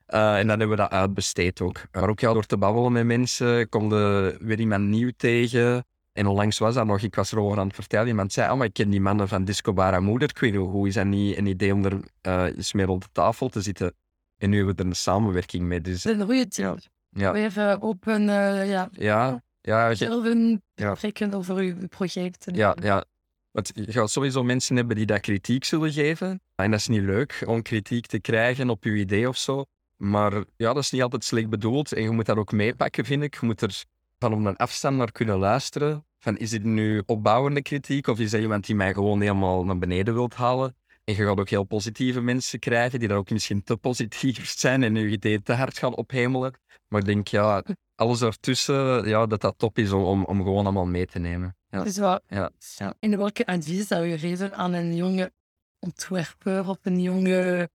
Eh, 0.07 0.39
en 0.39 0.47
dan 0.47 0.59
hebben 0.59 0.77
we 0.77 0.83
dat 0.83 0.91
uitbesteed 0.91 1.61
ook. 1.61 1.81
Maar 1.93 2.09
ook 2.09 2.21
door 2.21 2.47
te 2.47 2.57
babbelen 2.57 2.93
met 2.93 3.05
mensen, 3.05 3.69
kom 3.69 3.95
je 3.95 4.37
weer 4.41 4.61
iemand 4.61 4.85
nieuw 4.85 5.11
tegen. 5.17 5.85
En 6.17 6.27
onlangs 6.27 6.59
was 6.59 6.75
dat 6.75 6.87
nog, 6.87 7.01
ik 7.01 7.15
was 7.15 7.33
erover 7.33 7.59
aan 7.59 7.67
het 7.67 7.75
vertellen. 7.75 8.09
Iemand 8.09 8.33
zei, 8.33 8.51
oh, 8.51 8.57
maar 8.57 8.67
ik 8.67 8.73
ken 8.73 8.91
die 8.91 9.01
mannen 9.01 9.29
van 9.29 9.45
Disco 9.45 9.73
Bara 9.73 10.01
Moeder. 10.01 10.29
Ik 10.29 10.39
weet 10.39 10.53
niet, 10.53 10.61
hoe 10.61 10.89
is 10.89 10.95
dat 10.95 11.05
niet 11.07 11.37
een 11.37 11.47
idee 11.47 11.73
om 11.73 11.85
er 11.85 12.01
eh 12.21 12.45
eens 12.45 12.73
mee 12.73 12.87
rond 12.87 13.03
de 13.03 13.09
tafel 13.13 13.49
te 13.49 13.61
zitten? 13.61 13.95
En 14.39 14.51
nu 14.51 14.57
hebben 14.57 14.77
we 14.77 14.83
er 14.83 14.89
een 14.89 14.97
samenwerking 14.97 15.65
mee. 15.65 15.81
Dus 15.81 16.05
een 16.05 16.21
goede 16.25 16.49
tip. 16.49 16.79
ja, 17.11 17.33
Weer 17.33 17.59
eh, 17.59 17.77
open, 17.81 18.21
eh, 18.29 18.69
ja, 18.71 18.89
ja, 18.93 19.43
ja, 19.61 19.95
zelf 19.95 20.25
een 20.25 20.63
Ja. 20.75 20.95
spreken 20.95 21.35
over 21.35 21.57
uw 21.57 21.75
project. 21.89 22.47
Ja, 22.53 22.77
ja. 22.83 23.05
Want 23.51 23.71
je 23.75 23.93
gaat 23.93 24.11
sowieso 24.11 24.43
mensen 24.43 24.77
hebben 24.77 24.97
die 24.97 25.07
dat 25.07 25.21
kritiek 25.21 25.65
zullen 25.65 25.93
geven. 25.93 26.41
En 26.55 26.71
dat 26.71 26.81
is 26.81 26.89
niet 26.89 27.03
leuk 27.03 27.43
om 27.47 27.63
kritiek 27.63 28.07
te 28.07 28.21
krijgen 28.21 28.71
op 28.71 28.85
je 28.85 28.95
idee 28.97 29.29
of 29.29 29.37
zo. 29.37 29.65
Maar 29.97 30.33
ja, 30.57 30.73
dat 30.73 30.83
is 30.83 30.91
niet 30.91 31.03
altijd 31.03 31.25
slecht 31.25 31.49
bedoeld. 31.49 31.93
En 31.93 32.03
je 32.03 32.11
moet 32.11 32.27
dat 32.27 32.37
ook 32.37 32.53
meepakken, 32.53 33.05
vind 33.05 33.23
ik. 33.23 33.37
Je 33.41 33.47
moet 33.47 33.61
er 33.61 33.85
van 34.19 34.33
op 34.33 34.45
een 34.45 34.57
afstand 34.57 34.97
naar 34.97 35.13
kunnen 35.13 35.39
luisteren. 35.39 36.05
Van, 36.19 36.37
is 36.37 36.51
dit 36.51 36.65
nu 36.65 37.03
opbouwende 37.07 37.63
kritiek 37.63 38.07
of 38.07 38.19
is 38.19 38.31
dat 38.31 38.41
iemand 38.41 38.67
die 38.67 38.75
mij 38.75 38.95
gewoon 38.95 39.21
helemaal 39.21 39.65
naar 39.65 39.79
beneden 39.79 40.15
wilt 40.15 40.35
halen? 40.35 40.77
En 41.05 41.15
je 41.15 41.25
gaat 41.25 41.39
ook 41.39 41.49
heel 41.49 41.65
positieve 41.65 42.21
mensen 42.21 42.59
krijgen 42.59 42.99
die 42.99 43.09
dan 43.09 43.17
ook 43.17 43.31
misschien 43.31 43.63
te 43.63 43.77
positief 43.77 44.49
zijn 44.59 44.83
en 44.83 44.95
je 44.95 45.09
idee 45.09 45.43
te 45.43 45.53
hard 45.53 45.79
gaan 45.79 45.97
ophemelen. 45.97 46.53
Maar 46.89 47.01
ik 47.01 47.07
denk, 47.07 47.29
ja, 47.29 47.63
alles 47.95 48.19
daartussen, 48.19 49.09
ja, 49.09 49.27
dat 49.27 49.41
dat 49.41 49.59
top 49.59 49.79
is 49.79 49.93
om, 49.93 50.25
om, 50.25 50.43
gewoon 50.43 50.65
allemaal 50.65 50.87
mee 50.87 51.07
te 51.07 51.19
nemen. 51.19 51.57
Ja. 51.69 51.83
Dus 51.83 51.99
wat, 51.99 52.23
Ja. 52.29 52.51
ja. 52.77 52.95
En 52.99 53.19
welke 53.19 53.47
advies 53.47 53.87
zou 53.87 54.07
je 54.07 54.19
geven 54.19 54.55
aan 54.55 54.73
een 54.73 54.97
jonge 54.97 55.33
ontwerper 55.79 56.69
of 56.69 56.79
een 56.83 57.01
jonge 57.01 57.71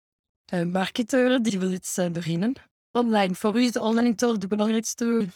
eh, 0.46 0.64
marketeur 0.64 1.44
die 1.44 1.60
wil 1.60 1.72
iets 1.72 1.98
eh, 1.98 2.12
beginnen? 2.12 2.54
Online. 2.92 3.36
Voor 3.36 3.60
u 3.60 3.64
is 3.64 3.78
online 3.78 4.16
toch 4.16 4.38
de 4.38 4.48
belangrijkste 4.48 5.28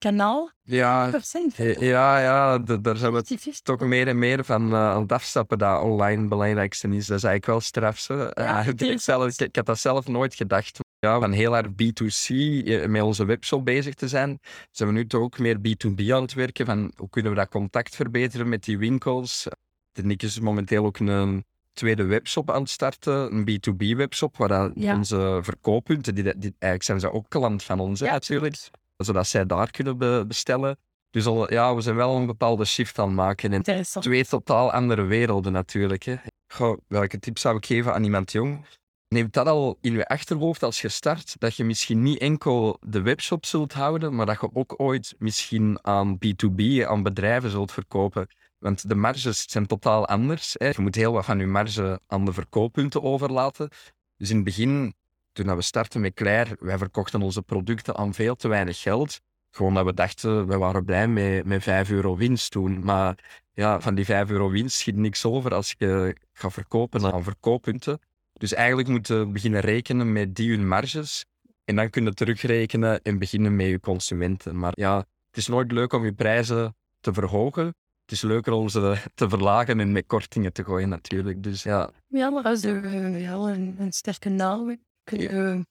kanaal? 0.00 0.50
Ja, 0.62 1.10
ja, 1.56 2.18
ja, 2.20 2.58
daar 2.58 2.96
zijn 2.96 3.12
we 3.12 3.38
50-50. 3.38 3.62
toch 3.62 3.80
meer 3.80 4.08
en 4.08 4.18
meer 4.18 4.44
van 4.44 4.72
eh, 4.72 4.90
aan 4.90 5.02
het 5.02 5.12
afstappen 5.12 5.58
dat 5.58 5.82
online 5.82 6.20
het 6.20 6.28
belangrijkste 6.28 6.88
is. 6.88 7.06
Dat 7.06 7.16
is 7.16 7.24
eigenlijk 7.24 7.46
wel 7.46 7.60
straf. 7.60 7.98
zo. 7.98 8.18
Eh, 8.26 8.66
ik, 8.76 9.00
zelf, 9.00 9.32
ik, 9.32 9.40
ik 9.40 9.56
had 9.56 9.66
dat 9.66 9.78
zelf 9.78 10.06
nooit 10.08 10.34
gedacht. 10.34 10.78
Ja, 10.98 11.18
van 11.20 11.32
heel 11.32 11.56
erg 11.56 11.66
B2C 11.66 12.34
eh, 12.66 12.86
met 12.86 13.02
onze 13.02 13.24
webshop 13.24 13.64
bezig 13.64 13.94
te 13.94 14.08
zijn, 14.08 14.38
zijn 14.70 14.88
we 14.88 14.94
nu 14.94 15.06
toch 15.06 15.20
ook 15.22 15.38
meer 15.38 15.56
B2B 15.56 16.10
aan 16.12 16.22
het 16.22 16.34
werken. 16.34 16.66
Van 16.66 16.92
hoe 16.96 17.08
kunnen 17.10 17.32
we 17.32 17.38
dat 17.38 17.48
contact 17.48 17.94
verbeteren 17.96 18.48
met 18.48 18.64
die 18.64 18.78
winkels? 18.78 19.46
De 19.92 20.04
Nick 20.04 20.22
is 20.22 20.40
momenteel 20.40 20.84
ook 20.84 20.98
een 20.98 21.44
tweede 21.72 22.04
webshop 22.04 22.50
aan 22.50 22.60
het 22.60 22.70
starten, 22.70 23.34
een 23.34 23.48
B2B 23.50 23.96
webshop, 23.96 24.36
waar 24.36 24.70
Ja. 24.74 24.96
onze 24.96 25.38
verkooppunten, 25.42 26.14
die, 26.14 26.24
die, 26.24 26.54
eigenlijk 26.58 26.82
zijn 26.82 27.00
ze 27.00 27.12
ook 27.12 27.28
klant 27.28 27.62
van 27.62 27.80
ons, 27.80 28.00
Ja, 28.00 28.10
natuurlijk. 28.12 28.70
Zodat 29.04 29.26
zij 29.26 29.46
daar 29.46 29.70
kunnen 29.70 29.98
be- 29.98 30.24
bestellen. 30.26 30.78
Dus 31.10 31.26
al, 31.26 31.52
ja, 31.52 31.74
we 31.74 31.80
zijn 31.80 31.96
wel 31.96 32.16
een 32.16 32.26
bepaalde 32.26 32.64
shift 32.64 32.98
aan 32.98 33.06
het 33.06 33.16
maken. 33.16 33.50
En 33.50 33.56
Interessant. 33.56 34.04
twee 34.04 34.24
totaal 34.26 34.72
andere 34.72 35.02
werelden 35.02 35.52
natuurlijk. 35.52 36.02
Hè. 36.02 36.16
Goh, 36.52 36.78
welke 36.88 37.18
tip 37.18 37.38
zou 37.38 37.56
ik 37.56 37.66
geven 37.66 37.94
aan 37.94 38.04
iemand 38.04 38.32
jong? 38.32 38.66
Neem 39.08 39.28
dat 39.30 39.46
al 39.46 39.78
in 39.80 39.92
je 39.92 40.06
achterhoofd 40.06 40.62
als 40.62 40.80
je 40.80 40.88
start, 40.88 41.34
dat 41.38 41.56
je 41.56 41.64
misschien 41.64 42.02
niet 42.02 42.18
enkel 42.18 42.78
de 42.80 43.00
webshop 43.02 43.46
zult 43.46 43.72
houden, 43.72 44.14
maar 44.14 44.26
dat 44.26 44.40
je 44.40 44.50
ook 44.52 44.74
ooit 44.76 45.14
misschien 45.18 45.78
aan 45.82 46.18
B2B, 46.18 46.86
aan 46.86 47.02
bedrijven 47.02 47.50
zult 47.50 47.72
verkopen. 47.72 48.26
Want 48.58 48.88
de 48.88 48.94
marges 48.94 49.50
zijn 49.50 49.66
totaal 49.66 50.06
anders. 50.06 50.54
Hè. 50.58 50.68
Je 50.68 50.80
moet 50.80 50.94
heel 50.94 51.12
wat 51.12 51.24
van 51.24 51.38
je 51.38 51.46
marge 51.46 52.00
aan 52.06 52.24
de 52.24 52.32
verkooppunten 52.32 53.02
overlaten. 53.02 53.68
Dus 54.16 54.30
in 54.30 54.36
het 54.36 54.44
begin, 54.44 54.94
toen 55.32 55.56
we 55.56 55.62
startten 55.62 56.00
met 56.00 56.14
Claire, 56.14 56.56
wij 56.60 56.78
verkochten 56.78 57.22
onze 57.22 57.42
producten 57.42 57.96
aan 57.96 58.14
veel 58.14 58.36
te 58.36 58.48
weinig 58.48 58.80
geld. 58.80 59.20
Gewoon 59.50 59.74
dat 59.74 59.84
we 59.84 59.94
dachten, 59.94 60.46
we 60.46 60.58
waren 60.58 60.84
blij 60.84 61.08
met, 61.08 61.44
met 61.44 61.62
5 61.62 61.90
euro 61.90 62.16
winst 62.16 62.50
toen. 62.50 62.84
Maar 62.84 63.18
ja, 63.52 63.80
van 63.80 63.94
die 63.94 64.04
5 64.04 64.30
euro 64.30 64.50
winst 64.50 64.78
schiet 64.78 64.96
niks 64.96 65.24
over 65.24 65.54
als 65.54 65.74
je 65.78 66.16
gaat 66.32 66.52
verkopen 66.52 67.12
aan 67.12 67.22
verkooppunten. 67.22 67.98
Dus 68.32 68.54
eigenlijk 68.54 68.88
moet 68.88 69.06
je 69.06 69.26
beginnen 69.26 69.60
rekenen 69.60 70.12
met 70.12 70.34
die 70.34 70.50
hun 70.50 70.68
marges. 70.68 71.24
En 71.64 71.76
dan 71.76 71.90
kun 71.90 72.04
je 72.04 72.14
terugrekenen 72.14 73.02
en 73.02 73.18
beginnen 73.18 73.56
met 73.56 73.66
je 73.66 73.80
consumenten. 73.80 74.58
Maar 74.58 74.72
ja, 74.74 74.96
het 75.26 75.36
is 75.36 75.46
nooit 75.46 75.72
leuk 75.72 75.92
om 75.92 76.04
je 76.04 76.12
prijzen 76.12 76.76
te 77.00 77.12
verhogen. 77.12 77.66
Het 78.02 78.12
is 78.12 78.22
leuker 78.22 78.52
om 78.52 78.68
ze 78.68 78.96
te 79.14 79.28
verlagen 79.28 79.80
en 79.80 79.92
met 79.92 80.06
kortingen 80.06 80.52
te 80.52 80.64
gooien 80.64 80.88
natuurlijk. 80.88 81.42
Dus 81.42 81.62
ja, 81.62 81.90
Ja, 82.06 82.30
maar 82.30 82.42
als 82.42 82.62
eh, 82.62 83.20
ja, 83.20 83.32
een, 83.34 83.76
een 83.78 83.92
sterke 83.92 84.28
naam 84.28 84.78
kun 85.04 85.18
je, 85.18 85.66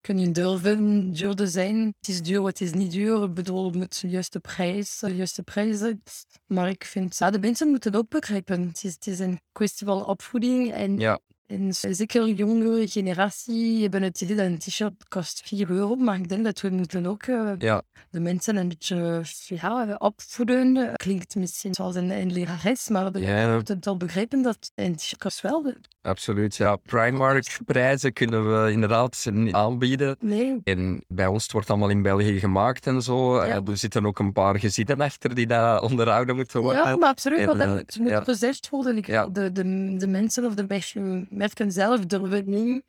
kun 0.00 0.18
je 0.18 0.30
durven 0.30 1.12
duurder 1.12 1.46
zijn. 1.46 1.94
Het 1.98 2.08
is 2.08 2.22
duur, 2.22 2.44
het 2.44 2.60
is 2.60 2.72
niet 2.72 2.92
duur. 2.92 3.22
Ik 3.22 3.34
bedoel, 3.34 3.70
met 3.70 3.98
de 4.00 4.08
juiste 4.08 4.40
prijs, 4.40 4.98
de 4.98 5.16
juiste 5.16 5.42
prijzen. 5.42 6.02
Maar 6.46 6.68
ik 6.68 6.84
vind, 6.84 7.18
ja, 7.18 7.30
de 7.30 7.38
mensen 7.38 7.68
moeten 7.68 7.92
het 7.92 8.00
ook 8.00 8.08
begrijpen. 8.08 8.68
Het 8.68 8.84
is, 8.84 8.94
het 8.94 9.06
is 9.06 9.18
een 9.18 9.40
kwestie 9.52 9.86
van 9.86 10.04
opvoeding. 10.04 10.72
En, 10.72 10.98
ja, 10.98 11.20
en 11.50 11.74
zeker 11.94 12.28
jongere 12.28 12.88
generatie 12.88 13.80
hebben 13.82 14.02
het 14.02 14.20
idee 14.20 14.36
dat 14.36 14.46
een 14.46 14.58
t-shirt 14.58 15.08
kost 15.08 15.42
4 15.44 15.70
euro. 15.70 15.94
Maar 15.96 16.16
ik 16.16 16.28
denk 16.28 16.44
dat 16.44 16.60
we 16.60 16.68
moeten 16.70 17.06
ook 17.06 17.22
eh, 17.22 17.50
ja, 17.58 17.82
de 18.10 18.20
mensen 18.20 18.56
een 18.56 18.68
beetje 18.68 19.22
ja, 19.46 19.94
opvoeden. 19.98 20.92
Klinkt 20.96 21.34
misschien 21.34 21.74
zoals 21.74 21.94
een, 21.94 22.10
een 22.10 22.32
lerares, 22.32 22.88
maar 22.88 23.12
de, 23.12 23.20
ja, 23.20 23.54
moeten 23.54 23.76
het 23.76 23.84
wel 23.84 23.96
begrijpen 23.96 24.42
dat 24.42 24.70
een 24.74 24.96
t-shirt 24.96 25.20
kost 25.20 25.40
wel. 25.40 25.72
absoluut. 26.02 26.56
Ja, 26.56 26.76
Primark-prijzen 26.76 28.12
kunnen 28.12 28.64
we 28.64 28.70
inderdaad 28.72 29.26
niet 29.32 29.54
aanbieden. 29.54 30.16
Nee, 30.20 30.60
En 30.64 31.04
bij 31.08 31.26
ons 31.26 31.42
het 31.42 31.52
wordt 31.52 31.70
allemaal 31.70 31.88
in 31.90 32.02
België 32.02 32.38
gemaakt 32.38 32.86
en 32.86 33.02
zo. 33.02 33.36
Ja. 33.36 33.46
Eh, 33.46 33.68
Er 33.68 33.76
zitten 33.76 34.06
ook 34.06 34.18
een 34.18 34.32
paar 34.32 34.58
gezinnen 34.58 35.00
achter 35.00 35.34
die 35.34 35.46
dat 35.46 35.82
onderhouden 35.82 36.36
moeten 36.36 36.60
worden. 36.60 36.82
ja, 36.84 36.96
maar 36.96 37.08
absoluut. 37.08 37.38
en, 37.38 37.46
dat 37.46 37.60
eh, 37.60 38.00
moet- 38.00 38.24
gezegd 38.24 38.68
worden. 38.68 39.02
De, 39.32 39.52
de, 39.52 39.96
de 39.96 40.06
mensen 40.06 40.44
of 40.44 40.54
de 40.54 40.64
merken, 40.68 41.26
merken 41.40 41.72
zelf 41.72 42.06
durven 42.06 42.50
niet 42.50 42.82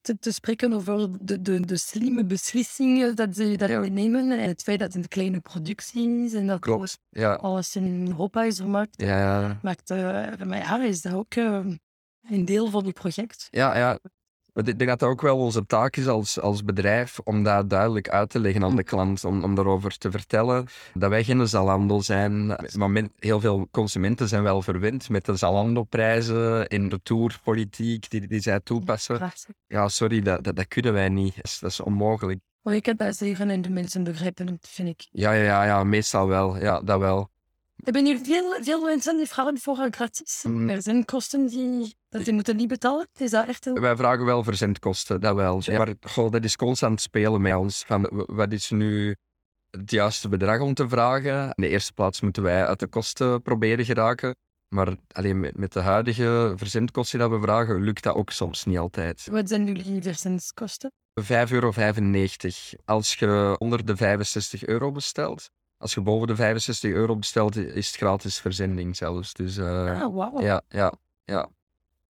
te, 0.00 0.18
te 0.18 0.32
spreken 0.32 0.72
over 0.72 1.26
de, 1.26 1.42
de, 1.42 1.60
de 1.60 1.76
slimme 1.76 2.24
beslissingen 2.24 3.16
dat 3.16 3.36
ze, 3.36 3.56
ze 3.58 3.88
nemen. 3.90 4.30
En 4.30 4.48
het 4.48 4.62
feit 4.62 4.78
dat 4.78 4.92
het 4.92 5.02
een 5.02 5.08
kleine 5.08 5.40
productie 5.40 6.24
is 6.24 6.34
en 6.34 6.46
dat 6.46 6.60
Klopt. 6.60 6.98
Ja, 7.08 7.34
alles 7.34 7.76
in 7.76 8.06
Europa 8.06 8.42
is 8.44 8.60
gemaakt. 8.60 9.02
ja, 9.02 9.58
Maakt, 9.62 9.90
eh, 9.90 9.98
maar 10.46 10.58
ja, 10.58 10.82
is 10.82 11.02
dat 11.02 11.12
ook 11.12 11.34
eh, 11.34 11.66
een 12.28 12.44
deel 12.44 12.70
van 12.70 12.84
het 12.84 12.94
project. 12.94 13.48
ja. 13.50 13.76
ja. 13.76 13.98
Ik 14.58 14.78
denk 14.78 14.90
dat 14.90 14.98
dat 14.98 15.08
ook 15.08 15.20
wel 15.20 15.38
onze 15.38 15.66
taak 15.66 15.96
is 15.96 16.06
als, 16.06 16.40
als 16.40 16.64
bedrijf 16.64 17.18
om 17.24 17.42
dat 17.42 17.70
duidelijk 17.70 18.08
uit 18.08 18.30
te 18.30 18.40
leggen 18.40 18.64
aan 18.64 18.76
de 18.76 18.82
klant. 18.82 19.24
Om, 19.24 19.44
om 19.44 19.54
daarover 19.54 19.98
te 19.98 20.10
vertellen 20.10 20.66
dat 20.94 21.10
wij 21.10 21.24
geen 21.24 21.48
Zalando 21.48 22.00
zijn. 22.00 22.46
Maar 22.76 22.90
men- 22.90 23.12
heel 23.18 23.40
veel 23.40 23.68
consumenten 23.70 24.28
zijn 24.28 24.42
wel 24.42 24.62
verwend 24.62 25.08
met 25.08 25.24
de 25.24 25.36
Zalando-prijzen 25.36 26.68
en 26.68 26.88
de 26.88 27.00
tourpolitiek 27.02 28.10
die, 28.10 28.26
die 28.26 28.40
zij 28.40 28.60
toepassen. 28.60 29.32
Ja, 29.66 29.88
sorry, 29.88 30.20
dat, 30.20 30.44
dat, 30.44 30.56
dat 30.56 30.68
kunnen 30.68 30.92
wij 30.92 31.08
niet. 31.08 31.34
Dat 31.36 31.44
is, 31.44 31.58
dat 31.58 31.70
is 31.70 31.80
onmogelijk. 31.80 32.40
Maar 32.62 32.74
ik 32.74 32.86
heb 32.86 32.98
dat 32.98 33.16
zeggen 33.16 33.50
en 33.50 33.62
de 33.62 33.70
mensen 33.70 34.04
begrijpen 34.04 34.46
het, 34.46 34.68
vind 34.68 34.88
ik. 34.88 35.06
Ja, 35.10 35.32
ja, 35.32 35.42
ja, 35.42 35.64
ja, 35.64 35.84
meestal 35.84 36.28
wel. 36.28 36.58
Ja, 36.58 36.80
dat 36.80 36.98
wel. 36.98 37.30
Hebben 37.84 38.06
jullie 38.06 38.24
veel, 38.24 38.62
veel 38.62 38.84
mensen 38.84 39.16
die 39.16 39.26
vragen 39.26 39.58
voor 39.58 39.88
gratis? 39.90 40.44
Mm. 40.48 40.68
Er 40.68 40.82
zijn 40.82 41.04
kosten 41.04 41.46
die, 41.46 41.94
dat 42.08 42.24
die 42.24 42.34
moeten 42.34 42.56
niet 42.56 42.68
betalen. 42.68 43.08
Is 43.16 43.30
dat 43.30 43.46
echt 43.46 43.66
een... 43.66 43.80
Wij 43.80 43.96
vragen 43.96 44.24
wel 44.24 44.44
verzendkosten, 44.44 45.20
dat 45.20 45.34
wel. 45.34 45.60
Ja. 45.64 45.78
Maar 45.78 45.94
goh, 46.00 46.30
dat 46.30 46.44
is 46.44 46.56
constant 46.56 47.00
spelen 47.00 47.40
met 47.40 47.54
ons. 47.54 47.84
Van, 47.86 48.08
wat 48.26 48.52
is 48.52 48.70
nu 48.70 49.16
het 49.70 49.90
juiste 49.90 50.28
bedrag 50.28 50.60
om 50.60 50.74
te 50.74 50.88
vragen? 50.88 51.42
In 51.42 51.62
de 51.62 51.68
eerste 51.68 51.92
plaats 51.92 52.20
moeten 52.20 52.42
wij 52.42 52.66
uit 52.66 52.80
de 52.80 52.86
kosten 52.86 53.42
proberen 53.42 53.84
geraken. 53.84 54.34
Maar 54.68 54.96
alleen 55.12 55.40
met, 55.40 55.56
met 55.56 55.72
de 55.72 55.80
huidige 55.80 56.52
verzendkosten 56.56 57.18
die 57.18 57.28
we 57.28 57.40
vragen, 57.40 57.82
lukt 57.82 58.02
dat 58.02 58.14
ook 58.14 58.30
soms 58.30 58.64
niet 58.64 58.78
altijd. 58.78 59.26
Wat 59.30 59.48
zijn 59.48 59.66
jullie 59.66 60.02
verzendkosten? 60.02 60.92
5,95 61.20 61.24
euro. 61.48 61.72
Als 62.84 63.14
je 63.14 63.56
onder 63.58 63.84
de 63.84 63.96
65 63.96 64.66
euro 64.66 64.92
bestelt. 64.92 65.50
Als 65.78 65.94
je 65.94 66.00
boven 66.00 66.26
de 66.26 66.36
65 66.36 66.92
euro 66.92 67.16
bestelt, 67.16 67.56
is 67.56 67.86
het 67.86 67.96
gratis 67.96 68.38
verzending 68.40 68.96
zelfs. 68.96 69.32
Dus 69.32 69.56
eh, 69.56 70.02
Ah, 70.02 70.14
wauw. 70.14 70.40
ja, 70.40 70.62
ja, 70.68 70.92
ja. 71.24 71.48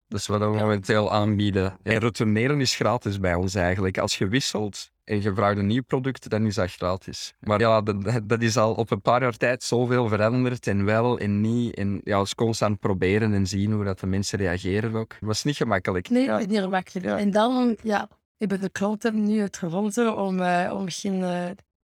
Dat 0.07 0.19
is 0.19 0.27
wat 0.27 0.39
we 0.39 0.45
momenteel 0.45 1.11
aanbieden. 1.11 1.77
En 1.83 1.97
retourneren 1.97 2.61
is 2.61 2.75
gratis 2.75 3.19
bij 3.19 3.33
ons 3.35 3.55
eigenlijk. 3.55 3.97
Als 3.97 4.17
je 4.17 4.27
wisselt 4.27 4.91
en 5.03 5.21
je 5.21 5.33
vraagt 5.33 5.57
een 5.57 5.67
nieuw 5.67 5.83
product, 5.83 6.29
dan 6.29 6.45
is 6.45 6.55
dat 6.55 6.71
gratis. 6.71 7.33
Maar 7.39 7.59
ja, 7.59 7.81
dat, 7.81 8.21
dat 8.23 8.41
is 8.41 8.57
al 8.57 8.73
op 8.73 8.91
een 8.91 9.01
paar 9.01 9.21
jaar 9.21 9.37
tijd 9.37 9.63
zoveel 9.63 10.07
veranderd. 10.07 10.67
En 10.67 10.85
wel 10.85 11.19
en 11.19 11.41
niet. 11.41 11.75
En 11.75 12.01
ja, 12.03 12.19
ons 12.19 12.35
constant 12.35 12.79
proberen 12.79 13.33
en 13.33 13.47
zien 13.47 13.71
hoe 13.71 13.83
dat 13.83 13.99
de 13.99 14.07
mensen 14.07 14.37
reageren 14.39 14.95
ook. 14.95 15.11
Het 15.13 15.23
was 15.27 15.43
niet 15.43 15.55
gemakkelijk. 15.55 16.09
Nee, 16.09 16.29
niet 16.47 16.69
makkelijk. 16.69 17.19
En 17.19 17.31
dan 17.31 17.77
ja, 17.83 18.09
hebben 18.37 18.61
de 18.61 18.69
klanten 18.69 19.23
nu 19.23 19.39
het 19.41 19.57
gevonden 19.57 20.17
om, 20.17 20.39
eh, 20.39 20.73
om 20.73 20.89
geen 20.89 21.23
eh, 21.23 21.49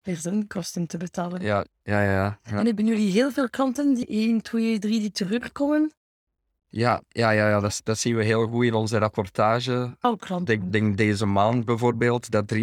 verzendkosten 0.03 0.87
te 0.87 0.97
betalen. 0.97 1.41
Ja, 1.43 1.65
ja, 1.83 2.03
ja. 2.03 2.11
ja. 2.43 2.59
En 2.59 2.67
hebben 2.67 2.87
jullie 2.87 3.11
heel 3.13 3.31
veel 3.31 3.51
klanten, 3.51 3.95
die 3.95 4.07
1, 4.07 4.43
2, 4.43 4.79
3, 4.79 5.01
die 5.01 5.11
terugkomen? 5.11 5.93
Ja, 6.73 7.03
ja, 7.09 7.31
ja, 7.31 7.49
ja 7.49 7.61
dat, 7.61 7.81
dat 7.85 7.99
zien 7.99 8.17
we 8.17 8.25
heel 8.25 8.47
goed 8.47 8.65
in 8.65 8.75
onze 8.75 8.99
rapportage. 8.99 9.97
Al 10.01 10.13
Ik 10.13 10.21
klanten. 10.21 10.61
denk, 10.61 10.73
denk 10.73 10.97
deze 10.97 11.27
maand 11.27 11.65
bijvoorbeeld 11.65 12.31
dat 12.31 12.55
33% 12.55 12.61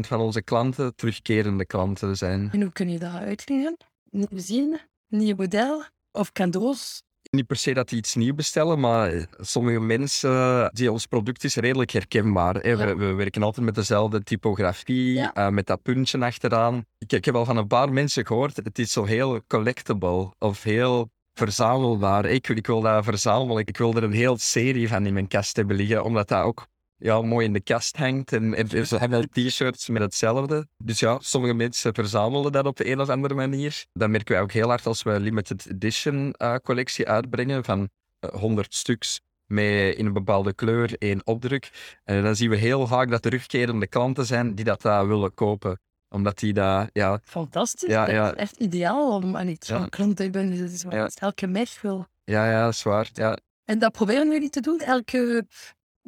van 0.00 0.20
onze 0.20 0.42
klanten 0.42 0.94
terugkerende 0.96 1.66
klanten 1.66 2.16
zijn. 2.16 2.48
En 2.52 2.60
hoe 2.62 2.72
kun 2.72 2.88
je 2.90 2.98
dat 2.98 3.12
uitleggen? 3.14 3.76
Nieuwe 4.10 4.40
zin, 4.40 4.80
nieuw 5.08 5.36
model 5.36 5.84
of 6.12 6.32
cadeaus? 6.32 7.02
Niet 7.30 7.46
per 7.46 7.56
se 7.56 7.74
dat 7.74 7.88
die 7.88 7.98
iets 7.98 8.14
nieuw 8.14 8.34
bestellen, 8.34 8.80
maar 8.80 9.12
eh, 9.12 9.22
sommige 9.40 9.80
mensen, 9.80 10.70
die 10.74 10.92
ons 10.92 11.06
product 11.06 11.44
is 11.44 11.56
redelijk 11.56 11.90
herkenbaar. 11.90 12.54
Hè. 12.54 12.76
We, 12.76 12.86
Ja. 12.86 12.96
we 12.96 13.12
werken 13.12 13.42
altijd 13.42 13.66
met 13.66 13.74
dezelfde 13.74 14.22
typografie, 14.22 15.12
Ja. 15.12 15.32
eh, 15.34 15.48
met 15.48 15.66
dat 15.66 15.82
puntje 15.82 16.18
achteraan. 16.18 16.84
Ik, 16.98 17.12
ik 17.12 17.24
heb 17.24 17.34
al 17.34 17.44
van 17.44 17.56
een 17.56 17.66
paar 17.66 17.92
mensen 17.92 18.26
gehoord, 18.26 18.56
het 18.56 18.78
is 18.78 18.92
zo 18.92 19.04
heel 19.04 19.40
collectible 19.46 20.32
of 20.38 20.62
heel 20.62 21.10
verzamelbaar. 21.34 22.24
Ik, 22.24 22.46
wil- 22.46 22.56
ik 22.56 22.66
wil 22.66 22.80
dat 22.80 23.04
verzamelen. 23.04 23.66
Ik 23.66 23.76
wil 23.76 23.94
er 23.94 24.02
een 24.02 24.12
hele 24.12 24.38
serie 24.38 24.88
van 24.88 25.06
in 25.06 25.12
mijn 25.12 25.28
kast 25.28 25.56
hebben 25.56 25.76
liggen, 25.76 26.04
omdat 26.04 26.28
dat 26.28 26.42
ook 26.44 26.66
ja, 26.98 27.22
mooi 27.22 27.46
in 27.46 27.52
de 27.52 27.60
kast 27.60 27.96
hangt. 27.96 28.32
En, 28.32 28.68
ze 28.86 28.96
hebben 28.96 29.30
t-shirts 29.30 29.88
met 29.88 30.02
hetzelfde. 30.02 30.66
Dus 30.76 30.98
ja, 30.98 31.18
sommige 31.20 31.54
mensen 31.54 31.94
verzamelen 31.94 32.52
dat 32.52 32.66
op 32.66 32.76
de 32.76 32.90
een 32.90 33.00
of 33.00 33.08
andere 33.08 33.34
manier. 33.34 33.84
Dat 33.92 34.08
merken 34.08 34.34
wij 34.34 34.42
ook 34.42 34.52
heel 34.52 34.68
hard 34.68 34.86
als 34.86 35.02
we 35.02 35.20
limited 35.20 35.66
edition 35.66 36.32
eh, 36.32 36.54
collectie 36.62 37.08
uitbrengen 37.08 37.64
van 37.64 37.88
eh, 38.20 38.30
100 38.30 38.74
stuks 38.74 39.20
met 39.46 39.96
in 39.96 40.06
een 40.06 40.12
bepaalde 40.12 40.52
kleur 40.52 40.96
één 40.98 41.26
opdruk. 41.26 41.96
En 42.04 42.22
dan 42.22 42.36
zien 42.36 42.50
we 42.50 42.56
heel 42.56 42.86
vaak 42.86 43.10
dat 43.10 43.22
terugkerende 43.22 43.86
klanten 43.86 44.26
zijn 44.26 44.54
die 44.54 44.64
dat 44.64 44.84
eh, 44.84 45.06
willen 45.06 45.34
kopen. 45.34 45.80
Omdat 46.10 46.38
die 46.38 46.52
dat, 46.52 46.90
ja, 46.92 47.20
Fantastisch. 47.24 47.88
Ja, 47.88 48.04
dat 48.04 48.14
ja. 48.14 48.30
is 48.30 48.36
echt 48.36 48.56
ideaal 48.56 49.10
om 49.10 49.36
aan 49.36 49.48
iets 49.48 49.68
van 49.68 49.88
klant 49.88 50.16
te 50.16 50.22
hebben. 50.22 50.58
Dat 50.58 50.70
is 50.70 50.84
wat 50.84 51.14
elke 51.14 51.46
merk 51.46 51.78
wil. 51.82 52.06
ja, 52.24 52.50
ja, 52.50 52.64
dat 52.64 52.72
is 52.72 52.82
waar. 52.82 53.10
Ja, 53.12 53.38
En 53.64 53.78
dat 53.78 53.92
proberen 53.92 54.30
jullie 54.30 54.50
te 54.50 54.60
doen 54.60 54.78
elke 54.78 55.46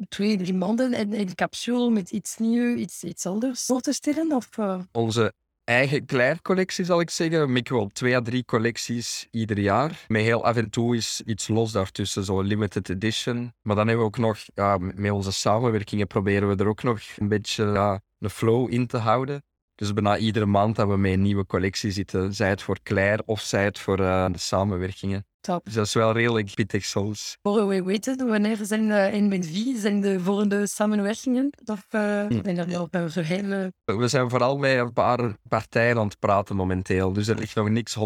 twee, 0.09 0.37
drie 0.37 0.53
maanden 0.53 0.93
en 0.93 1.19
een 1.19 1.35
capsule 1.35 1.89
met 1.89 2.11
iets 2.11 2.37
nieuws, 2.37 2.79
iets, 2.79 3.03
iets 3.03 3.25
anders 3.25 3.65
voor 3.65 3.81
te 3.81 3.93
stellen? 3.93 4.31
Of, 4.31 4.57
eh, 4.57 4.79
onze 4.91 5.33
eigen 5.63 6.05
Claire-collectie, 6.05 6.85
zal 6.85 6.99
ik 6.99 7.09
zeggen. 7.09 7.51
Mikken 7.51 7.77
we 7.79 7.87
twee 7.91 8.15
à 8.15 8.21
drie 8.21 8.45
collecties 8.45 9.27
ieder 9.31 9.59
jaar. 9.59 10.05
Met 10.07 10.21
heel 10.21 10.45
af 10.45 10.55
en 10.55 10.69
toe 10.69 10.95
is 10.95 11.21
iets 11.25 11.47
los 11.47 11.71
daartussen, 11.71 12.23
zo 12.23 12.41
limited 12.41 12.89
edition. 12.89 13.53
Maar 13.61 13.75
dan 13.75 13.87
hebben 13.87 14.05
we 14.05 14.11
ook 14.11 14.25
nog, 14.25 14.37
ja, 14.53 14.77
met 14.77 15.11
onze 15.11 15.31
samenwerkingen 15.31 16.07
proberen 16.07 16.47
we 16.49 16.55
er 16.55 16.67
ook 16.67 16.83
nog 16.83 17.01
een 17.17 17.27
beetje 17.27 17.65
ja, 17.65 18.01
een 18.19 18.29
flow 18.29 18.73
in 18.73 18.87
te 18.87 18.97
houden. 18.97 19.43
Dus 19.75 19.93
bijna 19.93 20.17
iedere 20.17 20.45
maand 20.45 20.75
dat 20.75 20.87
we 20.87 20.97
met 20.97 21.11
een 21.11 21.21
nieuwe 21.21 21.45
collectie 21.45 21.91
zitten, 21.91 22.33
zij 22.33 22.49
het 22.49 22.61
voor 22.61 22.77
Claire 22.83 23.23
of 23.25 23.41
zij 23.41 23.63
het 23.63 23.79
voor 23.79 23.99
eh, 23.99 24.25
de 24.31 24.37
samenwerkingen. 24.37 25.25
Top. 25.41 25.65
Dus 25.65 25.73
dat 25.73 25.85
is 25.85 25.93
wel 25.93 26.11
redelijk 26.11 26.53
pittig 26.53 26.85
soms. 26.85 27.37
Voor 27.41 27.67
we 27.67 27.83
weten, 27.83 28.27
wanneer 28.27 28.57
zijn 28.61 29.13
in 29.13 29.29
Benvie 29.29 29.77
zijn 29.79 30.01
de 30.01 30.19
volgende 30.19 30.67
samenwerkingen? 30.67 31.49
Of 31.65 31.85
uh, 31.91 32.25
Hm. 32.27 32.39
zijn 32.43 32.57
er 32.57 33.17
een 33.17 33.23
hele... 33.23 33.73
We 33.85 34.07
zijn 34.07 34.29
vooral 34.29 34.57
met 34.57 34.77
een 34.77 34.93
paar 34.93 35.35
partijen 35.47 35.97
aan 35.97 36.07
het 36.07 36.19
praten 36.19 36.55
momenteel. 36.55 37.13
Dus 37.13 37.27
er 37.27 37.37
ligt 37.37 37.55
nog 37.55 37.69
niks 37.69 37.97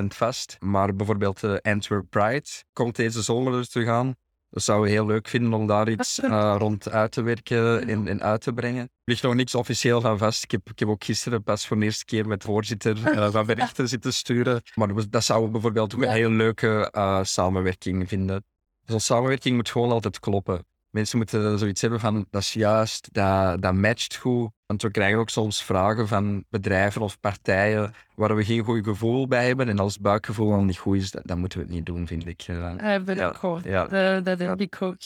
100% 0.00 0.04
vast. 0.06 0.56
Maar 0.58 0.94
bijvoorbeeld 0.96 1.40
de 1.40 1.58
Antwerp 1.62 2.06
Pride 2.10 2.48
komt 2.72 2.96
deze 2.96 3.22
zomer 3.22 3.52
dus 3.52 3.68
terug 3.68 3.88
aan. 3.88 4.14
Dat 4.50 4.62
zouden 4.62 4.86
we 4.86 4.92
heel 4.92 5.06
leuk 5.06 5.28
vinden 5.28 5.52
om 5.52 5.66
daar 5.66 5.88
iets 5.88 6.18
uh, 6.18 6.54
rond 6.58 6.90
uit 6.90 7.12
te 7.12 7.22
werken 7.22 7.88
en, 7.88 8.08
en, 8.08 8.22
uit 8.22 8.40
te 8.40 8.52
brengen. 8.52 8.82
Er 8.82 8.88
ligt 9.04 9.22
nog 9.22 9.34
niks 9.34 9.54
officieel 9.54 10.00
van 10.00 10.18
vast. 10.18 10.42
Ik 10.42 10.50
heb, 10.50 10.70
ik 10.70 10.78
heb 10.78 10.88
ook 10.88 11.04
gisteren 11.04 11.42
pas 11.42 11.66
voor 11.66 11.78
de 11.78 11.84
eerste 11.84 12.04
keer 12.04 12.26
met 12.26 12.44
voorzitter 12.44 12.96
uh, 13.14 13.30
van 13.30 13.46
berichten 13.46 13.88
zitten 13.88 14.12
sturen. 14.12 14.62
Maar 14.74 15.10
dat 15.10 15.24
zouden 15.24 15.46
we 15.46 15.52
bijvoorbeeld 15.52 15.94
ook 15.94 16.02
een 16.02 16.10
heel 16.10 16.30
leuke 16.30 16.92
uh, 16.96 17.22
samenwerking 17.22 18.08
vinden. 18.08 18.44
Zo'n 18.84 19.00
samenwerking 19.00 19.56
moet 19.56 19.70
gewoon 19.70 19.90
altijd 19.90 20.20
kloppen. 20.20 20.64
Mensen 20.90 21.18
moeten 21.18 21.58
zoiets 21.58 21.80
hebben 21.80 22.00
van, 22.00 22.26
dat 22.30 22.40
is 22.42 22.52
juist, 22.52 23.08
dat, 23.12 23.62
dat 23.62 23.74
matcht 23.74 24.16
goed. 24.16 24.50
Want 24.66 24.82
we 24.82 24.90
krijgen 24.90 25.18
ook 25.18 25.30
soms 25.30 25.62
vragen 25.62 26.08
van 26.08 26.44
bedrijven 26.48 27.02
of 27.02 27.20
partijen 27.20 27.94
waar 28.14 28.36
we 28.36 28.44
geen 28.44 28.64
goed 28.64 28.84
gevoel 28.84 29.26
bij 29.28 29.46
hebben. 29.46 29.68
En 29.68 29.78
als 29.78 29.92
het 29.92 30.02
buikgevoel 30.02 30.52
al 30.52 30.62
niet 30.62 30.78
goed 30.78 30.96
is, 30.96 31.10
dan, 31.10 31.22
dan 31.24 31.38
moeten 31.38 31.58
we 31.58 31.64
het 31.64 31.74
niet 31.74 31.86
doen, 31.86 32.06
vind 32.06 32.26
ik. 32.26 32.48
Uh, 32.48 32.74
ben 33.04 33.16
ja. 33.16 33.26
akkoord. 33.26 33.64
Ja. 33.64 34.20
Dat 34.20 34.38
heb 34.38 34.60
ik 34.60 34.76
ook. 34.82 34.96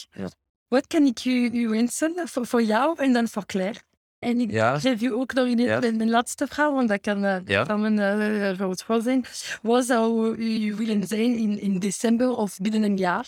Wat 0.67 0.87
kan 0.87 1.03
ik 1.05 1.25
u, 1.25 1.49
u 1.53 1.67
wensen 1.69 2.13
voor, 2.27 2.45
voor 2.45 2.63
jou 2.63 2.99
en 2.99 3.13
dan 3.13 3.27
voor 3.27 3.45
Claire? 3.45 3.79
En 4.19 4.39
ik 4.39 4.51
Ja. 4.51 4.79
geef 4.79 5.01
u 5.01 5.13
ook 5.13 5.33
nog 5.33 5.45
een, 5.45 5.57
Ja. 5.57 5.83
een 5.83 6.09
laatste 6.09 6.47
vraag, 6.47 6.71
want 6.71 6.89
dat 6.89 7.01
kan, 7.01 7.23
uh, 7.25 7.37
Ja. 7.45 7.63
kan 7.63 7.83
een 7.83 7.97
uh, 7.97 8.49
groot 8.49 8.83
voor 8.83 9.01
zijn. 9.01 9.25
Wat 9.61 9.85
zou 9.85 10.35
u 10.35 10.75
willen 10.75 11.07
zijn 11.07 11.37
in, 11.37 11.59
in 11.59 11.79
december 11.79 12.29
of 12.29 12.57
binnen 12.57 12.83
een 12.83 12.97
jaar? 12.97 13.27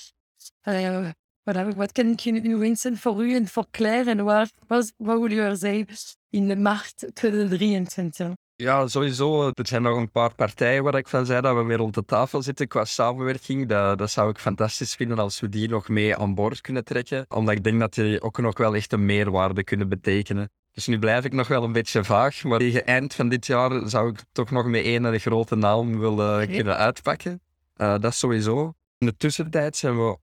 Uh, 0.64 1.10
wat, 1.56 1.76
wat 1.76 1.92
kan 1.92 2.08
ik 2.08 2.26
u 2.26 2.56
wensen 2.56 2.98
voor 2.98 3.26
u 3.26 3.36
en 3.36 3.48
voor 3.48 3.66
Claire? 3.72 4.10
En 4.10 4.24
waar, 4.24 4.50
wat, 4.68 4.94
wat 4.98 5.20
wil 5.20 5.32
u 5.32 5.40
er 5.40 5.58
zijn 5.58 5.88
in 6.30 6.48
de 6.48 6.56
maart 6.56 7.10
2023? 7.14 8.34
Ja, 8.56 8.88
sowieso. 8.88 9.48
Er 9.48 9.68
zijn 9.68 9.82
nog 9.82 9.98
een 9.98 10.12
paar 10.12 10.36
partijen 10.36 10.84
waar 10.84 10.96
ik 10.96 11.08
van 11.08 11.26
zei 11.26 11.42
dat 11.42 11.56
we 11.56 11.64
weer 11.64 11.78
rond 11.78 11.94
de 11.94 12.06
tafel 12.06 12.42
zitten 12.42 12.68
qua 12.68 12.86
samenwerking. 12.86 13.68
Dat, 13.68 13.98
dat 13.98 14.12
zou 14.12 14.30
ik 14.30 14.38
fantastisch 14.38 14.96
vinden 14.96 15.20
als 15.20 15.40
we 15.40 15.50
die 15.50 15.70
nog 15.70 15.90
mee 15.90 16.16
aan 16.16 16.36
boord 16.36 16.62
kunnen 16.62 16.84
trekken. 16.84 17.26
Omdat 17.28 17.56
ik 17.56 17.64
denk 17.64 17.80
dat 17.80 17.94
die 17.94 18.22
ook 18.22 18.38
nog 18.38 18.58
wel 18.58 18.76
echt 18.76 18.94
een 18.94 19.06
meerwaarde 19.06 19.64
kunnen 19.64 19.90
betekenen. 19.90 20.50
Dus 20.72 20.88
nu 20.88 21.00
blijf 21.00 21.26
ik 21.26 21.34
nog 21.34 21.48
wel 21.48 21.64
een 21.64 21.72
beetje 21.72 22.04
vaag, 22.04 22.44
maar 22.44 22.60
tegen 22.60 22.86
eind 22.86 23.14
van 23.14 23.30
dit 23.30 23.46
jaar 23.46 23.90
zou 23.90 24.10
ik 24.10 24.24
toch 24.32 24.52
nog 24.52 24.66
met 24.66 24.84
één 24.84 25.20
grote 25.20 25.56
naam 25.56 26.00
willen 26.00 26.44
Oké. 26.44 26.52
kunnen 26.52 26.78
uitpakken. 26.78 27.42
Uh, 27.78 27.88
dat 28.00 28.12
is 28.12 28.20
sowieso. 28.20 28.74
In 28.98 29.08
de 29.08 29.18
tussentijd 29.18 29.76
zijn 29.76 29.98
we 29.98 30.18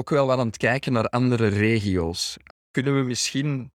ook 0.00 0.10
wel 0.10 0.26
wat 0.26 0.38
aan 0.38 0.46
het 0.46 0.56
kijken 0.56 0.92
naar 0.92 1.08
andere 1.08 1.48
regio's. 1.48 2.36
Kunnen 2.70 2.96
we 2.96 3.02
misschien, 3.02 3.72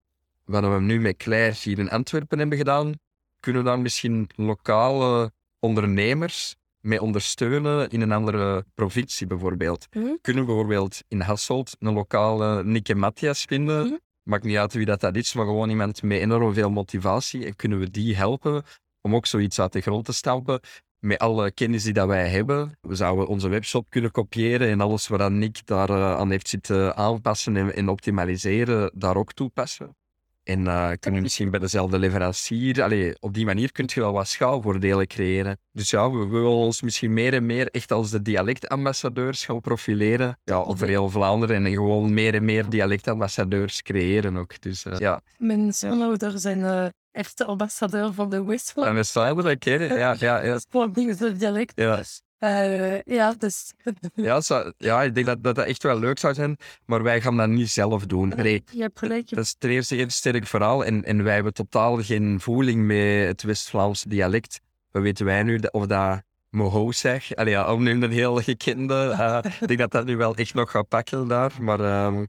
wat 0.45 0.63
we 0.63 0.79
nu 0.79 0.99
met 0.99 1.17
Claire 1.17 1.55
hier 1.63 1.79
in 1.79 1.89
Antwerpen 1.89 2.39
hebben 2.39 2.57
gedaan, 2.57 2.93
kunnen 3.39 3.63
we 3.63 3.69
dan 3.69 3.81
misschien 3.81 4.29
lokale 4.35 5.31
ondernemers 5.59 6.55
mee 6.79 7.01
ondersteunen 7.01 7.89
in 7.89 8.01
een 8.01 8.11
andere 8.11 8.65
provincie 8.73 9.27
bijvoorbeeld. 9.27 9.87
Mhm. 9.91 10.15
Kunnen 10.21 10.41
we 10.41 10.47
bijvoorbeeld 10.47 11.03
in 11.07 11.19
Hasselt 11.19 11.75
een 11.79 11.93
lokale 11.93 12.63
Nick 12.63 12.89
en 12.89 12.97
Matthias 12.97 13.43
vinden? 13.43 13.85
Mhm. 13.85 13.95
Maakt 14.23 14.43
niet 14.43 14.57
uit 14.57 14.73
wie 14.73 14.85
dat, 14.85 14.99
dat 14.99 15.15
is, 15.15 15.33
maar 15.33 15.45
gewoon 15.45 15.69
iemand 15.69 16.03
met 16.03 16.19
enorm 16.19 16.53
veel 16.53 16.69
motivatie. 16.69 17.45
En 17.45 17.55
kunnen 17.55 17.79
we 17.79 17.91
die 17.91 18.15
helpen 18.15 18.63
om 19.01 19.15
ook 19.15 19.25
zoiets 19.25 19.59
uit 19.59 19.73
de 19.73 19.81
grond 19.81 20.05
te 20.05 20.13
stampen 20.13 20.59
met 21.01 21.19
alle 21.19 21.51
kennis 21.51 21.83
die 21.83 21.93
dat 21.93 22.07
wij 22.07 22.29
hebben. 22.29 22.77
We 22.81 22.95
zouden 22.95 23.27
onze 23.27 23.47
webshop 23.47 23.89
kunnen 23.89 24.11
kopiëren 24.11 24.69
en 24.69 24.81
alles 24.81 25.07
wat 25.07 25.31
Nick 25.31 25.65
daar 25.65 25.89
uh, 25.89 26.15
aan 26.15 26.31
heeft 26.31 26.47
zitten 26.47 26.95
aanpassen 26.95 27.57
en, 27.57 27.75
en 27.75 27.89
optimaliseren, 27.89 28.91
daar 28.93 29.15
ook 29.15 29.33
toepassen. 29.33 29.95
En 30.43 30.59
uh, 30.59 30.89
kunnen 30.99 31.19
we 31.19 31.21
misschien 31.21 31.49
bij 31.49 31.59
dezelfde 31.59 31.99
leverancier... 31.99 32.83
Allee, 32.83 33.15
op 33.19 33.33
die 33.33 33.45
manier 33.45 33.71
kun 33.71 33.89
je 33.93 33.99
wel 33.99 34.11
wat 34.11 34.27
schaalvoordelen 34.27 35.07
creëren. 35.07 35.57
Dus 35.71 35.89
ja, 35.89 36.11
we, 36.11 36.27
willen 36.27 36.49
ons 36.49 36.81
misschien 36.81 37.13
meer 37.13 37.33
en 37.33 37.45
meer 37.45 37.67
echt 37.67 37.91
als 37.91 38.11
de 38.11 38.21
dialectambassadeurs 38.21 39.45
gaan 39.45 39.61
profileren. 39.61 40.39
Ja, 40.43 40.55
over 40.55 40.87
heel 40.87 41.09
Vlaanderen 41.09 41.65
en 41.65 41.71
gewoon 41.71 42.13
meer 42.13 42.33
en 42.33 42.45
meer 42.45 42.69
dialectambassadeurs 42.69 43.81
creëren 43.81 44.37
ook. 44.37 44.61
Dus 44.61 44.85
uh, 44.85 44.97
ja. 44.97 45.21
Mijn 45.37 45.73
schoonouders 45.73 46.41
zijn 46.41 46.91
echte 47.11 47.45
ambassadeur 47.45 48.13
van 48.13 48.29
de 48.29 48.43
Westfland. 48.43 48.97
En 48.97 49.05
staan 49.05 49.37
er, 49.37 49.51
oké. 49.51 49.71
Ja, 49.73 50.15
ja, 50.19 50.43
ja. 50.43 50.59
Voor 50.69 50.93
dingen 50.93 51.37
dialect. 51.37 51.71
Ja. 51.75 52.03
Uh, 52.39 53.01
ja, 53.01 53.33
dus... 53.37 53.73
Ja, 54.15 54.41
zo, 54.41 54.71
ja, 54.77 55.03
ik 55.03 55.15
denk 55.15 55.25
dat, 55.25 55.43
dat 55.43 55.55
dat 55.55 55.65
echt 55.65 55.83
wel 55.83 55.99
leuk 55.99 56.19
zou 56.19 56.33
zijn, 56.33 56.57
maar 56.85 57.03
wij 57.03 57.21
gaan 57.21 57.37
dat 57.37 57.49
niet 57.49 57.69
zelf 57.69 58.05
doen. 58.05 58.33
Nee, 58.35 58.63
Je 58.71 58.81
hebt 58.81 58.99
gelijk. 58.99 59.29
dat 59.29 59.43
is 59.43 59.55
ten 59.57 59.69
eerste 59.69 60.05
sterk 60.07 60.47
verhaal 60.47 60.85
en, 60.85 61.03
en 61.03 61.23
wij 61.23 61.33
hebben 61.33 61.53
totaal 61.53 62.03
geen 62.03 62.39
voeling 62.39 62.85
met 62.85 63.27
het 63.27 63.43
West-Vlaamse 63.43 64.09
dialect. 64.09 64.59
Wat 64.91 65.01
weten 65.01 65.25
wij 65.25 65.43
nu 65.43 65.59
of 65.71 65.85
dat 65.85 66.21
moho 66.49 66.91
zeg? 66.91 67.35
Allee, 67.35 67.53
ja, 67.53 67.73
om 67.73 67.83
nu 67.83 67.91
een 67.91 68.11
heel 68.11 68.35
gekende. 68.35 69.15
Uh, 69.19 69.39
ik 69.59 69.67
denk 69.67 69.79
dat 69.79 69.91
dat 69.91 70.05
nu 70.05 70.17
wel 70.17 70.35
echt 70.35 70.53
nog 70.53 70.71
gaat 70.71 70.87
pakken 70.87 71.27
daar, 71.27 71.51
maar 71.59 72.05
um, 72.05 72.27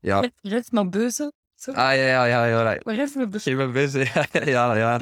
ja. 0.00 0.24
Maar 0.70 0.88
beuzen. 0.88 1.32
Zo. 1.64 1.70
Ah 1.70 1.94
ja, 1.96 2.06
ja, 2.06 2.24
ja. 2.24 2.46
ja. 2.46 2.80
Maar 2.82 2.98
even 2.98 3.30
beuzen. 3.30 3.56
Geen 3.56 3.56
me 3.56 3.72
bezig. 3.72 4.14
ja, 4.54 4.74
ja. 4.74 5.00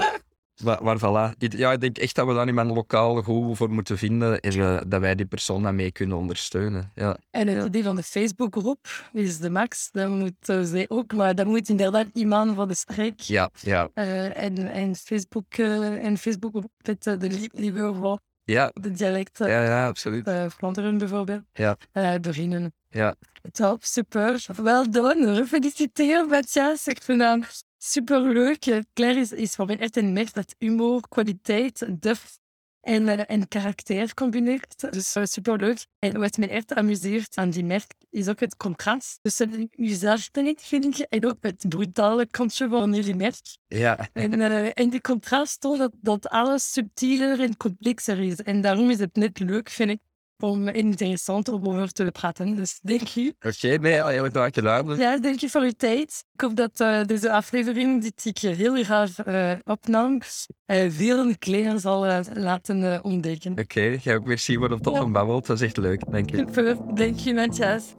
Maar, 0.65 0.83
maar 0.83 0.99
voilà. 0.99 1.39
Ik, 1.39 1.53
ja, 1.57 1.73
ik 1.73 1.81
denk 1.81 1.99
echt 1.99 2.15
dat 2.15 2.27
we 2.27 2.35
daar 2.35 2.47
iemand 2.47 2.71
lokaal 2.71 3.23
goed 3.23 3.57
voor 3.57 3.71
moeten 3.71 3.99
vinden 3.99 4.41
en 4.41 4.57
uh, 4.57 4.81
dat 4.87 5.01
wij 5.01 5.15
die 5.15 5.27
persoon 5.27 5.63
daarmee 5.63 5.93
kunnen 5.93 6.17
ondersteunen. 6.17 6.93
Ja. 6.95 7.17
En 7.31 7.49
het 7.49 7.67
idee 7.67 7.83
van 7.83 7.97
de 7.97 8.03
Facebookgroep 8.03 9.09
is 9.13 9.39
de 9.39 9.51
max. 9.51 9.91
Dat 9.91 10.09
moet 10.09 10.49
uh, 10.49 10.63
zij 10.63 10.85
ook, 10.89 11.13
maar 11.13 11.35
dat 11.35 11.47
moet 11.47 11.69
inderdaad 11.69 12.07
iemand 12.13 12.55
van 12.55 12.69
de 12.69 12.75
streek. 12.75 13.21
Ja, 13.21 13.51
ja. 13.61 13.89
Uh, 13.95 14.43
en, 14.43 14.73
en 14.73 14.97
Facebook 14.97 15.55
en 15.55 16.19
Facebook 16.19 16.63
met 16.83 17.03
de 17.03 17.93
voor 17.95 18.21
ja. 18.45 18.71
de 18.75 18.91
dialecten. 18.91 19.49
Ja, 19.49 19.65
ja, 19.65 19.87
absoluut. 19.87 20.31
Vlaanderen 20.49 20.99
bijvoorbeeld. 20.99 21.43
Ja. 21.53 21.77
beginnen. 22.21 22.73
Ja. 22.93 23.15
Top, 23.53 23.85
super. 23.85 24.47
Wel 24.57 24.91
done. 24.91 25.35
Gefeliciteerd, 25.35 26.29
Matthias. 26.29 26.87
Ik 26.87 27.03
vind 27.03 27.19
dat 27.19 27.65
super 27.79 28.21
leuk. 28.21 28.83
Claire 28.95 29.21
is, 29.21 29.33
is 29.33 29.55
voor 29.55 29.67
mij 29.67 29.79
echt 29.79 29.97
een 29.97 30.13
merk 30.13 30.35
dat 30.35 30.55
humor, 30.59 31.09
kwaliteit, 31.09 31.87
durf 32.01 32.41
en, 32.81 33.03
uh, 33.03 33.31
en 33.31 33.49
karakter 33.49 34.15
combineert. 34.15 34.93
Dus 34.93 35.17
uh, 35.17 35.25
super 35.25 35.59
leuk. 35.59 35.87
En 35.99 36.19
wat 36.19 36.37
me 36.37 36.49
echt 36.49 36.75
amuseert 36.75 37.37
aan 37.37 37.51
die 37.51 37.65
merk 37.65 37.95
is 38.11 38.29
ook 38.29 38.41
het 38.41 38.57
contrast 38.57 39.19
tussen 39.23 39.71
zelfstandigheid, 39.77 40.63
vind 40.63 40.99
ik, 40.99 41.07
en 41.09 41.27
ook 41.27 41.37
het 41.41 41.65
brutale 41.69 42.27
kantje 42.27 42.69
van 42.69 42.95
jullie 42.95 43.15
merk. 43.15 43.57
Ja. 43.69 44.09
En, 44.13 44.41
uh, 44.41 44.71
en 44.75 44.91
die 44.91 45.01
contrast 45.01 45.61
toont 45.61 45.79
dat, 45.79 45.93
dat 46.01 46.29
alles 46.29 46.73
subtieler 46.73 47.41
en 47.41 47.57
complexer 47.57 48.19
is. 48.21 48.37
En 48.37 48.61
daarom 48.61 48.91
is 48.91 48.99
het 48.99 49.17
net 49.17 49.39
leuk, 49.39 49.69
vind 49.69 49.91
ik, 49.91 50.01
om 50.43 50.69
interessant 50.69 51.49
om 51.49 51.67
over 51.67 51.93
te 51.93 52.11
praten. 52.13 52.57
Dus 52.57 52.79
dank 52.83 53.01
je. 53.01 53.35
Oké, 53.37 53.49
okay, 53.65 53.77
nee, 53.77 53.93
heel 53.93 54.29
erg 54.33 54.55
gedaan. 54.55 54.97
Ja, 54.97 55.19
dank 55.19 55.41
je 55.41 55.49
voor 55.49 55.61
uw 55.61 55.73
tijd. 55.77 56.25
Ik 56.35 56.41
hoop 56.41 56.57
dat 56.57 56.81
uh, 56.81 57.05
deze 57.05 57.33
aflevering, 57.33 58.01
die 58.01 58.33
ik 58.33 58.39
heel 58.39 58.85
graag 58.85 59.27
uh, 59.27 59.53
opnam, 59.65 60.21
uh, 60.67 60.91
veel 60.91 61.39
kleren 61.39 61.81
zal 61.81 62.23
laten 62.35 63.05
ontdekken. 63.05 63.53
Oké, 63.53 63.61
okay, 63.61 63.99
ga 63.99 64.15
ook 64.15 64.27
weer 64.27 64.39
zien 64.39 64.61
wat 64.61 64.73
op 64.73 64.95
ja. 64.95 65.07
babbelt. 65.07 65.47
Dat 65.47 65.57
is 65.57 65.67
echt 65.67 65.77
leuk, 65.77 66.11
denk 66.11 66.31
ik. 66.31 66.37
Super, 66.37 66.77
dank 66.95 67.19
je, 67.19 67.35
Matthias. 67.39 67.95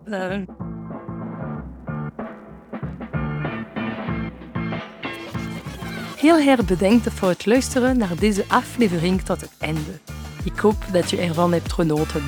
Heel 6.18 6.38
erg 6.40 6.66
bedankt 6.66 7.14
voor 7.14 7.30
het 7.30 7.46
luisteren 7.46 7.98
naar 7.98 8.16
deze 8.20 8.46
aflevering 8.48 9.22
tot 9.22 9.42
het 9.42 9.52
einde. 9.60 10.23
Ik 10.44 10.60
hoop 10.60 10.86
dat 10.92 11.10
je 11.10 11.18
ervan 11.18 11.54
hebt 11.54 11.74
genoten. 11.74 12.24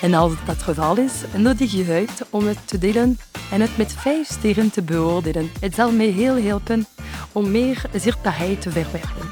En 0.00 0.14
als 0.14 0.32
dat 0.32 0.54
het 0.54 0.62
geval 0.62 0.96
is, 0.96 1.12
nodig 1.36 1.72
je 1.72 1.92
uit 1.92 2.26
om 2.30 2.46
het 2.46 2.58
te 2.64 2.78
delen 2.78 3.18
en 3.50 3.60
het 3.60 3.76
met 3.76 3.92
5 3.92 4.28
sterren 4.28 4.70
te 4.70 4.82
beoordelen. 4.82 5.50
Het 5.60 5.74
zal 5.74 5.92
mij 5.92 6.06
heel 6.06 6.36
helpen 6.36 6.86
om 7.32 7.50
meer 7.50 7.82
zichtbaarheid 7.94 8.60
te 8.60 8.70
verwerken. 8.70 9.30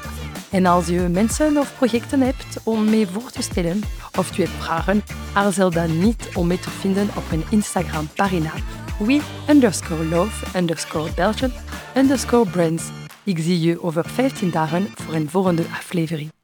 En 0.51 0.65
als 0.65 0.87
je 0.87 0.99
mensen 0.99 1.57
of 1.57 1.75
projecten 1.77 2.21
hebt 2.21 2.59
om 2.63 2.89
mee 2.89 3.07
voor 3.07 3.31
te 3.31 3.41
stellen 3.41 3.81
of 4.17 4.35
je 4.35 4.43
hebt 4.43 4.63
vragen, 4.63 5.03
aarzel 5.33 5.71
dan 5.71 5.99
niet 5.99 6.29
om 6.33 6.47
mee 6.47 6.59
te 6.59 6.69
vinden 6.69 7.09
op 7.15 7.23
mijn 7.29 7.43
Instagram-pagina 7.49 8.51
we 8.99 9.21
underscore 9.47 10.03
love 10.03 10.57
underscore 10.57 11.09
Belgium 11.15 11.51
underscore 11.95 12.49
brands. 12.49 12.83
Ik 13.23 13.39
zie 13.39 13.59
je 13.59 13.81
over 13.83 14.09
15 14.09 14.51
dagen 14.51 14.87
voor 14.95 15.13
een 15.13 15.29
volgende 15.29 15.63
aflevering. 15.71 16.38